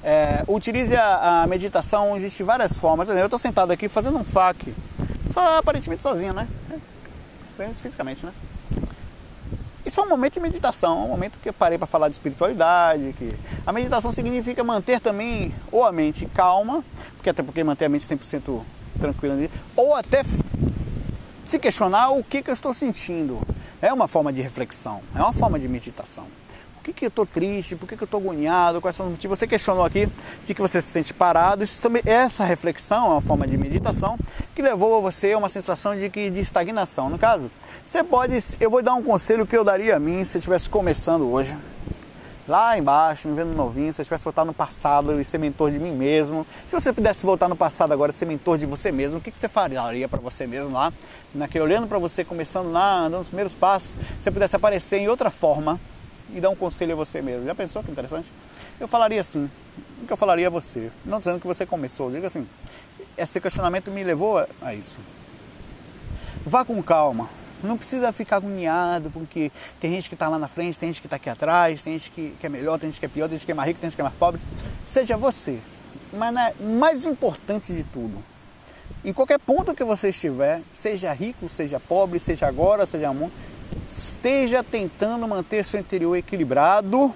É, 0.03 0.43
utilize 0.47 0.95
a, 0.95 1.43
a, 1.43 1.47
meditação, 1.47 2.15
existe 2.15 2.43
várias 2.43 2.77
formas. 2.77 3.07
Eu 3.07 3.25
estou 3.25 3.39
sentado 3.39 3.71
aqui 3.71 3.87
fazendo 3.87 4.17
um 4.17 4.23
FAQ, 4.23 4.73
só 5.33 5.57
aparentemente 5.59 6.03
sozinho, 6.03 6.33
né? 6.33 6.47
É, 7.59 7.73
fisicamente, 7.73 8.25
né? 8.25 8.33
Isso 9.85 9.99
é 9.99 10.03
um 10.03 10.07
momento 10.07 10.35
de 10.35 10.39
meditação, 10.39 11.01
é 11.01 11.05
um 11.05 11.09
momento 11.09 11.37
que 11.41 11.49
eu 11.49 11.53
parei 11.53 11.77
para 11.77 11.85
falar 11.85 12.07
de 12.07 12.13
espiritualidade, 12.13 13.13
que 13.17 13.33
a 13.67 13.73
meditação 13.73 14.11
significa 14.11 14.63
manter 14.63 15.01
também 15.01 15.53
ou 15.71 15.83
a 15.85 15.91
mente 15.91 16.25
calma, 16.27 16.83
porque 17.17 17.29
até 17.29 17.43
porque 17.43 17.63
manter 17.63 17.85
a 17.85 17.89
mente 17.89 18.05
100% 18.05 18.61
tranquila, 18.99 19.35
ou 19.75 19.93
até 19.93 20.23
se 21.45 21.59
questionar 21.59 22.11
o 22.11 22.23
que, 22.23 22.41
que 22.41 22.49
eu 22.49 22.53
estou 22.53 22.73
sentindo. 22.73 23.39
É 23.81 23.91
uma 23.91 24.07
forma 24.07 24.31
de 24.31 24.41
reflexão, 24.41 25.01
é 25.13 25.19
uma 25.19 25.33
forma 25.33 25.59
de 25.59 25.67
meditação. 25.67 26.25
Por 26.77 26.85
que, 26.85 26.93
que 26.93 27.05
eu 27.05 27.09
estou 27.09 27.25
triste? 27.25 27.77
Por 27.77 27.87
que, 27.87 27.95
que 27.95 28.03
eu 28.03 28.05
estou 28.05 28.19
agoniado? 28.19 28.81
Quais 28.81 28.95
são 28.95 29.05
os 29.05 29.11
motivos? 29.13 29.39
Você 29.39 29.47
questionou 29.47 29.85
aqui 29.85 30.07
de 30.45 30.53
que 30.53 30.61
você 30.61 30.81
se 30.81 30.89
sente 30.89 31.13
parado. 31.13 31.63
Isso 31.63 31.81
também, 31.81 32.01
essa 32.05 32.43
reflexão 32.43 33.05
é 33.05 33.09
uma 33.09 33.21
forma 33.21 33.47
de 33.47 33.57
meditação 33.57 34.17
que 34.53 34.61
levou 34.61 34.97
a 34.97 34.99
você 34.99 35.31
a 35.31 35.37
uma 35.37 35.47
sensação 35.47 35.95
de, 35.95 36.09
que, 36.09 36.29
de 36.29 36.41
estagnação. 36.41 37.09
No 37.09 37.17
caso, 37.17 37.49
você 37.85 38.03
pode. 38.03 38.37
Eu 38.59 38.69
vou 38.69 38.81
dar 38.81 38.93
um 38.93 39.03
conselho 39.03 39.45
que 39.45 39.55
eu 39.55 39.63
daria 39.63 39.95
a 39.95 39.99
mim 39.99 40.23
se 40.25 40.37
eu 40.37 40.39
estivesse 40.39 40.69
começando 40.69 41.31
hoje. 41.31 41.55
Lá 42.47 42.77
embaixo, 42.77 43.27
me 43.29 43.35
vendo 43.35 43.55
novinho, 43.55 43.93
se 43.93 44.01
eu 44.01 44.05
tivesse 44.05 44.23
voltado 44.23 44.47
no 44.47 44.53
passado 44.53 45.19
e 45.19 45.23
ser 45.23 45.37
mentor 45.37 45.71
de 45.71 45.79
mim 45.79 45.93
mesmo. 45.93 46.45
Se 46.67 46.75
você 46.75 46.91
pudesse 46.91 47.25
voltar 47.25 47.47
no 47.47 47.55
passado 47.55 47.93
agora 47.93 48.11
e 48.11 48.13
ser 48.13 48.25
mentor 48.25 48.57
de 48.57 48.65
você 48.65 48.91
mesmo, 48.91 49.19
o 49.19 49.21
que, 49.21 49.31
que 49.31 49.37
você 49.37 49.47
faria 49.47 50.09
para 50.09 50.19
você 50.19 50.45
mesmo 50.45 50.73
lá? 50.73 50.91
Naquele, 51.33 51.63
olhando 51.63 51.87
para 51.87 51.97
você, 51.97 52.25
começando 52.25 52.69
lá, 52.69 53.05
andando 53.05 53.21
os 53.21 53.27
primeiros 53.27 53.53
passos, 53.53 53.91
se 53.91 54.23
você 54.23 54.31
pudesse 54.31 54.55
aparecer 54.57 54.97
em 54.97 55.07
outra 55.07 55.31
forma 55.31 55.79
e 56.33 56.41
dar 56.41 56.49
um 56.49 56.55
conselho 56.55 56.93
a 56.93 56.95
você 56.95 57.21
mesmo. 57.21 57.45
Já 57.45 57.55
pensou 57.55 57.81
que 57.81 57.91
interessante? 57.91 58.29
Eu 58.77 58.89
falaria 58.89 59.21
assim, 59.21 59.49
o 60.01 60.05
que 60.05 60.11
eu 60.11 60.17
falaria 60.17 60.47
a 60.47 60.49
você? 60.49 60.91
Não 61.05 61.19
dizendo 61.19 61.39
que 61.39 61.47
você 61.47 61.65
começou, 61.65 62.11
diga 62.11 62.27
assim, 62.27 62.45
esse 63.17 63.39
questionamento 63.39 63.89
me 63.89 64.03
levou 64.03 64.39
a, 64.39 64.47
a 64.61 64.73
isso. 64.73 64.97
Vá 66.45 66.65
com 66.65 66.81
calma, 66.83 67.29
não 67.63 67.77
precisa 67.77 68.11
ficar 68.11 68.37
agoniado, 68.37 69.09
porque 69.11 69.51
tem 69.79 69.91
gente 69.91 70.09
que 70.09 70.15
está 70.15 70.27
lá 70.27 70.37
na 70.37 70.47
frente, 70.47 70.79
tem 70.79 70.89
gente 70.89 71.01
que 71.01 71.07
está 71.07 71.15
aqui 71.15 71.29
atrás, 71.29 71.81
tem 71.81 71.93
gente 71.93 72.11
que, 72.11 72.35
que, 72.39 72.45
é 72.45 72.49
melhor, 72.49 72.79
tem 72.79 72.89
gente 72.89 72.99
que 72.99 73.05
é 73.05 73.09
pior, 73.09 73.27
tem 73.27 73.37
gente 73.37 73.45
que 73.45 73.51
é 73.51 73.55
mais 73.55 73.67
rico, 73.67 73.79
tem 73.79 73.89
gente 73.89 73.95
que 73.95 74.01
é 74.01 74.03
mais 74.03 74.15
pobre. 74.15 74.41
Seja 74.87 75.17
você. 75.17 75.59
Mas 76.11 76.35
é 76.35 76.53
mais 76.61 77.05
importante 77.05 77.73
de 77.73 77.83
tudo, 77.83 78.21
em 79.03 79.11
qualquer 79.11 79.39
ponto 79.39 79.75
que 79.75 79.83
você 79.83 80.09
estiver, 80.09 80.61
seja 80.73 81.11
rico, 81.11 81.49
seja 81.49 81.79
pobre, 81.79 82.19
seja 82.19 82.47
agora, 82.47 82.85
seja 82.85 83.09
amanhã, 83.09 83.29
esteja 83.91 84.63
tentando 84.63 85.27
manter 85.27 85.65
seu 85.65 85.79
interior 85.79 86.15
equilibrado 86.15 87.13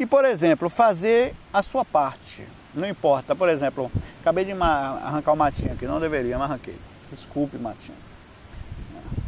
e, 0.00 0.06
por 0.06 0.24
exemplo, 0.24 0.68
fazer 0.68 1.34
a 1.52 1.62
sua 1.62 1.84
parte. 1.84 2.42
Não 2.74 2.88
importa, 2.88 3.34
por 3.34 3.48
exemplo, 3.48 3.90
acabei 4.20 4.44
de 4.44 4.52
arrancar 4.52 5.32
o 5.32 5.36
matinho 5.36 5.72
aqui, 5.72 5.86
não 5.86 6.00
deveria, 6.00 6.36
mas 6.38 6.50
arranquei. 6.50 6.76
Desculpe, 7.12 7.56
matinho. 7.56 8.05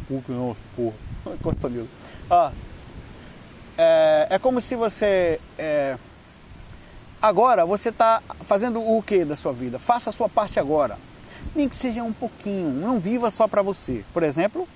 Desculpe, 0.09 0.31
não, 0.31 0.55
porra. 0.75 1.87
Ah, 2.31 2.51
é, 3.75 4.27
é 4.31 4.39
como 4.39 4.61
se 4.61 4.75
você. 4.75 5.39
É, 5.57 5.97
agora 7.19 7.65
você 7.65 7.89
está 7.89 8.21
fazendo 8.41 8.79
o 8.79 9.01
que 9.01 9.25
da 9.25 9.35
sua 9.35 9.51
vida? 9.51 9.79
Faça 9.79 10.11
a 10.11 10.13
sua 10.13 10.29
parte 10.29 10.59
agora. 10.59 10.95
Nem 11.55 11.67
que 11.67 11.75
seja 11.75 12.03
um 12.03 12.13
pouquinho. 12.13 12.69
Não 12.69 12.99
viva 12.99 13.31
só 13.31 13.47
para 13.47 13.63
você. 13.63 14.05
Por 14.13 14.21
exemplo, 14.21 14.67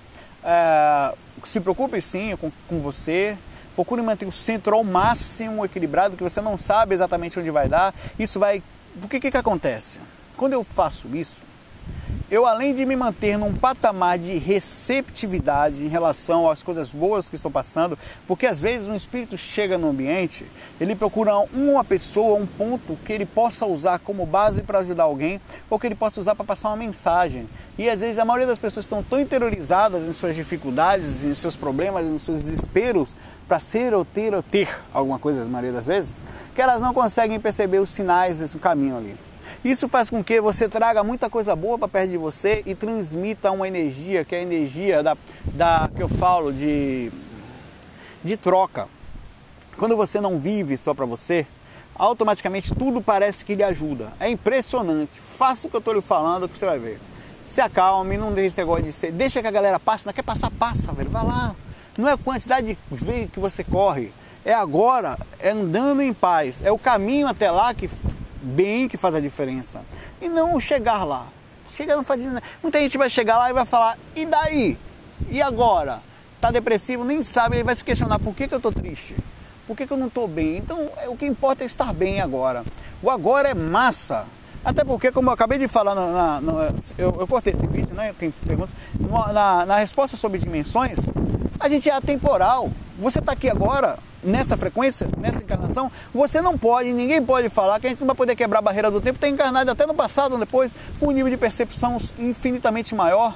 é, 0.42 1.14
se 1.44 1.60
preocupe 1.60 2.02
sim 2.02 2.36
com, 2.36 2.50
com 2.68 2.80
você. 2.80 3.38
Procure 3.76 4.02
manter 4.02 4.26
o 4.26 4.32
centro 4.32 4.74
ao 4.74 4.82
máximo 4.82 5.64
equilibrado, 5.64 6.16
que 6.16 6.22
você 6.22 6.40
não 6.40 6.58
sabe 6.58 6.94
exatamente 6.94 7.38
onde 7.38 7.50
vai 7.50 7.68
dar. 7.68 7.94
Isso 8.18 8.40
vai. 8.40 8.62
O 9.00 9.06
que, 9.06 9.20
que, 9.20 9.30
que 9.30 9.36
acontece? 9.36 10.00
Quando 10.36 10.54
eu 10.54 10.64
faço 10.64 11.06
isso, 11.14 11.36
eu 12.34 12.46
além 12.46 12.74
de 12.74 12.84
me 12.84 12.96
manter 12.96 13.38
num 13.38 13.54
patamar 13.54 14.18
de 14.18 14.38
receptividade 14.38 15.84
em 15.84 15.86
relação 15.86 16.50
às 16.50 16.64
coisas 16.64 16.90
boas 16.90 17.28
que 17.28 17.36
estou 17.36 17.48
passando, 17.48 17.96
porque 18.26 18.44
às 18.44 18.60
vezes 18.60 18.88
um 18.88 18.94
espírito 18.96 19.38
chega 19.38 19.78
no 19.78 19.90
ambiente, 19.90 20.44
ele 20.80 20.96
procura 20.96 21.38
uma 21.52 21.84
pessoa, 21.84 22.36
um 22.36 22.44
ponto 22.44 22.98
que 23.04 23.12
ele 23.12 23.24
possa 23.24 23.64
usar 23.66 24.00
como 24.00 24.26
base 24.26 24.64
para 24.64 24.80
ajudar 24.80 25.04
alguém, 25.04 25.40
ou 25.70 25.78
que 25.78 25.86
ele 25.86 25.94
possa 25.94 26.20
usar 26.20 26.34
para 26.34 26.44
passar 26.44 26.70
uma 26.70 26.76
mensagem. 26.76 27.48
E 27.78 27.88
às 27.88 28.00
vezes 28.00 28.18
a 28.18 28.24
maioria 28.24 28.48
das 28.48 28.58
pessoas 28.58 28.84
estão 28.84 29.00
tão 29.00 29.20
interiorizadas 29.20 30.02
em 30.02 30.12
suas 30.12 30.34
dificuldades, 30.34 31.22
em 31.22 31.36
seus 31.36 31.54
problemas, 31.54 32.04
em 32.04 32.18
seus 32.18 32.42
desesperos, 32.42 33.14
para 33.46 33.60
ser 33.60 33.94
ou 33.94 34.04
ter 34.04 34.34
ou 34.34 34.42
ter 34.42 34.76
alguma 34.92 35.20
coisa, 35.20 35.42
a 35.42 35.44
maioria 35.44 35.72
das 35.72 35.86
vezes, 35.86 36.12
que 36.52 36.60
elas 36.60 36.80
não 36.80 36.92
conseguem 36.92 37.38
perceber 37.38 37.78
os 37.78 37.90
sinais 37.90 38.40
desse 38.40 38.58
caminho 38.58 38.96
ali. 38.96 39.16
Isso 39.64 39.88
faz 39.88 40.10
com 40.10 40.22
que 40.22 40.42
você 40.42 40.68
traga 40.68 41.02
muita 41.02 41.30
coisa 41.30 41.56
boa 41.56 41.78
para 41.78 41.88
perto 41.88 42.10
de 42.10 42.18
você 42.18 42.62
e 42.66 42.74
transmita 42.74 43.50
uma 43.50 43.66
energia, 43.66 44.22
que 44.22 44.34
é 44.34 44.40
a 44.40 44.42
energia 44.42 45.02
da, 45.02 45.16
da 45.54 45.88
que 45.96 46.02
eu 46.02 46.08
falo 46.08 46.52
de, 46.52 47.10
de 48.22 48.36
troca. 48.36 48.86
Quando 49.78 49.96
você 49.96 50.20
não 50.20 50.38
vive 50.38 50.76
só 50.76 50.92
para 50.92 51.06
você, 51.06 51.46
automaticamente 51.94 52.74
tudo 52.74 53.00
parece 53.00 53.42
que 53.42 53.54
lhe 53.54 53.62
ajuda. 53.62 54.12
É 54.20 54.28
impressionante. 54.28 55.18
Faça 55.18 55.66
o 55.66 55.70
que 55.70 55.76
eu 55.76 55.78
estou 55.78 55.94
lhe 55.94 56.02
falando 56.02 56.46
que 56.46 56.58
você 56.58 56.66
vai 56.66 56.78
ver. 56.78 57.00
Se 57.46 57.62
acalme, 57.62 58.18
não 58.18 58.34
deixe 58.34 58.48
esse 58.48 58.58
negócio 58.58 58.84
de 58.84 58.92
ser. 58.92 59.12
Deixa 59.12 59.40
que 59.40 59.48
a 59.48 59.50
galera 59.50 59.80
passe, 59.80 60.04
não 60.04 60.12
quer 60.12 60.22
passar, 60.22 60.50
passa, 60.50 60.92
velho. 60.92 61.08
Vai 61.08 61.24
lá. 61.24 61.56
Não 61.96 62.06
é 62.06 62.12
a 62.12 62.18
quantidade 62.18 62.66
de 62.66 63.04
vezes 63.04 63.30
que 63.30 63.40
você 63.40 63.64
corre. 63.64 64.12
É 64.44 64.52
agora, 64.52 65.18
é 65.40 65.50
andando 65.52 66.02
em 66.02 66.12
paz. 66.12 66.60
É 66.62 66.70
o 66.70 66.78
caminho 66.78 67.26
até 67.26 67.50
lá 67.50 67.72
que 67.72 67.88
bem 68.44 68.88
que 68.88 68.96
faz 68.96 69.14
a 69.14 69.20
diferença. 69.20 69.80
E 70.20 70.28
não 70.28 70.60
chegar 70.60 71.04
lá. 71.04 71.26
Chegar 71.74 71.96
não 71.96 72.04
faz 72.04 72.24
nada. 72.24 72.42
Muita 72.62 72.78
gente 72.78 72.96
vai 72.96 73.10
chegar 73.10 73.38
lá 73.38 73.50
e 73.50 73.52
vai 73.52 73.64
falar, 73.64 73.98
e 74.14 74.24
daí? 74.24 74.78
E 75.30 75.42
agora? 75.42 76.00
Tá 76.40 76.50
depressivo, 76.50 77.04
nem 77.04 77.22
sabe, 77.22 77.56
ele 77.56 77.64
vai 77.64 77.74
se 77.74 77.84
questionar 77.84 78.18
por 78.18 78.34
que, 78.34 78.46
que 78.46 78.54
eu 78.54 78.60
tô 78.60 78.70
triste? 78.70 79.16
Por 79.66 79.76
que, 79.76 79.86
que 79.86 79.92
eu 79.92 79.96
não 79.96 80.10
tô 80.10 80.26
bem? 80.26 80.58
Então 80.58 80.90
é, 80.98 81.08
o 81.08 81.16
que 81.16 81.24
importa 81.24 81.64
é 81.64 81.66
estar 81.66 81.92
bem 81.92 82.20
agora. 82.20 82.62
O 83.02 83.10
agora 83.10 83.48
é 83.48 83.54
massa. 83.54 84.26
Até 84.64 84.82
porque, 84.84 85.10
como 85.10 85.28
eu 85.28 85.34
acabei 85.34 85.58
de 85.58 85.68
falar, 85.68 85.94
na, 85.94 86.40
na, 86.40 86.68
eu, 86.96 87.14
eu 87.18 87.26
cortei 87.26 87.52
esse 87.52 87.66
vídeo, 87.66 87.94
né? 87.94 88.14
Tem 88.18 88.30
perguntas. 88.30 88.74
Na, 89.32 89.66
na 89.66 89.76
resposta 89.76 90.16
sobre 90.16 90.38
dimensões, 90.38 90.98
a 91.60 91.68
gente 91.68 91.88
é 91.88 91.92
atemporal. 91.92 92.70
Você 92.98 93.18
está 93.18 93.32
aqui 93.32 93.50
agora, 93.50 93.98
nessa 94.24 94.56
frequência, 94.56 95.06
nessa 95.18 95.42
encarnação, 95.42 95.90
você 96.12 96.40
não 96.40 96.56
pode, 96.56 96.92
ninguém 96.92 97.22
pode 97.22 97.48
falar 97.48 97.78
que 97.78 97.86
a 97.86 97.90
gente 97.90 98.00
não 98.00 98.06
vai 98.06 98.16
poder 98.16 98.34
quebrar 98.34 98.58
a 98.58 98.62
barreira 98.62 98.90
do 98.90 99.00
tempo, 99.00 99.16
está 99.16 99.28
encarnado 99.28 99.70
até 99.70 99.86
no 99.86 99.94
passado 99.94 100.38
depois, 100.38 100.74
com 100.98 101.08
um 101.08 101.10
nível 101.10 101.30
de 101.30 101.36
percepção 101.36 101.98
infinitamente 102.18 102.94
maior. 102.94 103.34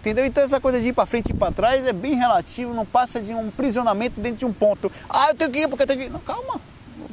Entendeu? 0.00 0.26
Então 0.26 0.44
essa 0.44 0.60
coisa 0.60 0.78
de 0.78 0.88
ir 0.88 0.92
para 0.92 1.06
frente 1.06 1.30
e 1.30 1.32
ir 1.32 1.36
para 1.36 1.50
trás 1.50 1.86
é 1.86 1.92
bem 1.92 2.14
relativo, 2.14 2.74
não 2.74 2.84
passa 2.84 3.20
de 3.20 3.32
um 3.32 3.50
prisionamento 3.50 4.20
dentro 4.20 4.40
de 4.40 4.44
um 4.44 4.52
ponto. 4.52 4.92
Ah, 5.08 5.28
eu 5.30 5.34
tenho 5.34 5.50
que 5.50 5.58
ir 5.60 5.68
porque 5.68 5.84
eu 5.84 5.86
tenho 5.86 5.98
que 5.98 6.06
ir. 6.06 6.10
Não, 6.10 6.20
calma. 6.20 6.60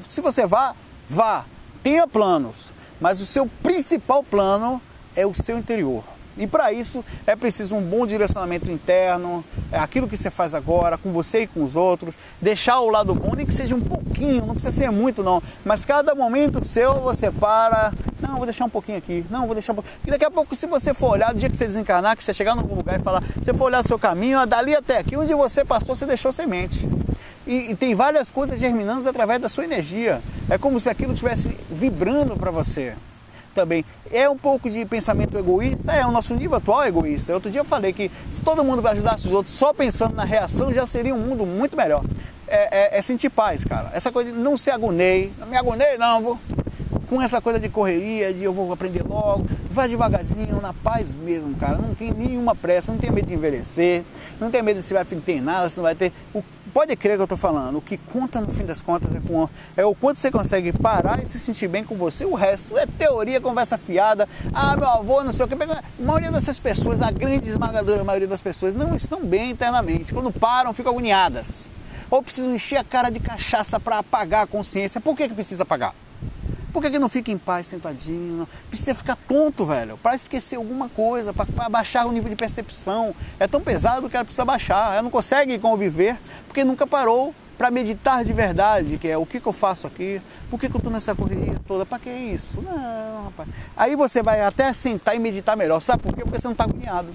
Se 0.09 0.19
você 0.19 0.45
vá, 0.45 0.75
vá. 1.09 1.45
Tenha 1.81 2.05
planos. 2.05 2.69
Mas 2.99 3.21
o 3.21 3.25
seu 3.25 3.49
principal 3.63 4.21
plano 4.23 4.81
é 5.15 5.25
o 5.25 5.33
seu 5.33 5.57
interior. 5.57 6.03
E 6.37 6.47
para 6.47 6.71
isso 6.71 7.03
é 7.27 7.35
preciso 7.35 7.75
um 7.75 7.81
bom 7.81 8.07
direcionamento 8.07 8.71
interno, 8.71 9.43
é 9.71 9.77
aquilo 9.77 10.07
que 10.07 10.15
você 10.15 10.29
faz 10.29 10.55
agora, 10.55 10.97
com 10.97 11.11
você 11.11 11.41
e 11.41 11.47
com 11.47 11.63
os 11.63 11.75
outros, 11.75 12.15
deixar 12.41 12.79
o 12.79 12.89
lado 12.89 13.13
bom, 13.13 13.35
nem 13.35 13.45
que 13.45 13.53
seja 13.53 13.75
um 13.75 13.81
pouquinho, 13.81 14.45
não 14.45 14.53
precisa 14.53 14.75
ser 14.75 14.91
muito 14.91 15.23
não, 15.23 15.43
mas 15.65 15.85
cada 15.85 16.15
momento 16.15 16.65
seu 16.65 16.99
você 17.01 17.29
para, 17.29 17.91
não, 18.21 18.37
vou 18.37 18.45
deixar 18.45 18.65
um 18.65 18.69
pouquinho 18.69 18.97
aqui, 18.97 19.25
não, 19.29 19.45
vou 19.45 19.53
deixar 19.53 19.73
um 19.73 19.75
pouquinho. 19.75 19.95
E 20.05 20.11
daqui 20.11 20.25
a 20.25 20.31
pouco, 20.31 20.55
se 20.55 20.65
você 20.65 20.93
for 20.93 21.11
olhar, 21.11 21.33
no 21.33 21.39
dia 21.39 21.49
que 21.49 21.57
você 21.57 21.65
desencarnar, 21.65 22.15
que 22.15 22.23
você 22.23 22.33
chegar 22.33 22.55
num 22.55 22.75
lugar 22.75 22.99
e 22.99 23.03
falar, 23.03 23.23
você 23.41 23.53
for 23.53 23.65
olhar 23.65 23.83
seu 23.83 23.99
caminho, 23.99 24.45
dali 24.45 24.75
até 24.75 24.97
aqui, 24.97 25.17
onde 25.17 25.33
você 25.33 25.65
passou, 25.65 25.95
você 25.95 26.05
deixou 26.05 26.31
semente. 26.31 26.87
E, 27.45 27.71
e, 27.71 27.75
tem 27.75 27.95
várias 27.95 28.29
coisas 28.29 28.59
germinando 28.59 29.07
através 29.09 29.41
da 29.41 29.49
sua 29.49 29.63
energia. 29.63 30.21
É 30.49 30.57
como 30.57 30.79
se 30.79 30.87
aquilo 30.89 31.13
estivesse 31.13 31.57
vibrando 31.69 32.37
para 32.37 32.51
você 32.51 32.93
também. 33.53 33.85
É 34.11 34.29
um 34.29 34.37
pouco 34.37 34.69
de 34.69 34.83
pensamento 34.85 35.37
egoísta, 35.37 35.91
é 35.91 36.05
o 36.05 36.11
nosso 36.11 36.33
nível 36.33 36.57
atual 36.57 36.85
egoísta. 36.85 37.33
Outro 37.33 37.49
dia 37.49 37.61
eu 37.61 37.65
falei 37.65 37.93
que 37.93 38.11
se 38.31 38.41
todo 38.41 38.63
mundo 38.63 38.85
ajudasse 38.87 39.27
os 39.27 39.33
outros 39.33 39.55
só 39.55 39.73
pensando 39.73 40.15
na 40.15 40.23
reação, 40.23 40.73
já 40.73 40.85
seria 40.85 41.13
um 41.13 41.19
mundo 41.19 41.45
muito 41.45 41.77
melhor. 41.77 42.03
É, 42.47 42.95
é, 42.95 42.97
é 42.97 43.01
sentir 43.01 43.29
paz, 43.29 43.63
cara. 43.63 43.91
Essa 43.93 44.11
coisa 44.11 44.31
de 44.31 44.37
não 44.37 44.57
se 44.57 44.69
agonei, 44.69 45.31
não 45.39 45.47
me 45.47 45.55
agonei 45.55 45.97
não, 45.97 46.21
vou. 46.21 46.39
Com 47.07 47.21
essa 47.21 47.41
coisa 47.41 47.59
de 47.59 47.67
correria, 47.67 48.33
de 48.33 48.43
eu 48.43 48.53
vou 48.53 48.71
aprender 48.71 49.03
logo, 49.03 49.45
vai 49.69 49.87
devagarzinho, 49.87 50.61
na 50.61 50.73
paz 50.73 51.13
mesmo, 51.13 51.55
cara. 51.55 51.77
Não 51.77 51.93
tem 51.93 52.13
nenhuma 52.13 52.55
pressa, 52.55 52.91
não 52.91 52.99
tem 52.99 53.11
medo 53.11 53.27
de 53.27 53.33
envelhecer, 53.33 54.03
não 54.39 54.49
tem 54.49 54.61
medo 54.61 54.81
se 54.81 54.93
vai 54.93 55.03
ter 55.03 55.41
nada, 55.41 55.69
se 55.69 55.77
não 55.77 55.83
vai 55.83 55.95
ter. 55.95 56.11
O 56.33 56.41
Pode 56.73 56.95
crer 56.95 57.17
que 57.17 57.21
eu 57.21 57.25
estou 57.25 57.37
falando, 57.37 57.77
o 57.79 57.81
que 57.81 57.97
conta 57.97 58.39
no 58.39 58.47
fim 58.53 58.63
das 58.63 58.81
contas 58.81 59.13
é, 59.13 59.19
com, 59.19 59.49
é 59.75 59.85
o 59.85 59.93
quanto 59.93 60.19
você 60.19 60.31
consegue 60.31 60.71
parar 60.71 61.21
e 61.21 61.25
se 61.25 61.37
sentir 61.37 61.67
bem 61.67 61.83
com 61.83 61.95
você. 61.95 62.23
O 62.23 62.33
resto 62.33 62.77
é 62.77 62.85
teoria, 62.85 63.41
conversa 63.41 63.77
fiada. 63.77 64.27
Ah, 64.53 64.77
meu 64.77 64.87
avô, 64.87 65.21
não 65.21 65.33
sei 65.33 65.45
o 65.45 65.47
que. 65.49 65.53
A 65.53 65.83
maioria 65.99 66.31
dessas 66.31 66.57
pessoas, 66.59 67.01
a 67.01 67.11
grande 67.11 67.49
esmagadora 67.49 68.05
maioria 68.05 68.27
das 68.27 68.39
pessoas, 68.39 68.73
não 68.73 68.95
estão 68.95 69.19
bem 69.25 69.51
internamente. 69.51 70.13
Quando 70.13 70.31
param, 70.31 70.73
ficam 70.73 70.93
agoniadas. 70.93 71.67
Ou 72.09 72.23
precisam 72.23 72.55
encher 72.55 72.77
a 72.77 72.83
cara 72.85 73.09
de 73.09 73.19
cachaça 73.19 73.77
para 73.77 73.97
apagar 73.97 74.43
a 74.43 74.47
consciência. 74.47 75.01
Por 75.01 75.15
que, 75.17 75.27
que 75.27 75.33
precisa 75.33 75.63
apagar? 75.63 75.93
Por 76.71 76.81
que, 76.81 76.89
que 76.89 76.99
não 76.99 77.09
fica 77.09 77.31
em 77.31 77.37
paz 77.37 77.67
sentadinho? 77.67 78.47
Precisa 78.69 78.95
ficar 78.95 79.17
tonto, 79.27 79.65
velho, 79.65 79.97
para 79.97 80.15
esquecer 80.15 80.55
alguma 80.55 80.87
coisa, 80.87 81.33
para 81.33 81.69
baixar 81.69 82.05
o 82.05 82.11
nível 82.11 82.29
de 82.29 82.35
percepção. 82.35 83.13
É 83.39 83.47
tão 83.47 83.61
pesado 83.61 84.09
que 84.09 84.15
ela 84.15 84.23
precisa 84.23 84.45
baixar. 84.45 84.93
Ela 84.93 85.01
não 85.01 85.11
consegue 85.11 85.59
conviver 85.59 86.17
porque 86.47 86.63
nunca 86.63 86.87
parou 86.87 87.33
para 87.57 87.69
meditar 87.69 88.25
de 88.25 88.33
verdade, 88.33 88.97
que 88.97 89.07
é 89.07 89.15
o 89.15 89.23
que, 89.23 89.39
que 89.39 89.45
eu 89.45 89.53
faço 89.53 89.85
aqui, 89.85 90.19
por 90.49 90.59
que, 90.59 90.67
que 90.67 90.75
eu 90.75 90.79
estou 90.79 90.91
nessa 90.91 91.13
correria 91.13 91.53
toda, 91.67 91.85
para 91.85 91.99
que 91.99 92.09
isso? 92.09 92.59
Não, 92.59 93.25
rapaz. 93.25 93.47
Aí 93.77 93.95
você 93.95 94.23
vai 94.23 94.41
até 94.41 94.73
sentar 94.73 95.15
e 95.15 95.19
meditar 95.19 95.55
melhor, 95.55 95.79
sabe 95.79 96.01
por 96.01 96.11
quê? 96.15 96.23
Porque 96.23 96.39
você 96.39 96.47
não 96.47 96.53
está 96.53 96.63
agoniado. 96.63 97.09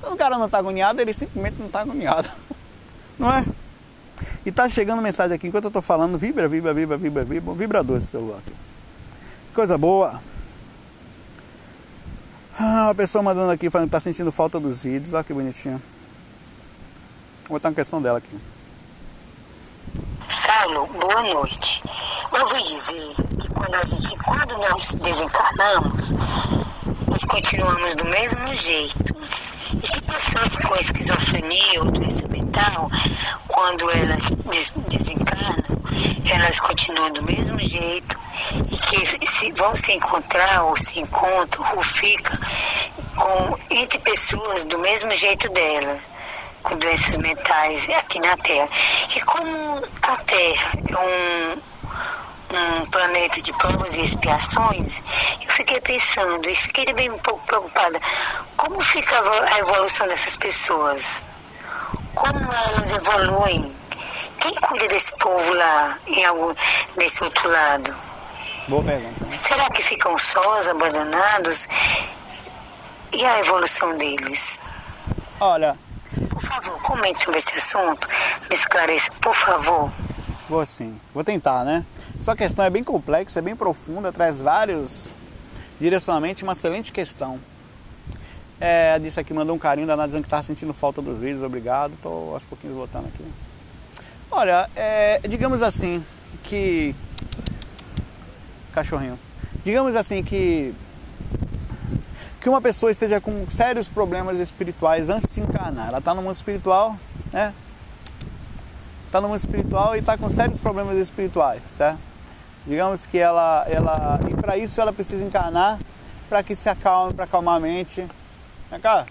Quando 0.00 0.14
o 0.14 0.16
cara 0.16 0.38
não 0.38 0.46
está 0.46 0.58
agoniado, 0.58 1.00
ele 1.00 1.12
simplesmente 1.12 1.56
não 1.58 1.66
está 1.66 1.80
agoniado. 1.80 2.30
Não 3.18 3.30
é? 3.30 3.44
E 4.44 4.50
tá 4.50 4.68
chegando 4.68 5.02
mensagem 5.02 5.34
aqui 5.34 5.46
enquanto 5.46 5.64
eu 5.64 5.68
estou 5.68 5.82
falando, 5.82 6.16
vibra, 6.16 6.48
vibra, 6.48 6.72
vibra, 6.72 6.96
vibra, 6.96 7.24
vibra, 7.24 7.54
vibrador 7.54 7.98
esse 7.98 8.06
celular 8.06 8.38
aqui. 8.38 8.52
Coisa 9.54 9.76
boa. 9.76 10.18
Ah, 12.58 12.86
uma 12.86 12.94
pessoa 12.94 13.22
mandando 13.22 13.52
aqui 13.52 13.68
falando 13.68 13.88
que 13.88 13.92
tá 13.92 14.00
sentindo 14.00 14.32
falta 14.32 14.58
dos 14.58 14.82
vídeos. 14.82 15.12
Olha 15.12 15.22
que 15.22 15.34
bonitinho. 15.34 15.82
Vou 17.42 17.58
botar 17.58 17.68
uma 17.68 17.74
questão 17.74 18.00
dela 18.00 18.16
aqui. 18.16 18.34
Saulo, 20.26 20.86
boa 20.86 21.22
noite. 21.34 21.82
Eu 22.32 22.40
ouvi 22.40 22.62
dizer 22.62 23.14
que 23.38 23.48
quando 23.50 23.74
a 23.74 23.84
gente, 23.84 24.16
quando 24.24 24.56
nós 24.56 24.94
desencarnamos, 24.94 26.12
nós 27.08 27.24
continuamos 27.28 27.94
do 27.94 28.06
mesmo 28.06 28.54
jeito. 28.54 29.16
E 29.74 29.76
que 29.76 30.00
pessoas 30.00 30.48
com 30.66 30.76
esquizofrenia 30.76 31.80
ou 31.80 31.90
doença 31.90 32.26
mental, 32.28 32.90
quando 33.48 33.90
elas 33.90 34.22
desencarnam, 34.88 35.78
elas 36.24 36.58
continuam 36.58 37.12
do 37.12 37.22
mesmo 37.22 37.60
jeito 37.60 38.21
e 38.70 38.76
que 38.78 39.26
se, 39.26 39.52
vão 39.52 39.74
se 39.74 39.92
encontrar 39.92 40.64
ou 40.64 40.76
se 40.76 41.00
encontram 41.00 41.76
ou 41.76 41.82
ficam 41.82 42.36
com, 43.16 43.58
entre 43.70 43.98
pessoas 43.98 44.64
do 44.64 44.78
mesmo 44.78 45.14
jeito 45.14 45.48
dela, 45.50 45.98
com 46.62 46.76
doenças 46.76 47.16
mentais 47.16 47.88
aqui 47.90 48.20
na 48.20 48.36
Terra. 48.36 48.68
E 49.14 49.20
como 49.20 49.82
a 50.02 50.16
Terra 50.16 50.72
é 50.88 50.98
um, 50.98 51.62
um 52.56 52.86
planeta 52.86 53.40
de 53.40 53.52
provas 53.54 53.96
e 53.96 54.02
expiações, 54.02 55.02
eu 55.42 55.50
fiquei 55.50 55.80
pensando 55.80 56.48
e 56.48 56.54
fiquei 56.54 56.92
bem 56.92 57.10
um 57.10 57.18
pouco 57.18 57.44
preocupada. 57.46 58.00
Como 58.56 58.80
fica 58.80 59.16
a 59.52 59.58
evolução 59.58 60.06
dessas 60.06 60.36
pessoas? 60.36 61.24
Como 62.14 62.38
elas 62.38 62.90
evoluem? 62.90 63.82
Quem 64.40 64.54
cuida 64.54 64.88
desse 64.88 65.16
povo 65.18 65.54
lá, 65.54 65.96
em 66.08 66.24
algum, 66.24 66.52
desse 66.96 67.22
outro 67.22 67.48
lado? 67.48 68.11
Boa 68.68 68.82
pergunta. 68.82 69.24
Né? 69.26 69.32
Será 69.32 69.68
que 69.70 69.82
ficam 69.82 70.18
sós, 70.18 70.68
abandonados? 70.68 71.66
E 73.12 73.24
a 73.24 73.40
evolução 73.40 73.96
deles? 73.96 74.60
Olha, 75.40 75.76
Por 76.30 76.40
favor, 76.40 76.80
comente 76.82 77.22
sobre 77.22 77.38
esse 77.38 77.56
assunto. 77.56 78.06
Me 78.50 78.56
esclareça, 78.56 79.10
por 79.20 79.34
favor. 79.34 79.90
Vou 80.48 80.64
sim, 80.66 80.98
vou 81.12 81.24
tentar, 81.24 81.64
né? 81.64 81.84
Sua 82.24 82.36
questão 82.36 82.64
é 82.64 82.70
bem 82.70 82.84
complexa, 82.84 83.40
é 83.40 83.42
bem 83.42 83.56
profunda, 83.56 84.12
traz 84.12 84.40
vários 84.40 85.10
direcionamentos, 85.80 86.42
uma 86.42 86.52
excelente 86.52 86.92
questão. 86.92 87.40
É, 88.60 88.96
disse 89.00 89.18
aqui, 89.18 89.34
mandou 89.34 89.56
um 89.56 89.58
carinho 89.58 89.86
danado 89.88 90.08
dizendo 90.08 90.22
que 90.22 90.28
está 90.28 90.40
sentindo 90.42 90.72
falta 90.72 91.02
dos 91.02 91.18
vídeos, 91.18 91.42
obrigado. 91.42 91.94
Estou 91.94 92.34
aos 92.34 92.44
pouquinhos 92.44 92.76
voltando 92.76 93.08
aqui. 93.08 93.24
Olha, 94.30 94.70
é, 94.76 95.20
digamos 95.28 95.62
assim 95.62 96.04
que. 96.44 96.94
Cachorrinho. 98.72 99.18
Digamos 99.64 99.94
assim 99.96 100.22
que. 100.22 100.74
Que 102.40 102.48
uma 102.48 102.60
pessoa 102.60 102.90
esteja 102.90 103.20
com 103.20 103.48
sérios 103.48 103.88
problemas 103.88 104.38
espirituais 104.38 105.08
antes 105.08 105.32
de 105.32 105.40
encarnar. 105.40 105.88
Ela 105.88 105.98
está 105.98 106.12
no 106.12 106.22
mundo 106.22 106.34
espiritual, 106.34 106.96
né? 107.32 107.54
Está 109.06 109.20
no 109.20 109.28
mundo 109.28 109.38
espiritual 109.38 109.94
e 109.94 110.00
está 110.00 110.18
com 110.18 110.28
sérios 110.28 110.58
problemas 110.58 110.96
espirituais, 110.96 111.62
certo? 111.76 111.98
Digamos 112.66 113.06
que 113.06 113.18
ela. 113.18 113.64
ela 113.68 114.18
e 114.28 114.34
para 114.34 114.56
isso 114.56 114.80
ela 114.80 114.92
precisa 114.92 115.22
encarnar 115.22 115.78
para 116.28 116.42
que 116.42 116.56
se 116.56 116.68
acalme, 116.68 117.12
para 117.12 117.24
acalmar 117.24 117.56
a 117.56 117.60
mente. 117.60 118.06
Vem 118.70 118.80
cá. 118.80 119.04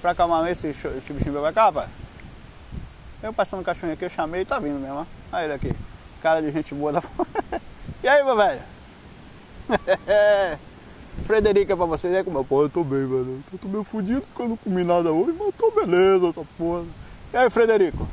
Para 0.00 0.12
acalmar 0.12 0.40
a 0.40 0.44
mente, 0.44 0.66
esse, 0.66 0.86
esse 0.86 1.12
bichinho 1.12 1.32
veio 1.32 1.42
pra 1.42 1.52
cá, 1.52 1.72
pai. 1.72 1.88
Eu 3.22 3.32
passando 3.32 3.60
o 3.60 3.64
cachorrinho 3.64 3.94
aqui, 3.94 4.04
eu 4.04 4.10
chamei 4.10 4.42
e 4.42 4.44
tá 4.44 4.58
vindo 4.58 4.78
mesmo. 4.78 5.06
Olha 5.32 5.44
ele 5.44 5.52
aqui. 5.54 5.72
Cara 6.22 6.40
de 6.40 6.52
gente 6.52 6.74
boa 6.74 6.92
da 6.92 7.02
E 8.06 8.08
aí, 8.08 8.22
meu 8.22 8.36
velho? 8.36 8.60
Frederica 11.26 11.76
pra 11.76 11.86
vocês, 11.86 12.14
é 12.14 12.22
como 12.22 12.38
eu, 12.38 12.44
pô, 12.44 12.62
eu 12.62 12.70
tô 12.70 12.84
bem, 12.84 13.00
velho. 13.00 13.42
Eu 13.52 13.58
tô 13.58 13.66
meio 13.66 13.82
fudido 13.82 14.20
porque 14.20 14.42
eu 14.42 14.48
não 14.50 14.56
comi 14.56 14.84
nada 14.84 15.10
hoje, 15.10 15.34
mas 15.36 15.52
tô 15.56 15.72
beleza, 15.72 16.28
essa 16.28 16.42
porra. 16.56 16.84
E 17.32 17.36
aí, 17.36 17.50
Frederico? 17.50 18.06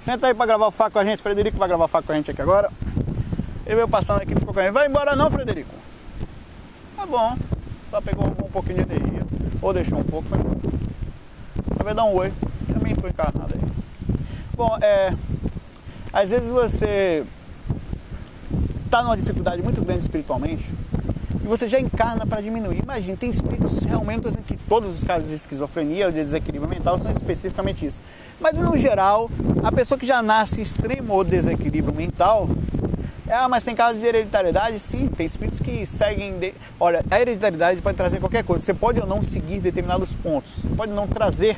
Senta 0.00 0.26
aí 0.26 0.34
pra 0.34 0.44
gravar 0.44 0.66
o 0.66 0.70
faco 0.72 0.94
com 0.94 0.98
a 0.98 1.04
gente. 1.04 1.22
Frederico 1.22 1.56
vai 1.56 1.68
gravar 1.68 1.84
o 1.84 1.86
faco 1.86 2.08
com 2.08 2.12
a 2.12 2.16
gente 2.16 2.32
aqui 2.32 2.42
agora. 2.42 2.68
Ele 3.64 3.76
veio 3.76 3.86
passando 3.86 4.22
aqui, 4.22 4.34
ficou 4.34 4.52
com 4.52 4.58
a 4.58 4.64
gente. 4.64 4.72
Vai 4.72 4.88
embora 4.88 5.14
não, 5.14 5.30
Frederico? 5.30 5.72
Tá 6.96 7.06
bom. 7.06 7.36
Só 7.88 8.00
pegou 8.00 8.26
um 8.26 8.50
pouquinho 8.50 8.84
de 8.84 8.92
energia. 8.92 9.24
Ou 9.62 9.72
deixou 9.72 10.00
um 10.00 10.02
pouco, 10.02 10.28
foi 10.28 10.36
embora. 10.36 10.58
Vai 11.84 11.94
dar 11.94 12.06
um 12.06 12.16
oi. 12.16 12.32
Também 12.72 12.96
tô 12.96 13.06
encarnado 13.06 13.54
aí. 13.54 13.70
Bom, 14.56 14.76
é. 14.82 15.14
Às 16.12 16.32
vezes 16.32 16.50
você 16.50 17.24
está 18.90 19.04
numa 19.04 19.16
dificuldade 19.16 19.62
muito 19.62 19.80
grande 19.84 20.00
espiritualmente 20.00 20.68
e 21.44 21.46
você 21.46 21.68
já 21.68 21.78
encarna 21.78 22.26
para 22.26 22.40
diminuir. 22.40 22.82
Imagina, 22.82 23.16
tem 23.16 23.30
espíritos 23.30 23.84
realmente 23.84 24.26
em 24.26 24.42
que 24.42 24.56
todos 24.68 24.90
os 24.90 25.04
casos 25.04 25.28
de 25.28 25.36
esquizofrenia 25.36 26.06
ou 26.06 26.12
de 26.12 26.24
desequilíbrio 26.24 26.68
mental 26.68 26.98
são 26.98 27.08
especificamente 27.08 27.86
isso. 27.86 28.00
Mas 28.40 28.54
no 28.54 28.76
geral, 28.76 29.30
a 29.62 29.70
pessoa 29.70 29.96
que 29.96 30.04
já 30.04 30.20
nasce 30.20 30.58
em 30.58 30.62
extremo 30.64 31.22
desequilíbrio 31.22 31.94
mental, 31.94 32.48
é, 33.28 33.34
ah, 33.34 33.48
mas 33.48 33.62
tem 33.62 33.76
casos 33.76 34.00
de 34.00 34.08
hereditariedade? 34.08 34.80
Sim, 34.80 35.06
tem 35.06 35.24
espíritos 35.24 35.60
que 35.60 35.86
seguem. 35.86 36.36
De... 36.40 36.52
Olha, 36.80 37.04
a 37.08 37.20
hereditariedade 37.20 37.80
pode 37.80 37.96
trazer 37.96 38.18
qualquer 38.18 38.42
coisa. 38.42 38.64
Você 38.64 38.74
pode 38.74 38.98
ou 38.98 39.06
não 39.06 39.22
seguir 39.22 39.60
determinados 39.60 40.12
pontos. 40.14 40.50
Você 40.64 40.74
pode 40.74 40.90
não 40.90 41.06
trazer 41.06 41.56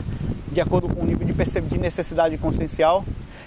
de 0.52 0.60
acordo 0.60 0.86
com 0.94 1.00
o 1.00 1.06
nível 1.06 1.26
de, 1.26 1.32
de 1.32 1.80
necessidade 1.80 2.36
consciencial, 2.36 3.02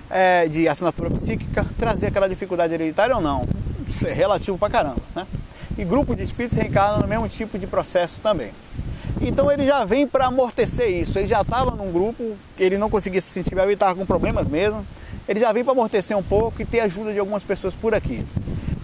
é, 0.09 0.47
de 0.47 0.67
assinatura 0.67 1.11
psíquica, 1.11 1.63
trazer 1.77 2.07
aquela 2.07 2.27
dificuldade 2.27 2.73
hereditária 2.73 3.15
ou 3.15 3.21
não. 3.21 3.47
Isso 3.95 4.08
é 4.08 4.12
relativo 4.13 4.58
pra 4.58 4.69
caramba, 4.69 5.01
né? 5.15 5.25
E 5.77 5.86
grupo 5.86 6.15
de 6.15 6.23
espíritos 6.23 6.58
reencarnam 6.58 6.99
no 6.99 7.08
mesmo 7.08 7.29
tipo 7.29 7.58
de 7.58 7.65
processo 7.65 8.21
também. 8.21 8.51
Então 9.21 9.49
ele 9.49 9.65
já 9.65 9.86
vem 9.86 10.05
para 10.05 10.25
amortecer 10.25 10.89
isso. 10.89 11.17
Ele 11.17 11.27
já 11.27 11.41
estava 11.41 11.71
num 11.71 11.91
grupo, 11.91 12.36
ele 12.60 12.77
não 12.77 12.89
conseguia 12.89 13.21
se 13.21 13.29
sentir 13.29 13.55
bem, 13.55 13.63
ele 13.63 13.73
estava 13.73 13.95
com 13.95 14.05
problemas 14.05 14.47
mesmo. 14.47 14.86
Ele 15.27 15.39
já 15.39 15.51
vem 15.51 15.63
para 15.63 15.71
amortecer 15.71 16.15
um 16.17 16.23
pouco 16.23 16.62
e 16.62 16.65
ter 16.65 16.81
ajuda 16.81 17.13
de 17.13 17.19
algumas 17.19 17.43
pessoas 17.43 17.73
por 17.73 17.95
aqui. 17.95 18.25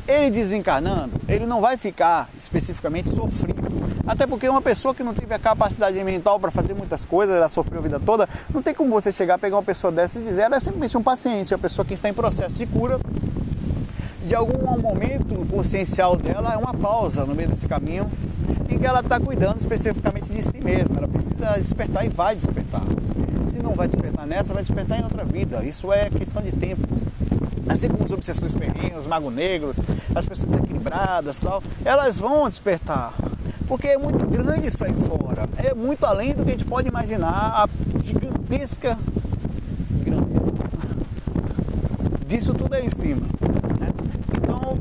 Ele 0.07 0.31
desencarnando, 0.31 1.11
ele 1.27 1.45
não 1.45 1.61
vai 1.61 1.77
ficar 1.77 2.29
especificamente 2.39 3.09
sofrido. 3.09 3.61
Até 4.07 4.25
porque 4.25 4.49
uma 4.49 4.61
pessoa 4.61 4.95
que 4.95 5.03
não 5.03 5.13
teve 5.13 5.33
a 5.33 5.39
capacidade 5.39 6.01
mental 6.03 6.39
para 6.39 6.49
fazer 6.49 6.73
muitas 6.73 7.05
coisas, 7.05 7.35
ela 7.35 7.47
sofreu 7.47 7.79
a 7.79 7.83
vida 7.83 7.99
toda, 7.99 8.27
não 8.53 8.61
tem 8.61 8.73
como 8.73 8.89
você 8.89 9.11
chegar, 9.11 9.37
pegar 9.37 9.57
uma 9.57 9.63
pessoa 9.63 9.91
dessa 9.91 10.19
e 10.19 10.23
dizer, 10.23 10.41
ela 10.41 10.55
é 10.55 10.59
simplesmente 10.59 10.97
um 10.97 11.03
paciente, 11.03 11.53
a 11.53 11.57
pessoa 11.57 11.85
que 11.85 11.93
está 11.93 12.09
em 12.09 12.13
processo 12.13 12.55
de 12.55 12.65
cura. 12.65 12.99
De 14.31 14.35
algum 14.35 14.79
momento 14.79 15.45
consciencial 15.51 16.15
dela 16.15 16.53
é 16.53 16.55
uma 16.55 16.73
pausa 16.73 17.25
no 17.25 17.35
meio 17.35 17.49
desse 17.49 17.67
caminho 17.67 18.09
em 18.69 18.77
que 18.77 18.85
ela 18.85 19.01
está 19.01 19.19
cuidando 19.19 19.59
especificamente 19.59 20.31
de 20.31 20.41
si 20.41 20.57
mesma. 20.63 20.99
Ela 20.99 21.07
precisa 21.09 21.59
despertar 21.59 22.05
e 22.05 22.07
vai 22.07 22.37
despertar. 22.37 22.81
Se 23.45 23.61
não 23.61 23.73
vai 23.73 23.89
despertar 23.89 24.25
nessa, 24.25 24.53
vai 24.53 24.63
despertar 24.63 25.01
em 25.01 25.03
outra 25.03 25.25
vida. 25.25 25.61
Isso 25.65 25.91
é 25.91 26.09
questão 26.09 26.41
de 26.41 26.53
tempo. 26.53 26.87
Assim 27.67 27.89
como 27.89 28.05
os 28.05 28.11
obsessores 28.13 28.53
ferrinhos, 28.53 29.01
os 29.01 29.07
magos 29.07 29.33
negros, 29.33 29.75
as 30.15 30.25
pessoas 30.25 30.49
desequilibradas 30.49 31.37
tal, 31.37 31.61
elas 31.83 32.17
vão 32.17 32.47
despertar. 32.47 33.13
Porque 33.67 33.87
é 33.87 33.97
muito 33.97 34.25
grande 34.27 34.65
isso 34.65 34.81
aí 34.81 34.93
fora. 34.93 35.45
É 35.57 35.73
muito 35.73 36.05
além 36.05 36.33
do 36.33 36.45
que 36.45 36.51
a 36.51 36.53
gente 36.53 36.65
pode 36.65 36.87
imaginar. 36.87 37.65
A 37.65 37.69
gigantesca 38.01 38.97
grandeza. 40.05 40.95
Disso 42.25 42.53
tudo 42.53 42.73
aí 42.73 42.85
em 42.85 42.89
cima. 42.89 43.27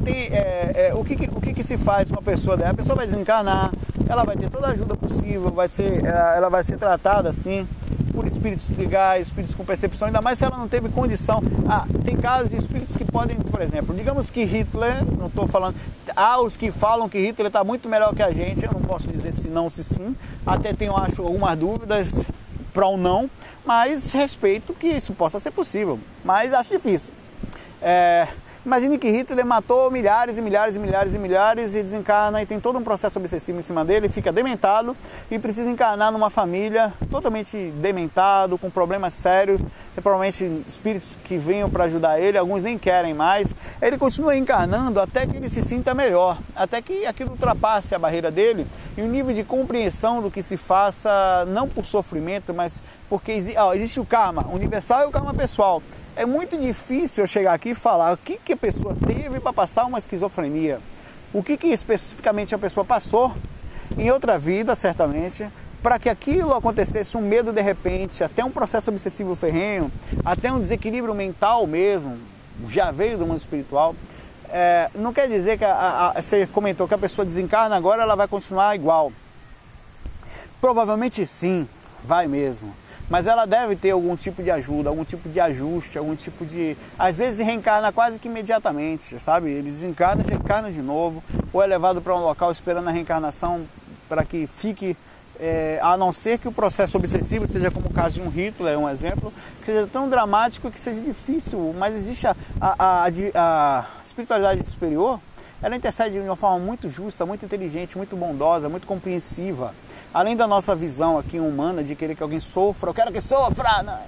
Tem, 0.04 0.14
é, 0.14 0.88
é, 0.88 0.94
o, 0.94 1.04
que, 1.04 1.14
o 1.14 1.40
que, 1.40 1.52
que, 1.52 1.62
se 1.62 1.76
faz 1.76 2.10
uma 2.10 2.22
pessoa 2.22 2.56
dela? 2.56 2.70
A 2.70 2.74
pessoa 2.74 2.96
vai 2.96 3.06
desencarnar, 3.06 3.70
ela 4.08 4.24
vai 4.24 4.36
ter 4.36 4.48
toda 4.48 4.68
a 4.68 4.70
ajuda 4.70 4.96
possível, 4.96 5.50
vai 5.50 5.68
ser, 5.68 6.04
é, 6.04 6.36
ela 6.36 6.48
vai 6.48 6.64
ser 6.64 6.78
tratada 6.78 7.28
assim 7.28 7.66
por 8.12 8.26
espíritos 8.26 8.68
legais, 8.76 9.28
espíritos 9.28 9.54
com 9.54 9.64
percepção, 9.64 10.08
ainda 10.08 10.20
mais 10.20 10.38
se 10.38 10.44
ela 10.44 10.56
não 10.56 10.68
teve 10.68 10.88
condição. 10.88 11.42
Ah, 11.68 11.86
tem 12.04 12.16
casos 12.16 12.50
de 12.50 12.56
espíritos 12.56 12.96
que 12.96 13.04
podem, 13.04 13.36
por 13.36 13.60
exemplo, 13.60 13.94
digamos 13.94 14.30
que 14.30 14.44
Hitler, 14.44 15.04
não 15.18 15.26
estou 15.26 15.46
falando, 15.46 15.76
há 16.16 16.40
os 16.40 16.56
que 16.56 16.70
falam 16.70 17.08
que 17.08 17.18
Hitler 17.18 17.46
está 17.46 17.62
muito 17.62 17.88
melhor 17.88 18.14
que 18.14 18.22
a 18.22 18.30
gente, 18.30 18.64
eu 18.64 18.72
não 18.72 18.80
posso 18.80 19.08
dizer 19.08 19.32
se 19.32 19.48
não, 19.48 19.70
se 19.70 19.84
sim, 19.84 20.16
até 20.46 20.72
tenho, 20.72 20.96
acho, 20.96 21.22
algumas 21.22 21.56
dúvidas 21.56 22.24
para 22.72 22.86
ou 22.86 22.96
não, 22.96 23.30
mas 23.64 24.12
respeito 24.12 24.74
que 24.74 24.88
isso 24.88 25.12
possa 25.12 25.38
ser 25.38 25.50
possível, 25.50 25.98
mas 26.24 26.52
acho 26.52 26.70
difícil. 26.70 27.10
É, 27.80 28.28
Imagine 28.64 28.98
que 28.98 29.10
Hitler 29.10 29.46
matou 29.46 29.90
milhares 29.90 30.36
e 30.36 30.42
milhares 30.42 30.76
e 30.76 30.78
milhares 30.78 31.14
e 31.14 31.18
milhares 31.18 31.74
e 31.74 31.82
desencarna 31.82 32.42
e 32.42 32.46
tem 32.46 32.60
todo 32.60 32.78
um 32.78 32.82
processo 32.82 33.18
obsessivo 33.18 33.58
em 33.58 33.62
cima 33.62 33.86
dele, 33.86 34.06
fica 34.06 34.30
dementado 34.30 34.94
e 35.30 35.38
precisa 35.38 35.70
encarnar 35.70 36.12
numa 36.12 36.28
família 36.28 36.92
totalmente 37.10 37.56
dementado, 37.80 38.58
com 38.58 38.68
problemas 38.68 39.14
sérios, 39.14 39.62
e 39.96 40.00
provavelmente 40.02 40.44
espíritos 40.68 41.16
que 41.24 41.38
venham 41.38 41.70
para 41.70 41.84
ajudar 41.84 42.20
ele, 42.20 42.36
alguns 42.36 42.62
nem 42.62 42.76
querem 42.76 43.14
mais. 43.14 43.54
Ele 43.80 43.96
continua 43.96 44.36
encarnando 44.36 45.00
até 45.00 45.26
que 45.26 45.38
ele 45.38 45.48
se 45.48 45.62
sinta 45.62 45.94
melhor, 45.94 46.36
até 46.54 46.82
que 46.82 47.06
aquilo 47.06 47.30
ultrapasse 47.30 47.94
a 47.94 47.98
barreira 47.98 48.30
dele 48.30 48.66
e 48.94 49.00
o 49.00 49.06
nível 49.06 49.34
de 49.34 49.42
compreensão 49.42 50.20
do 50.20 50.30
que 50.30 50.42
se 50.42 50.58
faça, 50.58 51.46
não 51.48 51.66
por 51.66 51.86
sofrimento, 51.86 52.52
mas 52.52 52.82
porque 53.08 53.32
existe 53.32 53.98
o 53.98 54.04
karma 54.04 54.46
universal 54.52 55.00
e 55.00 55.06
o 55.06 55.10
karma 55.10 55.32
pessoal 55.32 55.82
é 56.20 56.26
muito 56.26 56.58
difícil 56.58 57.24
eu 57.24 57.26
chegar 57.26 57.54
aqui 57.54 57.70
e 57.70 57.74
falar 57.74 58.12
o 58.12 58.16
que, 58.18 58.36
que 58.36 58.52
a 58.52 58.56
pessoa 58.56 58.94
teve 58.94 59.40
para 59.40 59.54
passar 59.54 59.86
uma 59.86 59.96
esquizofrenia. 59.96 60.78
O 61.32 61.42
que, 61.42 61.56
que 61.56 61.68
especificamente 61.68 62.54
a 62.54 62.58
pessoa 62.58 62.84
passou 62.84 63.34
em 63.96 64.10
outra 64.10 64.38
vida, 64.38 64.76
certamente, 64.76 65.48
para 65.82 65.98
que 65.98 66.10
aquilo 66.10 66.52
acontecesse 66.52 67.16
um 67.16 67.22
medo 67.22 67.54
de 67.54 67.62
repente, 67.62 68.22
até 68.22 68.44
um 68.44 68.50
processo 68.50 68.90
obsessivo 68.90 69.34
ferrenho, 69.34 69.90
até 70.22 70.52
um 70.52 70.60
desequilíbrio 70.60 71.14
mental 71.14 71.66
mesmo, 71.66 72.18
já 72.68 72.90
veio 72.90 73.16
do 73.16 73.26
mundo 73.26 73.38
espiritual. 73.38 73.96
É, 74.50 74.90
não 74.94 75.14
quer 75.14 75.26
dizer 75.26 75.56
que 75.56 75.64
a, 75.64 76.12
a, 76.14 76.20
você 76.20 76.46
comentou 76.46 76.86
que 76.86 76.92
a 76.92 76.98
pessoa 76.98 77.24
desencarna 77.24 77.74
agora, 77.74 78.02
ela 78.02 78.14
vai 78.14 78.28
continuar 78.28 78.74
igual. 78.74 79.10
Provavelmente 80.60 81.26
sim, 81.26 81.66
vai 82.04 82.26
mesmo 82.26 82.74
mas 83.10 83.26
ela 83.26 83.44
deve 83.44 83.74
ter 83.74 83.90
algum 83.90 84.16
tipo 84.16 84.40
de 84.40 84.52
ajuda, 84.52 84.88
algum 84.88 85.04
tipo 85.04 85.28
de 85.28 85.40
ajuste, 85.40 85.98
algum 85.98 86.14
tipo 86.14 86.46
de. 86.46 86.76
Às 86.96 87.16
vezes 87.16 87.44
reencarna 87.44 87.92
quase 87.92 88.20
que 88.20 88.28
imediatamente, 88.28 89.18
sabe? 89.18 89.50
Ele 89.50 89.68
desencarna, 89.68 90.22
reencarna 90.22 90.70
de 90.70 90.80
novo, 90.80 91.22
ou 91.52 91.60
é 91.60 91.66
levado 91.66 92.00
para 92.00 92.14
um 92.14 92.22
local 92.22 92.52
esperando 92.52 92.86
a 92.86 92.92
reencarnação 92.92 93.66
para 94.08 94.24
que 94.24 94.46
fique. 94.46 94.96
É, 95.42 95.78
a 95.82 95.96
não 95.96 96.12
ser 96.12 96.36
que 96.36 96.46
o 96.46 96.52
processo 96.52 96.98
obsessivo 96.98 97.48
seja 97.48 97.70
como 97.70 97.86
o 97.86 97.94
caso 97.94 98.16
de 98.16 98.20
um 98.20 98.28
Hitler, 98.28 98.74
é 98.74 98.76
um 98.76 98.86
exemplo, 98.86 99.32
que 99.60 99.66
seja 99.66 99.86
tão 99.86 100.06
dramático 100.06 100.70
que 100.70 100.78
seja 100.78 101.00
difícil, 101.00 101.74
mas 101.78 101.96
existe 101.96 102.26
a, 102.26 102.36
a, 102.60 103.06
a, 103.06 103.08
a 103.34 103.86
espiritualidade 104.04 104.62
superior, 104.68 105.18
ela 105.62 105.74
intercede 105.74 106.20
de 106.20 106.20
uma 106.20 106.36
forma 106.36 106.58
muito 106.58 106.90
justa, 106.90 107.24
muito 107.24 107.42
inteligente, 107.42 107.96
muito 107.96 108.14
bondosa, 108.16 108.68
muito 108.68 108.86
compreensiva 108.86 109.72
além 110.12 110.36
da 110.36 110.46
nossa 110.46 110.74
visão 110.74 111.18
aqui 111.18 111.38
humana 111.38 111.82
de 111.82 111.94
querer 111.94 112.14
que 112.14 112.22
alguém 112.22 112.40
sofra, 112.40 112.90
eu 112.90 112.94
quero 112.94 113.12
que 113.12 113.20
sofra, 113.20 113.82
não. 113.82 114.00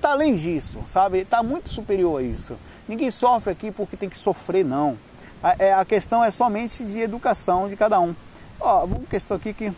Tá 0.00 0.10
além 0.10 0.36
disso, 0.36 0.78
sabe? 0.86 1.24
Tá 1.24 1.42
muito 1.42 1.68
superior 1.68 2.20
a 2.20 2.22
isso. 2.22 2.56
Ninguém 2.86 3.10
sofre 3.10 3.52
aqui 3.52 3.70
porque 3.70 3.96
tem 3.96 4.08
que 4.08 4.18
sofrer, 4.18 4.64
não. 4.64 4.96
A, 5.42 5.56
é, 5.58 5.72
a 5.74 5.84
questão 5.84 6.24
é 6.24 6.30
somente 6.30 6.84
de 6.84 7.00
educação 7.00 7.68
de 7.68 7.76
cada 7.76 8.00
um. 8.00 8.14
Ó, 8.60 8.84
uma 8.84 9.00
questão 9.06 9.36
aqui 9.36 9.52
que 9.52 9.72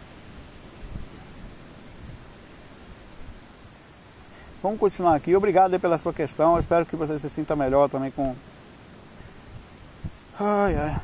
Vamos 4.62 4.78
continuar 4.78 5.14
aqui. 5.14 5.34
Obrigado 5.34 5.80
pela 5.80 5.96
sua 5.96 6.12
questão. 6.12 6.52
Eu 6.52 6.60
espero 6.60 6.84
que 6.84 6.94
você 6.94 7.18
se 7.18 7.30
sinta 7.30 7.56
melhor 7.56 7.88
também 7.88 8.10
com. 8.10 8.36
Ai, 10.38 10.76
ai. 10.76 11.00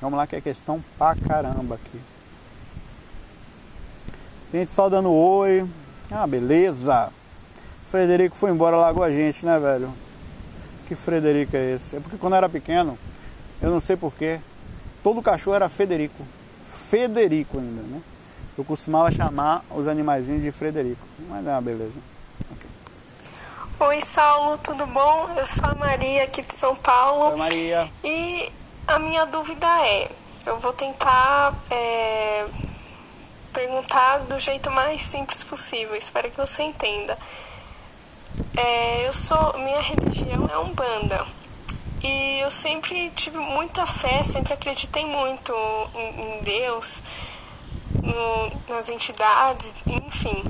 Vamos 0.00 0.16
lá 0.16 0.26
que 0.26 0.34
é 0.34 0.40
questão 0.40 0.82
pra 0.98 1.14
caramba 1.14 1.76
aqui. 1.76 2.00
Gente 4.52 4.72
só 4.72 4.88
dando 4.88 5.10
oi. 5.10 5.68
Ah, 6.10 6.26
beleza. 6.26 7.10
Frederico 7.88 8.34
foi 8.34 8.50
embora 8.50 8.76
lá 8.76 8.94
com 8.94 9.02
a 9.02 9.10
gente, 9.10 9.44
né, 9.44 9.58
velho? 9.58 9.92
Que 10.86 10.94
Frederico 10.94 11.56
é 11.56 11.72
esse? 11.72 11.96
É 11.96 12.00
porque 12.00 12.16
quando 12.16 12.32
eu 12.32 12.38
era 12.38 12.48
pequeno, 12.48 12.98
eu 13.60 13.70
não 13.70 13.80
sei 13.80 13.96
porquê, 13.96 14.40
todo 15.02 15.22
cachorro 15.22 15.56
era 15.56 15.68
Federico. 15.68 16.24
Federico 16.72 17.58
ainda, 17.58 17.82
né? 17.82 18.00
Eu 18.56 18.64
costumava 18.64 19.12
chamar 19.12 19.62
os 19.70 19.86
animaizinhos 19.86 20.42
de 20.42 20.50
Frederico. 20.50 21.06
Mas 21.28 21.46
é 21.46 21.50
uma 21.50 21.60
beleza. 21.60 21.92
Oi, 23.80 24.00
Saulo, 24.00 24.58
tudo 24.58 24.86
bom? 24.86 25.28
Eu 25.36 25.46
sou 25.46 25.64
a 25.66 25.74
Maria 25.74 26.24
aqui 26.24 26.42
de 26.42 26.52
São 26.54 26.74
Paulo. 26.74 27.32
Oi, 27.32 27.36
Maria. 27.36 27.88
E 28.02 28.50
a 28.86 28.98
minha 28.98 29.24
dúvida 29.26 29.66
é: 29.86 30.10
eu 30.44 30.58
vou 30.58 30.72
tentar 30.72 31.54
é, 31.70 32.44
perguntar 33.58 34.18
do 34.18 34.38
jeito 34.38 34.70
mais 34.70 35.02
simples 35.02 35.42
possível, 35.42 35.96
espero 35.96 36.30
que 36.30 36.36
você 36.36 36.62
entenda. 36.62 37.18
É, 38.56 39.04
eu 39.04 39.12
sou, 39.12 39.58
minha 39.58 39.80
religião 39.80 40.48
é 40.48 40.58
Umbanda. 40.58 41.26
E 42.00 42.38
eu 42.38 42.52
sempre 42.52 43.10
tive 43.16 43.38
muita 43.38 43.84
fé, 43.84 44.22
sempre 44.22 44.54
acreditei 44.54 45.04
muito 45.04 45.52
em, 45.96 46.38
em 46.38 46.42
Deus, 46.44 47.02
no, 48.00 48.72
nas 48.72 48.88
entidades, 48.88 49.74
enfim. 49.88 50.44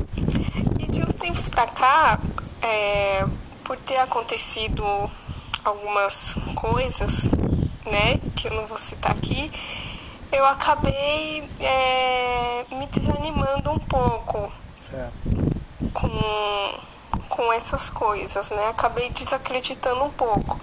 E 0.78 0.86
de 0.86 1.02
uns 1.02 1.14
tempos 1.14 1.48
pra 1.48 1.66
cá, 1.66 2.20
é, 2.60 3.24
por 3.64 3.78
ter 3.78 3.96
acontecido 3.96 4.84
algumas 5.64 6.34
coisas, 6.54 7.30
né, 7.86 8.20
que 8.36 8.48
eu 8.48 8.52
não 8.52 8.66
vou 8.66 8.76
citar 8.76 9.12
aqui, 9.12 9.50
eu 10.32 10.44
acabei 10.46 11.48
é, 11.60 12.64
me 12.70 12.86
desanimando 12.86 13.70
um 13.70 13.78
pouco 13.78 14.52
com, 15.92 16.78
com 17.28 17.52
essas 17.52 17.90
coisas, 17.90 18.50
né? 18.50 18.68
Acabei 18.68 19.10
desacreditando 19.10 20.04
um 20.04 20.10
pouco. 20.10 20.58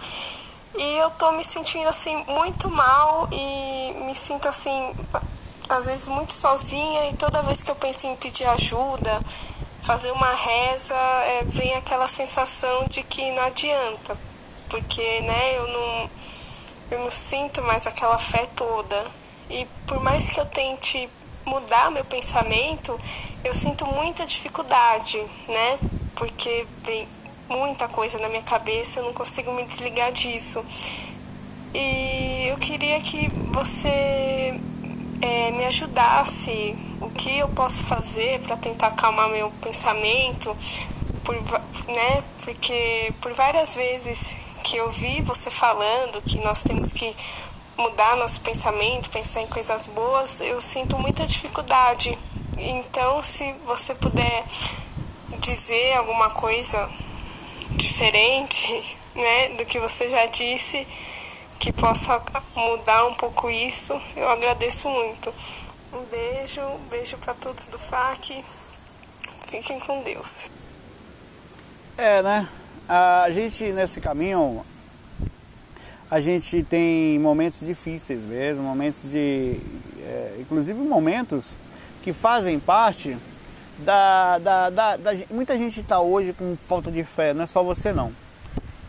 E 0.77 0.97
eu 0.97 1.09
tô 1.11 1.31
me 1.31 1.43
sentindo 1.43 1.87
assim 1.87 2.15
muito 2.27 2.69
mal 2.69 3.27
e 3.31 3.93
me 4.05 4.13
sinto 4.13 4.47
assim 4.47 4.93
às 5.69 5.87
vezes 5.87 6.07
muito 6.09 6.33
sozinha 6.33 7.09
e 7.09 7.13
toda 7.13 7.41
vez 7.41 7.63
que 7.63 7.71
eu 7.71 7.75
penso 7.75 8.05
em 8.07 8.15
pedir 8.15 8.45
ajuda, 8.45 9.19
fazer 9.81 10.11
uma 10.11 10.33
reza, 10.33 10.95
é, 10.95 11.43
vem 11.45 11.73
aquela 11.75 12.07
sensação 12.07 12.85
de 12.87 13.03
que 13.03 13.31
não 13.31 13.43
adianta, 13.43 14.17
porque 14.69 15.21
né, 15.21 15.57
eu 15.57 15.67
não 15.67 16.09
eu 16.91 16.99
não 16.99 17.11
sinto 17.11 17.61
mais 17.63 17.87
aquela 17.87 18.17
fé 18.17 18.47
toda. 18.55 19.24
E 19.49 19.67
por 19.85 19.99
mais 19.99 20.29
que 20.29 20.39
eu 20.39 20.45
tente 20.45 21.09
mudar 21.45 21.91
meu 21.91 22.03
pensamento, 22.05 22.99
eu 23.43 23.53
sinto 23.53 23.85
muita 23.85 24.25
dificuldade, 24.25 25.19
né? 25.47 25.79
Porque 26.15 26.65
vem 26.83 27.07
muita 27.47 27.87
coisa 27.87 28.17
na 28.19 28.27
minha 28.27 28.41
cabeça, 28.41 28.99
eu 28.99 29.05
não 29.05 29.13
consigo 29.13 29.51
me 29.53 29.63
desligar 29.63 30.11
disso. 30.11 30.65
E 31.73 32.47
eu 32.47 32.57
queria 32.57 32.99
que 33.01 33.27
você 33.51 34.59
é, 35.21 35.51
me 35.51 35.65
ajudasse, 35.65 36.75
o 37.01 37.09
que 37.09 37.37
eu 37.37 37.49
posso 37.49 37.83
fazer 37.83 38.39
para 38.41 38.57
tentar 38.57 38.87
acalmar 38.87 39.29
meu 39.29 39.51
pensamento, 39.61 40.55
por, 41.23 41.35
né? 41.35 42.23
Porque 42.43 43.13
por 43.21 43.33
várias 43.33 43.75
vezes 43.75 44.37
que 44.63 44.77
eu 44.77 44.89
vi 44.89 45.21
você 45.21 45.51
falando 45.51 46.21
que 46.21 46.39
nós 46.39 46.63
temos 46.63 46.91
que 46.91 47.15
mudar 47.77 48.15
nosso 48.15 48.41
pensamento, 48.41 49.09
pensar 49.09 49.41
em 49.41 49.47
coisas 49.47 49.87
boas, 49.87 50.39
eu 50.41 50.59
sinto 50.61 50.97
muita 50.97 51.25
dificuldade. 51.25 52.17
Então, 52.57 53.21
se 53.21 53.51
você 53.65 53.93
puder 53.95 54.43
dizer 55.39 55.97
alguma 55.97 56.29
coisa 56.29 56.89
diferente, 57.71 58.97
né, 59.13 59.49
do 59.49 59.65
que 59.65 59.79
você 59.79 60.09
já 60.09 60.25
disse, 60.27 60.87
que 61.59 61.71
possa 61.71 62.21
mudar 62.55 63.05
um 63.05 63.15
pouco 63.15 63.49
isso, 63.49 63.99
eu 64.15 64.29
agradeço 64.29 64.89
muito. 64.89 65.33
Um 65.93 66.03
beijo, 66.05 66.61
um 66.61 66.87
beijo 66.89 67.17
para 67.17 67.33
todos 67.33 67.67
do 67.67 67.79
FAC. 67.79 68.43
Fiquem 69.47 69.79
com 69.79 70.01
Deus. 70.01 70.49
É, 71.97 72.21
né? 72.21 72.47
A 72.87 73.29
gente 73.29 73.71
nesse 73.71 74.01
caminho, 74.01 74.65
a 76.15 76.19
gente 76.21 76.63
tem 76.63 77.19
momentos 77.19 77.59
difíceis 77.59 78.23
mesmo, 78.23 78.63
momentos 78.63 79.11
de. 79.11 79.59
É, 79.99 80.37
inclusive 80.39 80.79
momentos 80.79 81.57
que 82.03 82.13
fazem 82.13 82.57
parte 82.57 83.17
da, 83.79 84.37
da, 84.37 84.69
da, 84.69 84.95
da 84.95 85.11
muita 85.29 85.57
gente 85.57 85.81
está 85.81 85.99
hoje 85.99 86.31
com 86.31 86.55
falta 86.69 86.89
de 86.89 87.03
fé, 87.03 87.33
não 87.33 87.43
é 87.43 87.47
só 87.47 87.61
você 87.61 87.91
não. 87.91 88.13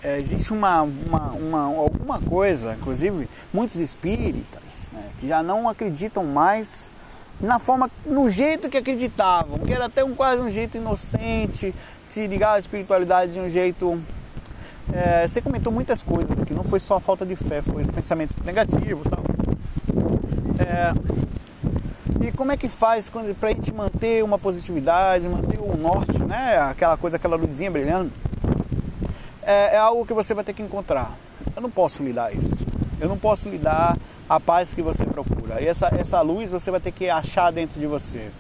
É, 0.05 0.21
existe 0.21 0.53
uma, 0.53 0.83
uma, 0.83 1.33
uma, 1.33 1.63
alguma 1.63 2.21
coisa, 2.21 2.77
inclusive 2.81 3.29
muitos 3.53 3.75
espíritas, 3.75 4.89
né, 4.93 5.03
que 5.19 5.27
já 5.27 5.43
não 5.43 5.69
acreditam 5.69 6.23
mais 6.23 6.87
na 7.41 7.59
forma, 7.59 7.91
no 8.05 8.31
jeito 8.31 8.69
que 8.71 8.77
acreditavam, 8.77 9.59
que 9.59 9.73
era 9.73 9.87
até 9.87 10.05
um 10.05 10.15
quase 10.15 10.41
um 10.41 10.51
jeito 10.51 10.77
inocente, 10.77 11.75
se 12.09 12.25
ligar 12.29 12.53
à 12.53 12.59
espiritualidade 12.61 13.33
de 13.33 13.41
um 13.41 13.51
jeito. 13.51 14.01
É, 14.93 15.27
você 15.27 15.41
comentou 15.41 15.73
muitas 15.73 16.03
coisas 16.03 16.39
aqui, 16.39 16.55
não 16.55 16.65
foi 16.65 16.79
só 16.81 16.97
a 16.97 17.01
falta 17.01 17.27
de 17.27 17.37
fé, 17.37 17.61
foi 17.61 17.83
os 17.83 17.91
pensamentos 17.91 18.37
negativos, 18.45 19.07
tal. 19.09 19.23
É, 20.59 20.93
e 22.27 22.33
como 22.33 22.51
é 22.51 22.57
que 22.57 22.69
faz 22.69 23.09
para 23.09 23.49
a 23.49 23.53
gente 23.53 23.73
manter 23.73 24.25
uma 24.25 24.39
positividade, 24.39 25.29
manter 25.29 25.61
o 25.61 25.77
norte, 25.77 26.19
né? 26.19 26.59
Aquela 26.59 26.97
coisa, 26.97 27.17
aquela 27.17 27.37
luzinha 27.37 27.71
brilhando. 27.71 28.11
É, 29.43 29.77
é, 29.77 29.79
algo 29.79 30.05
que 30.05 30.13
você 30.13 30.35
vai 30.35 30.43
ter 30.43 30.53
que 30.53 30.63
encontrar. 30.63 31.17
Eu 31.55 31.63
não 31.63 31.71
posso 31.71 32.03
lhe 32.03 32.13
dar 32.13 32.35
isso. 32.35 32.51
Eu 33.01 33.09
não 33.09 33.17
posso 33.17 33.49
lhe 33.49 33.59
dar 33.59 33.97
a 34.29 34.41
paz 34.41 34.75
que 34.75 34.83
você 34.83 35.05
procura. 35.05 35.61
E 35.61 35.69
essa, 35.69 35.89
essa 35.97 36.21
luz 36.21 36.51
você 36.51 36.71
vai 36.71 36.81
ter 36.81 36.91
que 36.91 37.09
achar 37.09 37.53
dentro 37.53 37.79
de 37.79 37.87
você. 37.87 38.31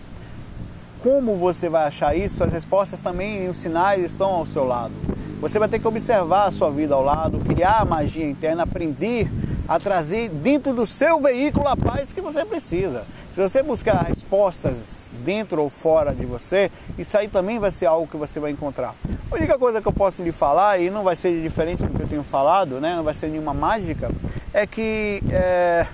Como 1.03 1.37
você 1.37 1.69
vai 1.69 1.87
achar 1.87 2.17
isso? 2.17 2.43
As 2.43 2.53
respostas 2.53 3.01
também 3.01 3.45
e 3.45 3.49
os 3.49 3.59
sinais 3.59 4.03
estão 4.03 4.31
ao 4.31 4.47
seu 4.47 4.65
lado. 4.65 4.93
Você 5.41 5.59
vai 5.59 5.69
ter 5.69 5.79
que 5.79 5.87
observar 5.87 6.47
a 6.47 6.51
sua 6.51 6.71
vida 6.71 6.95
ao 6.95 7.05
lado, 7.05 7.39
criar 7.41 7.81
a 7.81 7.85
magia 7.85 8.29
interna, 8.29 8.63
aprender 8.63 9.29
a 9.69 9.79
trazer 9.79 10.29
dentro 10.31 10.73
do 10.73 10.87
seu 10.87 11.21
veículo 11.21 11.69
a 11.69 11.77
paz 11.77 12.13
que 12.13 12.21
você 12.21 12.45
precisa. 12.45 13.05
Se 13.35 13.43
você 13.43 13.63
buscar 13.63 14.03
respostas 14.05 15.07
dentro 15.25 15.61
ou 15.61 15.69
fora 15.69 16.15
de 16.15 16.25
você, 16.25 16.71
isso 16.97 17.19
aí 17.19 17.29
também 17.29 17.59
vai 17.59 17.71
ser 17.71 17.85
algo 17.85 18.07
que 18.07 18.17
você 18.17 18.41
vai 18.41 18.51
encontrar. 18.51 18.95
A 19.31 19.35
única 19.35 19.59
coisa 19.59 19.83
que 19.83 19.87
eu 19.87 19.93
posso 19.93 20.23
lhe 20.23 20.33
falar, 20.33 20.81
e 20.81 20.89
não 20.89 21.03
vai 21.03 21.15
ser 21.15 21.43
diferente 21.43 21.83
do 21.83 21.93
que 21.93 22.03
eu 22.03 22.09
tenho 22.09 22.25
falado, 22.25 22.81
né? 22.81 22.97
não 22.97 23.05
vai 23.05 23.15
ser 23.15 23.29
nenhuma 23.29 23.53
mágica, 23.53 24.11
é 24.55 24.67
que 24.67 25.23
é, 25.31 25.87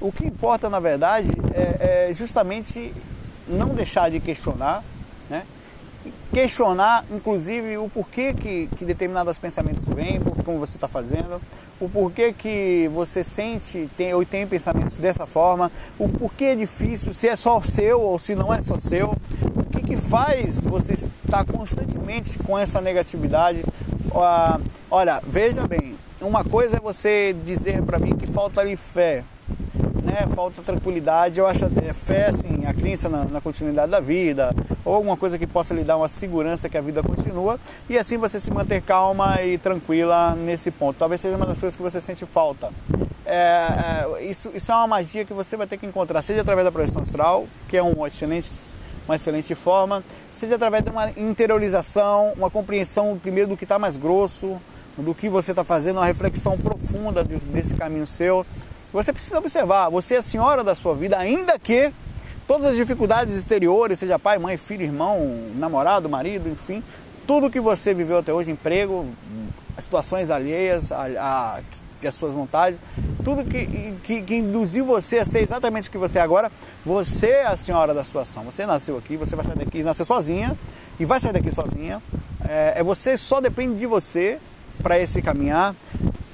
o 0.00 0.12
que 0.12 0.26
importa 0.26 0.70
na 0.70 0.78
verdade 0.78 1.28
é, 1.52 2.08
é 2.10 2.14
justamente 2.14 2.94
não 3.48 3.70
deixar 3.70 4.10
de 4.10 4.20
questionar? 4.20 4.84
Questionar, 6.36 7.02
inclusive, 7.10 7.78
o 7.78 7.88
porquê 7.88 8.34
que, 8.34 8.66
que 8.76 8.84
determinados 8.84 9.38
pensamentos 9.38 9.84
vêm, 9.86 10.20
como 10.44 10.58
você 10.58 10.76
está 10.76 10.86
fazendo, 10.86 11.40
o 11.80 11.88
porquê 11.88 12.30
que 12.30 12.90
você 12.92 13.24
sente 13.24 13.88
tem, 13.96 14.12
ou 14.12 14.22
tem 14.22 14.46
pensamentos 14.46 14.98
dessa 14.98 15.24
forma, 15.24 15.72
o 15.98 16.10
porquê 16.10 16.44
é 16.44 16.54
difícil, 16.54 17.14
se 17.14 17.26
é 17.26 17.34
só 17.36 17.62
seu 17.62 18.02
ou 18.02 18.18
se 18.18 18.34
não 18.34 18.52
é 18.52 18.60
só 18.60 18.76
seu, 18.76 19.14
o 19.54 19.64
que, 19.64 19.80
que 19.80 19.96
faz 19.96 20.60
você 20.60 20.92
estar 20.92 21.42
constantemente 21.46 22.38
com 22.40 22.58
essa 22.58 22.82
negatividade. 22.82 23.64
olha, 24.90 25.22
veja 25.26 25.66
bem, 25.66 25.96
uma 26.20 26.44
coisa 26.44 26.76
é 26.76 26.80
você 26.80 27.34
dizer 27.46 27.80
para 27.80 27.98
mim 27.98 28.14
que 28.14 28.26
falta 28.26 28.60
ali 28.60 28.76
fé, 28.76 29.24
né, 30.16 30.26
falta 30.34 30.62
tranquilidade, 30.62 31.38
eu 31.38 31.46
acho 31.46 31.66
é, 31.66 31.92
fé, 31.92 32.28
assim, 32.28 32.64
a 32.66 32.72
crença 32.72 33.06
na, 33.06 33.24
na, 33.24 33.40
continuidade 33.40 33.90
da 33.90 34.00
vida, 34.00 34.50
ou 34.82 34.94
alguma 34.94 35.16
coisa 35.16 35.38
que 35.38 35.46
possa 35.46 35.74
lhe 35.74 35.84
dar 35.84 35.98
uma 35.98 36.08
segurança 36.08 36.70
que 36.70 36.78
a 36.78 36.80
vida 36.80 37.02
continua, 37.02 37.60
e 37.88 37.98
assim 37.98 38.16
você 38.16 38.40
se 38.40 38.50
manter 38.50 38.80
calma 38.80 39.42
e 39.42 39.58
tranquila 39.58 40.34
nesse 40.34 40.70
ponto. 40.70 40.96
Talvez 40.98 41.20
seja 41.20 41.36
uma 41.36 41.44
das 41.44 41.58
coisas 41.58 41.76
que 41.76 41.82
você 41.82 42.00
sente 42.00 42.24
falta. 42.24 42.70
É, 43.26 44.06
é, 44.18 44.24
isso, 44.24 44.50
isso 44.54 44.72
é 44.72 44.74
uma 44.74 44.86
magia 44.86 45.24
que 45.24 45.34
você 45.34 45.54
vai 45.56 45.66
ter 45.66 45.76
que 45.76 45.84
encontrar, 45.84 46.22
seja 46.22 46.40
através 46.40 46.64
da 46.64 46.72
projeção 46.72 47.02
astral, 47.02 47.46
que 47.68 47.76
é 47.76 47.82
um 47.82 48.06
excelente, 48.06 48.48
uma 49.06 49.16
excelente 49.16 49.54
forma, 49.54 50.02
seja 50.32 50.54
através 50.54 50.82
de 50.82 50.90
uma 50.90 51.10
interiorização, 51.10 52.32
uma 52.36 52.48
compreensão 52.48 53.18
primeiro 53.18 53.50
do 53.50 53.56
que 53.56 53.64
está 53.64 53.78
mais 53.78 53.98
grosso, 53.98 54.58
do 54.96 55.14
que 55.14 55.28
você 55.28 55.50
está 55.50 55.62
fazendo, 55.62 55.96
uma 55.96 56.06
reflexão 56.06 56.56
profunda 56.56 57.22
desse 57.22 57.74
caminho 57.74 58.06
seu, 58.06 58.46
você 58.96 59.12
precisa 59.12 59.38
observar, 59.38 59.90
você 59.90 60.14
é 60.14 60.18
a 60.18 60.22
senhora 60.22 60.64
da 60.64 60.74
sua 60.74 60.94
vida, 60.94 61.18
ainda 61.18 61.58
que 61.58 61.92
todas 62.48 62.68
as 62.68 62.76
dificuldades 62.76 63.34
exteriores, 63.34 63.98
seja 63.98 64.18
pai, 64.18 64.38
mãe, 64.38 64.56
filho, 64.56 64.82
irmão, 64.82 65.20
namorado, 65.56 66.08
marido, 66.08 66.48
enfim, 66.48 66.82
tudo 67.26 67.50
que 67.50 67.60
você 67.60 67.92
viveu 67.92 68.18
até 68.18 68.32
hoje, 68.32 68.50
emprego, 68.50 69.06
situações 69.78 70.30
alheias 70.30 70.90
a, 70.90 71.06
a, 71.18 71.60
as 72.06 72.14
suas 72.14 72.32
vontades, 72.32 72.78
tudo 73.22 73.44
que, 73.44 73.94
que, 74.02 74.22
que, 74.22 74.34
induziu 74.36 74.86
você 74.86 75.18
a 75.18 75.24
ser 75.24 75.40
exatamente 75.40 75.88
o 75.88 75.92
que 75.92 75.98
você 75.98 76.18
é 76.18 76.22
agora, 76.22 76.50
você 76.84 77.28
é 77.28 77.46
a 77.46 77.56
senhora 77.56 77.92
da 77.92 78.04
situação. 78.04 78.44
Você 78.44 78.64
nasceu 78.64 78.96
aqui, 78.96 79.16
você 79.16 79.34
vai 79.34 79.44
sair 79.44 79.58
daqui, 79.58 79.82
nasceu 79.82 80.06
sozinha 80.06 80.56
e 80.98 81.04
vai 81.04 81.18
sair 81.20 81.32
daqui 81.32 81.52
sozinha. 81.52 82.00
É, 82.48 82.74
é 82.76 82.82
você, 82.82 83.16
só 83.16 83.40
depende 83.40 83.78
de 83.78 83.86
você 83.86 84.38
para 84.82 84.98
esse 84.98 85.20
caminhar. 85.20 85.74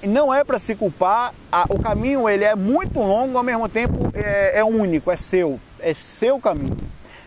Não 0.03 0.35
é 0.35 0.43
para 0.43 0.59
se 0.59 0.75
culpar, 0.75 1.33
a, 1.51 1.65
o 1.69 1.79
caminho 1.79 2.29
ele 2.29 2.45
é 2.45 2.55
muito 2.55 2.99
longo, 2.99 3.39
ao 3.39 3.45
mesmo 3.45 3.69
tempo 3.69 4.09
é, 4.15 4.59
é 4.59 4.65
único, 4.65 5.11
é 5.11 5.17
seu, 5.17 5.61
é 5.79 5.95
seu 5.95 6.41
caminho. 6.41 6.77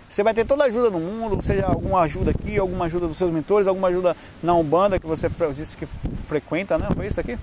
Você 0.10 0.24
vai 0.24 0.34
ter 0.34 0.46
toda 0.46 0.64
a 0.64 0.68
ajuda 0.68 0.90
do 0.90 0.98
mundo, 0.98 1.44
seja 1.44 1.66
alguma 1.66 2.02
ajuda 2.02 2.32
aqui, 2.32 2.58
alguma 2.58 2.86
ajuda 2.86 3.08
dos 3.08 3.18
seus 3.18 3.32
mentores, 3.32 3.68
alguma 3.68 3.90
ajuda 3.90 4.16
na 4.42 4.54
Umbanda 4.54 4.98
que 4.98 5.06
você 5.06 5.30
disse 5.54 5.76
que 5.76 5.86
frequenta, 6.28 6.78
né? 6.78 6.88
Foi 6.96 7.08
isso 7.08 7.20
aqui? 7.20 7.38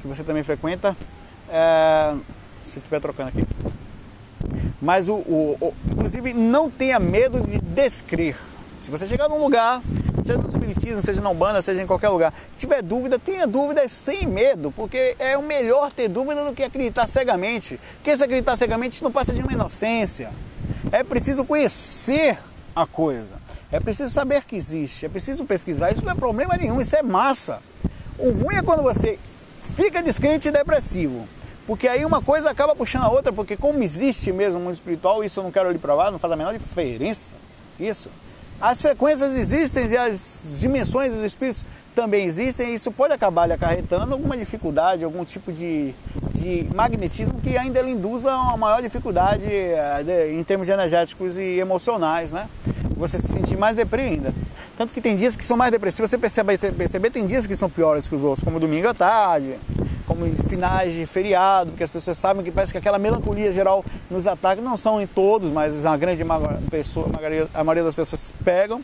Que 0.00 0.06
você 0.06 0.22
também 0.22 0.44
frequenta. 0.44 0.96
É, 1.50 2.14
se 2.64 2.78
estiver 2.78 3.00
trocando 3.00 3.30
aqui. 3.30 3.44
Mas, 4.80 5.08
o, 5.08 5.14
o, 5.14 5.56
o, 5.60 5.74
inclusive, 5.90 6.32
não 6.32 6.70
tenha 6.70 6.98
medo 7.00 7.40
de 7.40 7.58
descrer. 7.58 8.36
Se 8.80 8.90
você 8.90 9.06
chegar 9.06 9.28
num 9.28 9.38
lugar, 9.38 9.82
seja 10.24 10.38
no 10.38 10.48
Espiritismo, 10.48 11.02
seja 11.02 11.20
na 11.20 11.30
Umbanda, 11.30 11.60
seja 11.60 11.82
em 11.82 11.86
qualquer 11.86 12.08
lugar, 12.08 12.32
tiver 12.56 12.82
dúvida, 12.82 13.18
tenha 13.18 13.46
dúvidas 13.46 13.92
sem 13.92 14.26
medo, 14.26 14.72
porque 14.74 15.14
é 15.18 15.36
o 15.36 15.42
melhor 15.42 15.92
ter 15.92 16.08
dúvida 16.08 16.44
do 16.44 16.54
que 16.54 16.62
acreditar 16.62 17.06
cegamente. 17.06 17.78
Porque 17.96 18.16
se 18.16 18.24
acreditar 18.24 18.56
cegamente 18.56 19.02
não 19.02 19.12
passa 19.12 19.32
de 19.32 19.42
uma 19.42 19.52
inocência. 19.52 20.30
É 20.90 21.04
preciso 21.04 21.44
conhecer 21.44 22.38
a 22.74 22.86
coisa. 22.86 23.44
É 23.70 23.78
preciso 23.78 24.12
saber 24.12 24.44
que 24.44 24.56
existe. 24.56 25.04
É 25.04 25.08
preciso 25.08 25.44
pesquisar. 25.44 25.92
Isso 25.92 26.04
não 26.04 26.12
é 26.12 26.14
problema 26.14 26.56
nenhum. 26.56 26.80
Isso 26.80 26.96
é 26.96 27.02
massa. 27.02 27.60
O 28.18 28.30
ruim 28.30 28.56
é 28.56 28.62
quando 28.62 28.82
você 28.82 29.18
fica 29.74 30.02
descrente 30.02 30.48
e 30.48 30.52
depressivo. 30.52 31.28
Porque 31.66 31.88
aí 31.88 32.04
uma 32.04 32.22
coisa 32.22 32.50
acaba 32.50 32.76
puxando 32.76 33.04
a 33.04 33.10
outra, 33.10 33.32
porque 33.32 33.56
como 33.56 33.82
existe 33.82 34.32
mesmo 34.32 34.58
o 34.58 34.62
mundo 34.62 34.74
espiritual, 34.74 35.24
isso 35.24 35.40
eu 35.40 35.44
não 35.44 35.50
quero 35.50 35.70
lhe 35.70 35.78
provar, 35.78 36.12
não 36.12 36.18
faz 36.18 36.32
a 36.32 36.36
menor 36.36 36.52
diferença. 36.52 37.34
Isso. 37.80 38.10
As 38.60 38.80
frequências 38.80 39.36
existem 39.36 39.86
e 39.88 39.96
as 39.96 40.58
dimensões 40.60 41.12
dos 41.12 41.22
espíritos 41.22 41.64
também 41.94 42.24
existem, 42.24 42.70
e 42.70 42.74
isso 42.74 42.90
pode 42.90 43.12
acabar 43.12 43.46
lhe 43.46 43.52
acarretando 43.52 44.12
alguma 44.12 44.36
dificuldade, 44.36 45.04
algum 45.04 45.24
tipo 45.24 45.52
de, 45.52 45.94
de 46.32 46.68
magnetismo 46.74 47.40
que 47.40 47.56
ainda 47.56 47.80
lhe 47.80 47.92
induza 47.92 48.32
a 48.32 48.42
uma 48.42 48.56
maior 48.56 48.82
dificuldade 48.82 49.46
eh, 49.46 50.32
em 50.32 50.42
termos 50.42 50.68
energéticos 50.68 51.36
e 51.36 51.58
emocionais, 51.58 52.32
né? 52.32 52.48
Você 52.96 53.18
se 53.18 53.28
sentir 53.28 53.56
mais 53.56 53.76
deprimido 53.76 54.26
ainda. 54.26 54.34
Tanto 54.76 54.92
que 54.92 55.00
tem 55.00 55.16
dias 55.16 55.36
que 55.36 55.44
são 55.44 55.56
mais 55.56 55.70
depressivos, 55.70 56.10
você 56.10 56.18
percebe, 56.18 56.58
perceber, 56.58 57.10
tem 57.10 57.26
dias 57.26 57.46
que 57.46 57.56
são 57.56 57.70
piores 57.70 58.08
que 58.08 58.14
os 58.16 58.22
outros, 58.22 58.44
como 58.44 58.58
domingo 58.58 58.88
à 58.88 58.94
tarde, 58.94 59.54
como 60.06 60.26
finais 60.48 60.92
de 60.92 61.06
feriado, 61.06 61.70
porque 61.70 61.84
as 61.84 61.90
pessoas 61.90 62.18
sabem 62.18 62.44
que 62.44 62.50
parece 62.50 62.72
que 62.72 62.78
aquela 62.78 62.98
melancolia 62.98 63.52
geral 63.52 63.84
nos 64.10 64.26
ataca, 64.26 64.60
não 64.60 64.76
são 64.76 65.00
em 65.00 65.06
todos, 65.06 65.50
mas 65.50 65.86
a 65.86 65.96
grande 65.96 66.24
pessoa, 66.70 67.06
a 67.54 67.64
maioria 67.64 67.84
das 67.84 67.94
pessoas 67.94 68.32
pegam. 68.44 68.82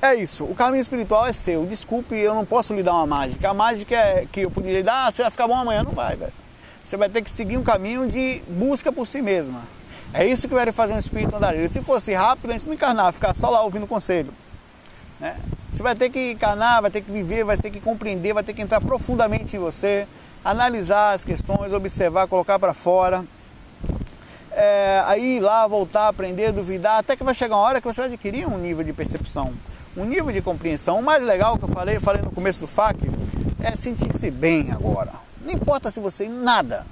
É 0.00 0.14
isso, 0.14 0.44
o 0.44 0.54
caminho 0.54 0.80
espiritual 0.80 1.26
é 1.26 1.32
seu. 1.32 1.66
Desculpe, 1.66 2.14
eu 2.14 2.34
não 2.34 2.44
posso 2.44 2.72
lhe 2.72 2.82
dar 2.82 2.94
uma 2.94 3.06
mágica. 3.06 3.50
A 3.50 3.54
mágica 3.54 3.96
é 3.96 4.26
que 4.30 4.42
eu 4.42 4.50
poderia 4.50 4.82
dar, 4.82 5.06
ah, 5.06 5.12
você 5.12 5.22
vai 5.22 5.30
ficar 5.30 5.48
bom 5.48 5.56
amanhã. 5.56 5.82
Não 5.82 5.92
vai, 5.92 6.14
velho. 6.14 6.32
Você 6.86 6.96
vai 6.96 7.08
ter 7.08 7.22
que 7.22 7.30
seguir 7.30 7.56
um 7.56 7.64
caminho 7.64 8.08
de 8.08 8.40
busca 8.48 8.92
por 8.92 9.06
si 9.06 9.20
mesma. 9.20 9.62
É 10.14 10.26
isso 10.26 10.48
que 10.48 10.54
vai 10.54 10.70
fazer 10.72 10.94
um 10.94 10.98
espírito 10.98 11.34
andarilho. 11.34 11.68
Se 11.68 11.82
fosse 11.82 12.14
rápido, 12.14 12.50
a 12.50 12.52
gente 12.54 12.66
não 12.66 12.74
encarnar, 12.74 13.12
ficar 13.12 13.34
só 13.34 13.50
lá 13.50 13.60
ouvindo 13.62 13.86
conselho. 13.86 14.32
Né? 15.20 15.36
Você 15.72 15.82
vai 15.82 15.94
ter 15.94 16.10
que 16.10 16.32
encarnar, 16.32 16.82
vai 16.82 16.90
ter 16.90 17.00
que 17.00 17.10
viver, 17.10 17.44
vai 17.44 17.56
ter 17.56 17.70
que 17.70 17.80
compreender, 17.80 18.32
vai 18.32 18.42
ter 18.42 18.52
que 18.52 18.62
entrar 18.62 18.80
profundamente 18.80 19.56
em 19.56 19.58
você, 19.58 20.06
analisar 20.44 21.12
as 21.12 21.24
questões, 21.24 21.72
observar, 21.72 22.26
colocar 22.26 22.58
para 22.58 22.74
fora. 22.74 23.24
É, 24.52 25.02
aí 25.06 25.38
lá, 25.38 25.66
voltar, 25.66 26.08
aprender, 26.08 26.52
duvidar, 26.52 26.98
até 26.98 27.14
que 27.14 27.22
vai 27.22 27.34
chegar 27.34 27.56
uma 27.56 27.62
hora 27.62 27.80
que 27.80 27.86
você 27.86 28.00
vai 28.00 28.10
adquirir 28.10 28.48
um 28.48 28.58
nível 28.58 28.82
de 28.82 28.92
percepção 28.92 29.52
um 29.98 30.04
nível 30.04 30.32
de 30.32 30.40
compreensão. 30.40 30.98
O 30.98 31.02
mais 31.02 31.22
legal 31.22 31.58
que 31.58 31.64
eu 31.64 31.68
falei, 31.68 31.96
eu 31.96 32.00
falei 32.00 32.22
no 32.22 32.30
começo 32.30 32.60
do 32.60 32.66
FAC, 32.66 32.98
é 33.60 33.74
sentir-se 33.76 34.30
bem 34.30 34.70
agora. 34.70 35.12
Não 35.42 35.52
importa 35.52 35.90
se 35.90 36.00
você 36.00 36.28
nada. 36.28 36.86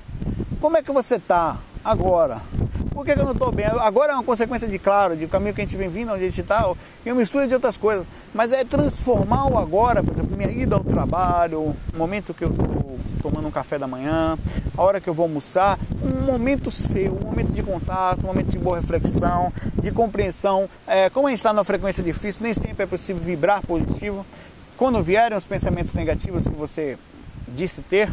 Como 0.61 0.77
é 0.77 0.83
que 0.83 0.91
você 0.91 1.17
está 1.17 1.57
agora? 1.87 2.43
Por 2.91 3.05
que, 3.05 3.15
que 3.15 3.21
eu 3.21 3.25
não 3.25 3.33
estou 3.33 3.53
bem? 3.53 3.67
Agora 3.67 4.13
é 4.13 4.15
uma 4.15 4.25
consequência 4.25 4.67
de, 4.67 4.79
claro, 4.79 5.17
de 5.17 5.27
caminho 5.27 5.55
que 5.55 5.61
a 5.61 5.65
gente 5.65 5.77
vem 5.77 5.89
vindo, 5.89 6.13
onde 6.13 6.25
a 6.25 6.27
gente 6.27 6.41
está, 6.41 6.69
e 7.05 7.13
uma 7.13 7.21
mistura 7.21 7.47
de 7.47 7.55
outras 7.55 7.77
coisas. 7.77 8.09
Mas 8.35 8.53
é 8.53 8.65
transformar 8.65 9.47
o 9.47 9.59
agora, 9.59 10.03
por 10.03 10.15
exemplo, 10.15 10.37
minha 10.37 10.51
ida 10.51 10.75
ao 10.75 10.83
trabalho, 10.83 11.61
o 11.61 11.77
momento 11.95 12.35
que 12.35 12.43
eu 12.43 12.51
estou 12.51 12.99
tomando 13.23 13.49
um 13.49 13.51
café 13.51 13.79
da 13.79 13.87
manhã, 13.87 14.39
a 14.77 14.83
hora 14.83 15.01
que 15.01 15.09
eu 15.09 15.15
vou 15.15 15.25
almoçar, 15.25 15.79
um 16.03 16.25
momento 16.25 16.71
seu, 16.71 17.13
um 17.13 17.27
momento 17.27 17.53
de 17.53 17.63
contato, 17.63 18.25
um 18.25 18.29
momento 18.29 18.49
de 18.49 18.59
boa 18.59 18.81
reflexão, 18.81 19.53
de 19.81 19.93
compreensão. 19.93 20.69
É, 20.87 21.11
como 21.11 21.27
a 21.27 21.31
gente 21.31 21.39
está 21.39 21.53
numa 21.53 21.65
frequência 21.65 22.03
difícil, 22.03 22.43
nem 22.43 22.55
sempre 22.55 22.85
é 22.85 22.87
possível 22.87 23.23
vibrar 23.23 23.61
positivo. 23.61 24.25
Quando 24.77 25.03
vierem 25.03 25.37
os 25.37 25.45
pensamentos 25.45 25.93
negativos 25.93 26.43
que 26.43 26.55
você 26.55 26.99
disse 27.49 27.83
ter, 27.83 28.11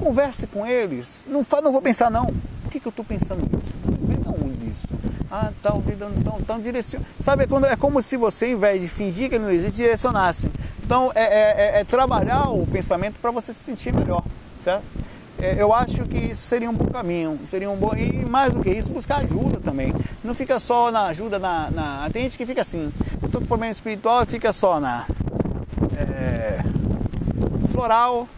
converse 0.00 0.46
com 0.46 0.66
eles. 0.66 1.24
Não, 1.26 1.44
não 1.62 1.72
vou 1.72 1.82
pensar 1.82 2.10
não. 2.10 2.32
Que, 2.76 2.80
que 2.80 2.88
eu 2.88 2.90
estou 2.90 3.04
pensando 3.04 3.40
nisso? 3.40 3.72
Vem 4.02 4.18
de 4.18 4.28
onde 4.28 4.70
isso? 4.70 4.86
Ah, 5.30 5.50
tal, 5.62 5.80
tá, 5.80 5.92
então, 6.18 6.36
então 6.38 6.60
direciona. 6.60 7.06
Sabe, 7.18 7.46
quando, 7.46 7.64
é 7.64 7.74
como 7.74 8.02
se 8.02 8.18
você, 8.18 8.46
ao 8.46 8.50
invés 8.50 8.82
de 8.82 8.86
fingir 8.86 9.30
que 9.30 9.38
não 9.38 9.50
existe, 9.50 9.76
direcionasse. 9.76 10.50
Então, 10.84 11.10
é, 11.14 11.24
é, 11.24 11.76
é, 11.76 11.80
é 11.80 11.84
trabalhar 11.84 12.50
o 12.50 12.66
pensamento 12.66 13.14
para 13.20 13.30
você 13.30 13.54
se 13.54 13.64
sentir 13.64 13.94
melhor, 13.94 14.22
certo? 14.62 14.84
É, 15.40 15.56
eu 15.58 15.72
acho 15.72 16.02
que 16.02 16.18
isso 16.18 16.42
seria 16.42 16.68
um 16.68 16.74
bom 16.74 16.84
caminho, 16.86 17.40
seria 17.50 17.70
um 17.70 17.76
bom 17.76 17.94
e 17.96 18.26
mais 18.26 18.52
do 18.52 18.60
que 18.60 18.70
isso 18.70 18.90
buscar 18.90 19.20
ajuda 19.20 19.58
também. 19.58 19.94
Não 20.22 20.34
fica 20.34 20.60
só 20.60 20.92
na 20.92 21.04
ajuda 21.06 21.38
na, 21.38 21.70
na... 21.70 22.10
tem 22.12 22.24
gente 22.24 22.36
que 22.36 22.44
fica 22.44 22.60
assim, 22.60 22.92
eu 23.22 23.28
tô 23.30 23.40
com 23.40 23.46
problema 23.46 23.72
espiritual 23.72 24.22
e 24.22 24.26
fica 24.26 24.52
só 24.52 24.78
na 24.78 25.06
é, 25.96 26.58
floral 27.72 28.28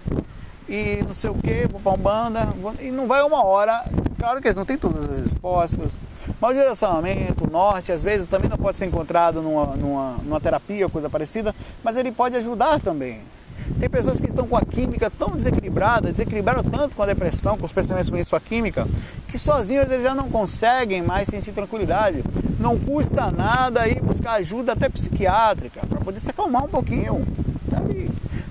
e 0.68 1.02
não 1.06 1.14
sei 1.14 1.30
o 1.30 1.34
que, 1.34 1.66
Umbanda 1.74 2.48
e 2.80 2.90
não 2.90 3.08
vai 3.08 3.22
uma 3.22 3.44
hora. 3.44 3.82
Claro 4.18 4.40
que 4.40 4.48
eles 4.48 4.56
não 4.56 4.64
tem 4.64 4.76
todas 4.76 5.08
as 5.08 5.20
respostas, 5.20 5.98
mas 6.40 6.50
o 6.50 6.54
direcionamento, 6.54 7.48
norte, 7.48 7.92
às 7.92 8.02
vezes 8.02 8.26
também 8.26 8.50
não 8.50 8.56
pode 8.56 8.76
ser 8.76 8.86
encontrado 8.86 9.40
numa, 9.40 9.76
numa, 9.76 10.16
numa 10.24 10.40
terapia, 10.40 10.88
coisa 10.88 11.08
parecida, 11.08 11.54
mas 11.84 11.96
ele 11.96 12.10
pode 12.10 12.34
ajudar 12.34 12.80
também. 12.80 13.20
Tem 13.78 13.88
pessoas 13.88 14.20
que 14.20 14.26
estão 14.26 14.46
com 14.46 14.56
a 14.56 14.62
química 14.62 15.08
tão 15.10 15.28
desequilibrada, 15.28 16.10
desequilibraram 16.10 16.64
tanto 16.64 16.96
com 16.96 17.02
a 17.02 17.06
depressão, 17.06 17.56
com 17.56 17.64
os 17.64 17.72
pensamentos 17.72 18.10
com 18.10 18.24
sua 18.24 18.40
química, 18.40 18.88
que 19.28 19.38
sozinhos 19.38 19.88
eles 19.88 20.02
já 20.02 20.14
não 20.14 20.28
conseguem 20.28 21.00
mais 21.00 21.28
sentir 21.28 21.52
tranquilidade. 21.52 22.24
Não 22.58 22.76
custa 22.76 23.30
nada 23.30 23.86
ir 23.86 24.00
buscar 24.00 24.32
ajuda 24.32 24.72
até 24.72 24.88
psiquiátrica 24.88 25.80
para 25.86 26.00
poder 26.00 26.18
se 26.18 26.30
acalmar 26.30 26.64
um 26.64 26.68
pouquinho. 26.68 27.24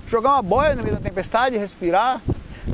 Jogar 0.06 0.30
uma 0.30 0.42
boia 0.42 0.74
no 0.74 0.82
meio 0.82 0.94
da 0.94 1.02
tempestade, 1.02 1.58
respirar, 1.58 2.22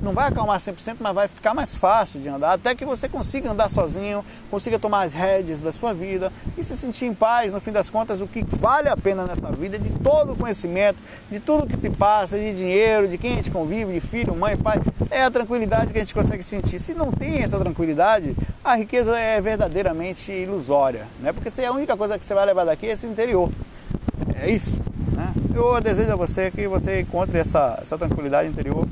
não 0.03 0.13
vai 0.13 0.29
acalmar 0.29 0.59
100%, 0.59 0.97
mas 1.01 1.15
vai 1.15 1.29
ficar 1.29 1.55
mais 1.55 1.75
fácil 1.75 2.21
de 2.21 2.29
andar, 2.29 2.53
até 2.53 2.75
que 2.75 2.85
você 2.85 3.09
consiga 3.09 3.51
andar 3.51 3.71
sozinho, 3.71 4.25
consiga 4.51 4.79
tomar 4.79 5.03
as 5.03 5.13
rédeas 5.13 5.61
da 5.61 5.73
sua 5.73 5.93
vida 5.93 6.33
e 6.57 6.65
se 6.65 6.77
sentir 6.77 7.07
em 7.07 7.15
paz. 7.15 7.53
No 7.53 7.61
fim 7.61 7.73
das 7.73 7.91
contas, 7.91 8.21
o 8.21 8.27
que 8.27 8.45
vale 8.45 8.89
a 8.89 8.97
pena 8.97 9.25
nessa 9.25 9.51
vida, 9.51 9.79
de 9.79 9.91
todo 10.01 10.33
o 10.33 10.37
conhecimento, 10.37 10.99
de 11.31 11.41
tudo 11.41 11.67
que 11.67 11.77
se 11.77 11.91
passa, 11.91 12.39
de 12.39 12.55
dinheiro, 12.55 13.09
de 13.09 13.19
quem 13.19 13.33
a 13.33 13.37
gente 13.37 13.51
convive, 13.51 13.93
de 13.93 14.01
filho, 14.01 14.35
mãe, 14.35 14.57
pai, 14.57 14.81
é 15.11 15.23
a 15.23 15.31
tranquilidade 15.31 15.93
que 15.93 15.99
a 15.99 16.01
gente 16.01 16.15
consegue 16.15 16.43
sentir. 16.43 16.79
Se 16.79 16.95
não 16.95 17.11
tem 17.11 17.43
essa 17.43 17.59
tranquilidade, 17.59 18.37
a 18.65 18.77
riqueza 18.77 19.19
é 19.19 19.41
verdadeiramente 19.41 20.33
ilusória, 20.33 21.07
né? 21.21 21.33
porque 21.33 21.51
se 21.51 21.63
é 21.63 21.67
a 21.67 21.73
única 21.73 21.97
coisa 21.97 22.19
que 22.19 22.25
você 22.25 22.35
vai 22.35 22.47
levar 22.47 22.65
daqui 22.65 22.87
é 22.87 22.93
esse 22.93 23.07
interior. 23.07 23.51
É 24.41 24.51
isso. 24.51 24.73
Né? 25.13 25.33
Eu 25.55 25.81
desejo 25.81 26.13
a 26.13 26.17
você 26.17 26.51
que 26.51 26.67
você 26.67 27.01
encontre 27.01 27.39
essa, 27.39 27.79
essa 27.81 27.97
tranquilidade 27.97 28.49
interior 28.49 28.87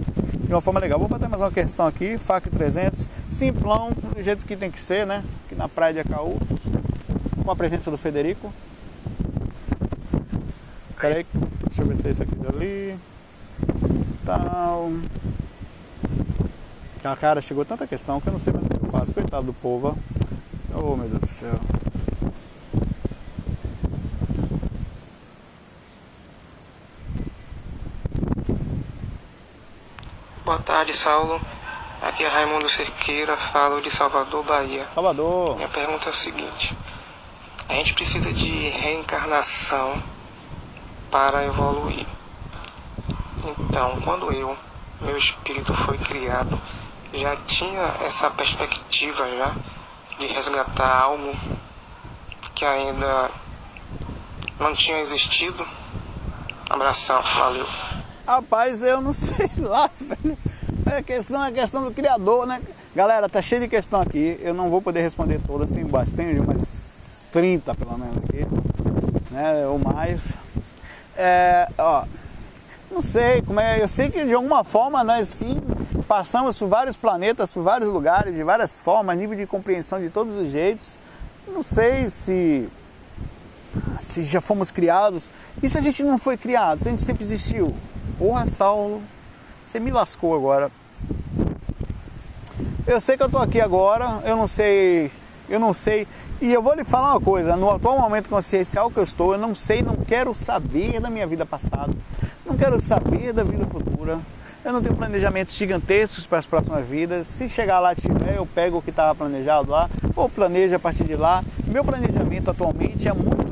de 0.52 0.54
uma 0.54 0.60
forma 0.60 0.78
legal. 0.78 0.98
Vou 0.98 1.08
botar 1.08 1.30
mais 1.30 1.40
uma 1.40 1.50
questão 1.50 1.86
aqui, 1.86 2.18
FAC 2.18 2.50
300, 2.50 3.08
simplão, 3.30 3.90
do 4.14 4.22
jeito 4.22 4.44
que 4.44 4.54
tem 4.54 4.70
que 4.70 4.78
ser, 4.78 5.06
né? 5.06 5.24
Aqui 5.46 5.54
na 5.54 5.66
praia 5.66 5.94
de 5.94 6.00
Acaú, 6.00 6.38
com 7.42 7.50
a 7.50 7.56
presença 7.56 7.90
do 7.90 7.96
Federico. 7.96 8.52
Peraí, 11.00 11.24
deixa 11.68 11.80
eu 11.80 11.86
ver 11.86 11.96
se 11.96 12.06
é 12.06 12.10
esse 12.10 12.22
aqui 12.22 12.34
dali. 12.34 12.94
Tal. 14.26 14.92
Ah, 17.02 17.16
cara, 17.16 17.40
chegou 17.40 17.64
tanta 17.64 17.86
questão 17.86 18.20
que 18.20 18.28
eu 18.28 18.32
não 18.34 18.38
sei 18.38 18.52
mais 18.52 18.66
o 18.66 18.68
que 18.68 18.84
eu 18.84 18.90
faço. 18.90 19.14
Coitado 19.14 19.46
do 19.46 19.54
povo, 19.54 19.96
ó. 20.74 20.78
Oh, 20.78 20.96
meu 20.96 21.08
Deus 21.08 21.20
do 21.20 21.26
céu. 21.26 21.58
Boa 30.52 30.60
tarde, 30.64 30.94
Saulo. 30.94 31.40
Aqui 32.02 32.22
é 32.24 32.28
Raimundo 32.28 32.68
Cerqueira, 32.68 33.38
falo 33.38 33.80
de 33.80 33.90
Salvador, 33.90 34.44
Bahia. 34.44 34.86
Salvador. 34.94 35.56
Minha 35.56 35.68
pergunta 35.68 36.10
é 36.10 36.12
a 36.12 36.14
seguinte: 36.14 36.76
a 37.70 37.72
gente 37.72 37.94
precisa 37.94 38.30
de 38.30 38.68
reencarnação 38.68 40.02
para 41.10 41.46
evoluir. 41.46 42.06
Então, 43.42 43.98
quando 44.02 44.30
eu, 44.30 44.54
meu 45.00 45.16
espírito 45.16 45.72
foi 45.72 45.96
criado, 45.96 46.60
já 47.14 47.34
tinha 47.46 47.80
essa 48.04 48.28
perspectiva 48.28 49.26
já 49.30 49.54
de 50.18 50.26
resgatar 50.26 51.00
algo 51.00 51.34
que 52.54 52.66
ainda 52.66 53.30
não 54.60 54.74
tinha 54.74 54.98
existido. 54.98 55.66
Abração, 56.68 57.22
valeu. 57.22 57.66
Rapaz, 58.26 58.82
eu 58.82 59.00
não 59.00 59.12
sei 59.14 59.50
lá, 59.58 59.90
velho. 60.00 60.38
É 60.86 61.02
questão, 61.02 61.44
é 61.44 61.52
questão 61.52 61.84
do 61.84 61.90
criador, 61.90 62.46
né? 62.46 62.60
Galera, 62.94 63.28
tá 63.28 63.40
cheio 63.40 63.62
de 63.62 63.68
questão 63.68 64.00
aqui. 64.00 64.38
Eu 64.42 64.54
não 64.54 64.68
vou 64.68 64.82
poder 64.82 65.02
responder 65.02 65.40
todas, 65.46 65.70
tem 65.70 65.84
bastante, 65.84 66.38
umas 66.38 67.24
30 67.32 67.74
pelo 67.74 67.98
menos 67.98 68.16
aqui, 68.18 68.46
né? 69.30 69.66
Ou 69.66 69.78
mais. 69.78 70.32
É, 71.16 71.68
ó, 71.78 72.04
não 72.90 73.00
sei 73.00 73.42
como 73.42 73.60
é. 73.60 73.82
Eu 73.82 73.88
sei 73.88 74.10
que 74.10 74.24
de 74.24 74.34
alguma 74.34 74.62
forma 74.62 75.02
nós 75.02 75.28
sim 75.28 75.60
passamos 76.06 76.58
por 76.58 76.68
vários 76.68 76.96
planetas, 76.96 77.52
por 77.52 77.62
vários 77.62 77.88
lugares, 77.88 78.34
de 78.34 78.42
várias 78.42 78.78
formas, 78.78 79.16
nível 79.16 79.36
de 79.36 79.46
compreensão 79.46 80.00
de 80.00 80.10
todos 80.10 80.38
os 80.38 80.50
jeitos. 80.50 80.98
Não 81.48 81.62
sei 81.62 82.10
se 82.10 82.68
se 83.98 84.24
já 84.24 84.40
fomos 84.40 84.70
criados. 84.70 85.28
E 85.62 85.68
se 85.68 85.78
a 85.78 85.80
gente 85.80 86.02
não 86.02 86.18
foi 86.18 86.36
criado? 86.36 86.80
Se 86.80 86.88
a 86.88 86.90
gente 86.90 87.02
sempre 87.02 87.24
existiu? 87.24 87.74
Porra, 88.22 88.46
Saulo, 88.46 89.02
você 89.64 89.80
me 89.80 89.90
lascou 89.90 90.32
agora. 90.32 90.70
Eu 92.86 93.00
sei 93.00 93.16
que 93.16 93.22
eu 93.24 93.28
tô 93.28 93.38
aqui 93.38 93.60
agora, 93.60 94.20
eu 94.24 94.36
não 94.36 94.46
sei, 94.46 95.10
eu 95.48 95.58
não 95.58 95.74
sei. 95.74 96.06
E 96.40 96.52
eu 96.52 96.62
vou 96.62 96.72
lhe 96.72 96.84
falar 96.84 97.14
uma 97.14 97.20
coisa, 97.20 97.56
no 97.56 97.68
atual 97.68 97.98
momento 97.98 98.28
consciencial 98.28 98.92
que 98.92 98.98
eu 98.98 99.02
estou, 99.02 99.32
eu 99.32 99.40
não 99.40 99.56
sei, 99.56 99.82
não 99.82 99.96
quero 99.96 100.32
saber 100.36 101.00
da 101.00 101.10
minha 101.10 101.26
vida 101.26 101.44
passada, 101.44 101.92
não 102.46 102.56
quero 102.56 102.78
saber 102.78 103.32
da 103.32 103.42
vida 103.42 103.66
futura. 103.66 104.20
Eu 104.64 104.72
não 104.72 104.80
tenho 104.80 104.94
planejamentos 104.94 105.54
gigantescos 105.54 106.24
para 106.24 106.38
as 106.38 106.46
próximas 106.46 106.86
vidas. 106.86 107.26
Se 107.26 107.48
chegar 107.48 107.80
lá 107.80 107.92
tiver, 107.92 108.36
eu 108.36 108.46
pego 108.46 108.78
o 108.78 108.82
que 108.82 108.90
estava 108.90 109.16
planejado 109.16 109.68
lá, 109.68 109.90
ou 110.14 110.28
planejo 110.28 110.76
a 110.76 110.78
partir 110.78 111.02
de 111.02 111.16
lá. 111.16 111.42
Meu 111.66 111.84
planejamento 111.84 112.52
atualmente 112.52 113.08
é 113.08 113.12
muito 113.12 113.42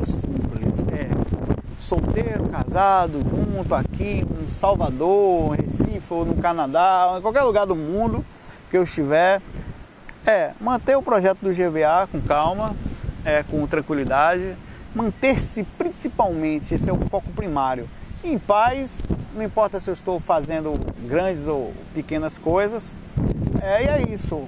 solteiro, 1.91 2.49
casado, 2.49 3.20
junto 3.28 3.74
aqui 3.74 4.24
em 4.41 4.47
Salvador, 4.47 5.57
Recife 5.57 6.14
ou 6.14 6.24
no 6.24 6.36
Canadá, 6.36 7.16
em 7.18 7.20
qualquer 7.20 7.43
lugar 7.43 7.66
do 7.66 7.74
mundo 7.74 8.24
que 8.70 8.76
eu 8.76 8.84
estiver. 8.84 9.43
É 10.24 10.53
manter 10.61 10.97
o 10.97 11.03
projeto 11.03 11.38
do 11.41 11.51
GVA 11.51 12.09
com 12.12 12.20
calma, 12.20 12.76
é, 13.24 13.43
com 13.43 13.66
tranquilidade, 13.66 14.55
manter-se 14.95 15.64
principalmente, 15.76 16.74
esse 16.74 16.88
é 16.88 16.93
o 16.93 17.01
foco 17.09 17.28
primário 17.32 17.88
em 18.22 18.38
paz, 18.38 19.01
não 19.34 19.43
importa 19.43 19.80
se 19.80 19.88
eu 19.88 19.95
estou 19.95 20.20
fazendo 20.20 20.78
grandes 21.09 21.49
ou 21.49 21.72
pequenas 21.93 22.38
coisas. 22.38 22.95
É, 23.61 23.84
e 23.84 23.88
é 23.88 24.12
isso. 24.12 24.47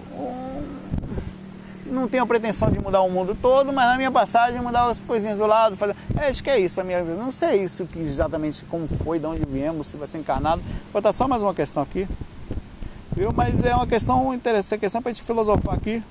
Não 1.92 2.08
tenho 2.08 2.22
a 2.22 2.26
pretensão 2.26 2.70
de 2.70 2.80
mudar 2.80 3.02
o 3.02 3.10
mundo 3.10 3.36
todo, 3.40 3.72
mas 3.72 3.86
na 3.86 3.96
minha 3.96 4.10
passagem 4.10 4.60
mudar 4.60 4.86
as 4.86 4.98
coisinhas 4.98 5.38
do 5.38 5.46
lado, 5.46 5.76
fazer. 5.76 5.94
É, 6.18 6.28
acho 6.28 6.42
que 6.42 6.50
é 6.50 6.58
isso 6.58 6.80
a 6.80 6.84
minha 6.84 7.02
vida. 7.02 7.16
Não 7.16 7.30
sei 7.30 7.62
isso 7.62 7.84
que 7.86 8.00
exatamente 8.00 8.64
como 8.64 8.88
foi, 9.04 9.18
de 9.18 9.26
onde 9.26 9.44
viemos, 9.46 9.86
se 9.88 9.96
vai 9.96 10.08
ser 10.08 10.18
encarnado. 10.18 10.62
Vou 10.62 11.00
botar 11.00 11.12
só 11.12 11.28
mais 11.28 11.42
uma 11.42 11.54
questão 11.54 11.82
aqui. 11.82 12.08
Viu? 13.14 13.32
Mas 13.32 13.64
é 13.64 13.74
uma 13.74 13.86
questão 13.86 14.32
interessante, 14.32 14.80
questão 14.80 15.02
para 15.02 15.12
gente 15.12 15.22
filosofar 15.22 15.74
aqui. 15.74 16.02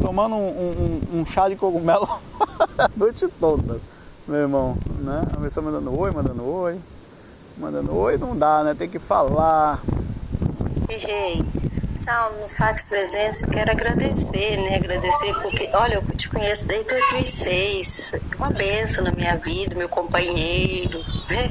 Tomando 0.00 0.36
um, 0.36 1.00
um, 1.12 1.20
um 1.20 1.26
chá 1.26 1.48
de 1.48 1.56
cogumelo 1.56 2.08
a 2.78 2.90
noite 2.96 3.26
toda 3.40 3.80
meu 4.26 4.40
irmão, 4.40 4.76
né? 5.00 5.22
A 5.34 5.40
pessoa 5.40 5.64
mandando 5.64 5.98
oi, 5.98 6.10
mandando 6.10 6.44
oi. 6.44 6.78
Mandando 7.58 7.94
oi 7.94 8.16
não 8.16 8.36
dá, 8.36 8.64
né? 8.64 8.74
Tem 8.74 8.88
que 8.88 8.98
falar. 8.98 9.80
Ei, 10.88 11.42
Salve 11.94 12.40
no 12.40 12.48
Fax 12.48 12.84
300, 12.84 13.44
quero 13.52 13.70
agradecer, 13.70 14.56
né? 14.56 14.76
Agradecer 14.76 15.32
porque, 15.40 15.70
olha, 15.72 15.94
eu 15.94 16.16
te 16.16 16.28
conheço 16.28 16.66
desde 16.66 16.88
2006. 16.88 18.14
Uma 18.36 18.50
benção 18.50 19.04
na 19.04 19.12
minha 19.12 19.36
vida, 19.36 19.76
meu 19.76 19.88
companheiro, 19.88 20.98
né? 21.30 21.50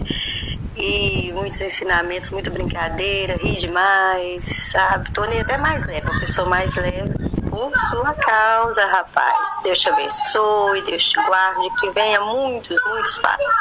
E 0.75 1.31
muitos 1.33 1.61
ensinamentos, 1.61 2.29
muita 2.29 2.49
brincadeira, 2.49 3.37
ri 3.37 3.55
demais, 3.55 4.43
sabe? 4.71 5.11
Tornei 5.11 5.39
até 5.39 5.57
mais 5.57 5.85
leve, 5.85 6.09
uma 6.09 6.19
pessoa 6.19 6.47
mais 6.47 6.75
leve 6.75 7.13
por 7.49 7.71
sua 7.89 8.13
causa, 8.13 8.85
rapaz. 8.85 9.61
Deus 9.63 9.79
te 9.79 9.89
abençoe, 9.89 10.81
Deus 10.81 11.09
te 11.09 11.23
guarde, 11.23 11.69
que 11.79 11.89
venha 11.91 12.19
muitos, 12.19 12.77
muitos 12.85 13.17
fatos. 13.17 13.55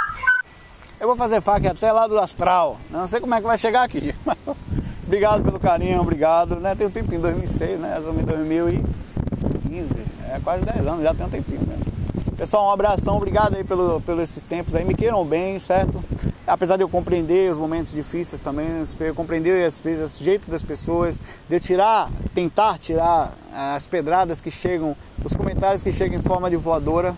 Eu 0.98 1.06
vou 1.06 1.16
fazer 1.16 1.40
fac 1.40 1.64
até 1.66 1.92
lá 1.92 2.06
do 2.06 2.18
astral. 2.18 2.78
Não 2.90 3.06
sei 3.06 3.20
como 3.20 3.34
é 3.34 3.40
que 3.40 3.46
vai 3.46 3.58
chegar 3.58 3.84
aqui. 3.84 4.14
obrigado 5.12 5.44
pelo 5.44 5.60
carinho, 5.60 6.00
obrigado. 6.00 6.56
Né? 6.56 6.74
Tem 6.74 6.86
um 6.86 6.90
tempinho, 6.90 7.20
2006, 7.20 7.78
né? 7.78 7.98
Em 7.98 8.24
2015. 8.24 9.94
É 10.30 10.40
quase 10.42 10.64
10 10.64 10.86
anos, 10.86 11.02
já 11.02 11.12
tem 11.12 11.26
um 11.26 11.28
tempinho 11.28 11.60
mesmo. 11.68 11.84
Pessoal, 12.34 12.68
um 12.68 12.70
abração, 12.70 13.18
obrigado 13.18 13.54
aí 13.54 13.62
pelo, 13.62 14.00
pelos 14.00 14.24
esses 14.24 14.42
tempos 14.42 14.74
aí. 14.74 14.86
Me 14.86 14.94
queiram 14.94 15.22
bem, 15.22 15.60
certo? 15.60 16.02
apesar 16.44 16.76
de 16.76 16.82
eu 16.82 16.88
compreender 16.88 17.52
os 17.52 17.56
momentos 17.56 17.92
difíceis 17.92 18.42
também, 18.42 18.66
eu 19.00 19.14
compreender 19.14 19.64
às 19.64 19.78
vezes 19.78 20.20
o 20.20 20.24
jeito 20.24 20.50
das 20.50 20.62
pessoas, 20.62 21.18
de 21.48 21.56
eu 21.56 21.60
tirar, 21.60 22.10
tentar 22.34 22.78
tirar 22.78 23.32
eh, 23.52 23.76
as 23.76 23.86
pedradas 23.86 24.40
que 24.40 24.50
chegam, 24.50 24.96
os 25.24 25.34
comentários 25.34 25.82
que 25.82 25.92
chegam 25.92 26.18
em 26.18 26.22
forma 26.22 26.50
de 26.50 26.56
voadora, 26.56 27.14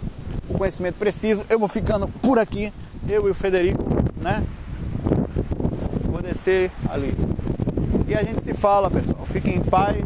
o 0.48 0.58
conhecimento 0.58 0.96
preciso. 0.96 1.44
Eu 1.48 1.58
vou 1.58 1.68
ficando 1.68 2.06
por 2.06 2.38
aqui, 2.38 2.72
eu 3.08 3.26
e 3.26 3.30
o 3.30 3.34
Federico, 3.34 3.82
né? 4.20 4.44
Vou 6.10 6.20
descer 6.20 6.70
ali. 6.90 7.33
E 8.06 8.14
a 8.14 8.22
gente 8.22 8.42
se 8.42 8.52
fala, 8.52 8.90
pessoal. 8.90 9.24
Fiquem 9.24 9.56
em 9.56 9.60
paz. 9.60 9.96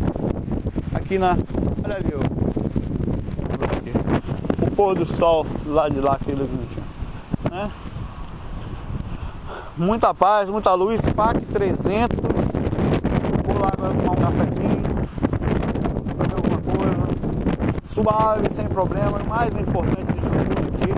Aqui 0.95 1.19
na. 1.19 1.37
Olha 1.85 1.97
ali, 1.97 2.13
ó. 2.15 2.21
O 4.67 4.71
pôr 4.71 4.95
do 4.95 5.05
sol 5.05 5.45
lá 5.67 5.89
de 5.89 6.01
lá, 6.01 6.13
aquele 6.13 6.49
né? 7.51 7.71
muita 9.77 10.13
paz, 10.13 10.51
muita 10.51 10.75
luz, 10.75 11.01
FAC 11.01 11.45
300. 11.47 12.19
Vou 13.45 13.59
lá 13.59 13.71
agora 13.73 13.95
tomar 13.95 14.13
um 14.13 14.17
cafezinho, 14.17 14.83
fazer 16.17 16.35
alguma 16.35 16.61
coisa. 16.61 17.09
Suave, 17.85 18.53
sem 18.53 18.69
problema. 18.69 19.19
O 19.19 19.29
mais 19.29 19.57
importante 19.57 20.13
disso 20.13 20.31
tudo 20.31 20.69
aqui 20.69 20.93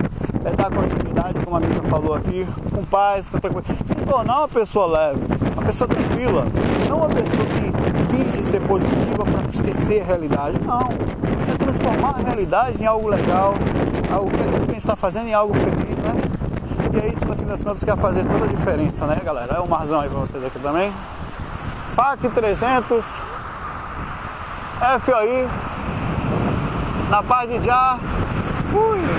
é 0.45 0.55
dar 0.55 0.69
continuidade, 0.69 1.39
como 1.43 1.55
a 1.55 1.59
amiga 1.59 1.81
falou 1.89 2.13
aqui, 2.15 2.45
com 2.73 2.83
paz, 2.83 3.29
com 3.29 3.39
tranquilidade. 3.39 3.79
Se 3.87 3.95
tornar 3.95 4.39
uma 4.39 4.47
pessoa 4.47 4.85
leve, 4.85 5.21
uma 5.61 5.67
pessoa 5.67 5.87
tranquila, 5.87 6.47
não 6.89 6.97
uma 6.97 7.09
pessoa 7.09 7.45
que 7.45 8.11
finge 8.11 8.43
ser 8.43 8.61
positiva 8.61 9.23
para 9.23 9.41
esquecer 9.53 10.01
a 10.01 10.05
realidade. 10.05 10.59
Não. 10.65 10.89
É 11.53 11.57
transformar 11.57 12.15
a 12.17 12.23
realidade 12.23 12.81
em 12.81 12.85
algo 12.85 13.07
legal, 13.07 13.53
algo 14.11 14.31
que 14.31 14.41
aquilo 14.41 14.65
que 14.65 14.71
a 14.71 14.73
gente 14.73 14.77
está 14.77 14.95
fazendo 14.95 15.27
em 15.27 15.33
algo 15.33 15.53
feliz, 15.53 15.97
né? 15.97 16.13
E 16.93 16.97
é 16.97 17.13
isso, 17.13 17.25
no 17.25 17.35
fim 17.35 17.45
das 17.45 17.63
contas, 17.63 17.83
que 17.83 17.91
vai 17.91 17.97
fazer 17.97 18.25
toda 18.25 18.45
a 18.45 18.47
diferença, 18.47 19.05
né, 19.05 19.21
galera? 19.23 19.53
É 19.55 19.59
o 19.59 19.69
marzão 19.69 20.01
aí 20.01 20.09
pra 20.09 20.19
vocês 20.19 20.43
aqui 20.43 20.59
também. 20.59 20.91
FAC 21.95 22.29
300 22.29 23.05
FOI 25.05 25.47
na 27.09 27.21
paz 27.21 27.49
de 27.49 27.61
já. 27.61 27.99
Fui! 28.71 29.10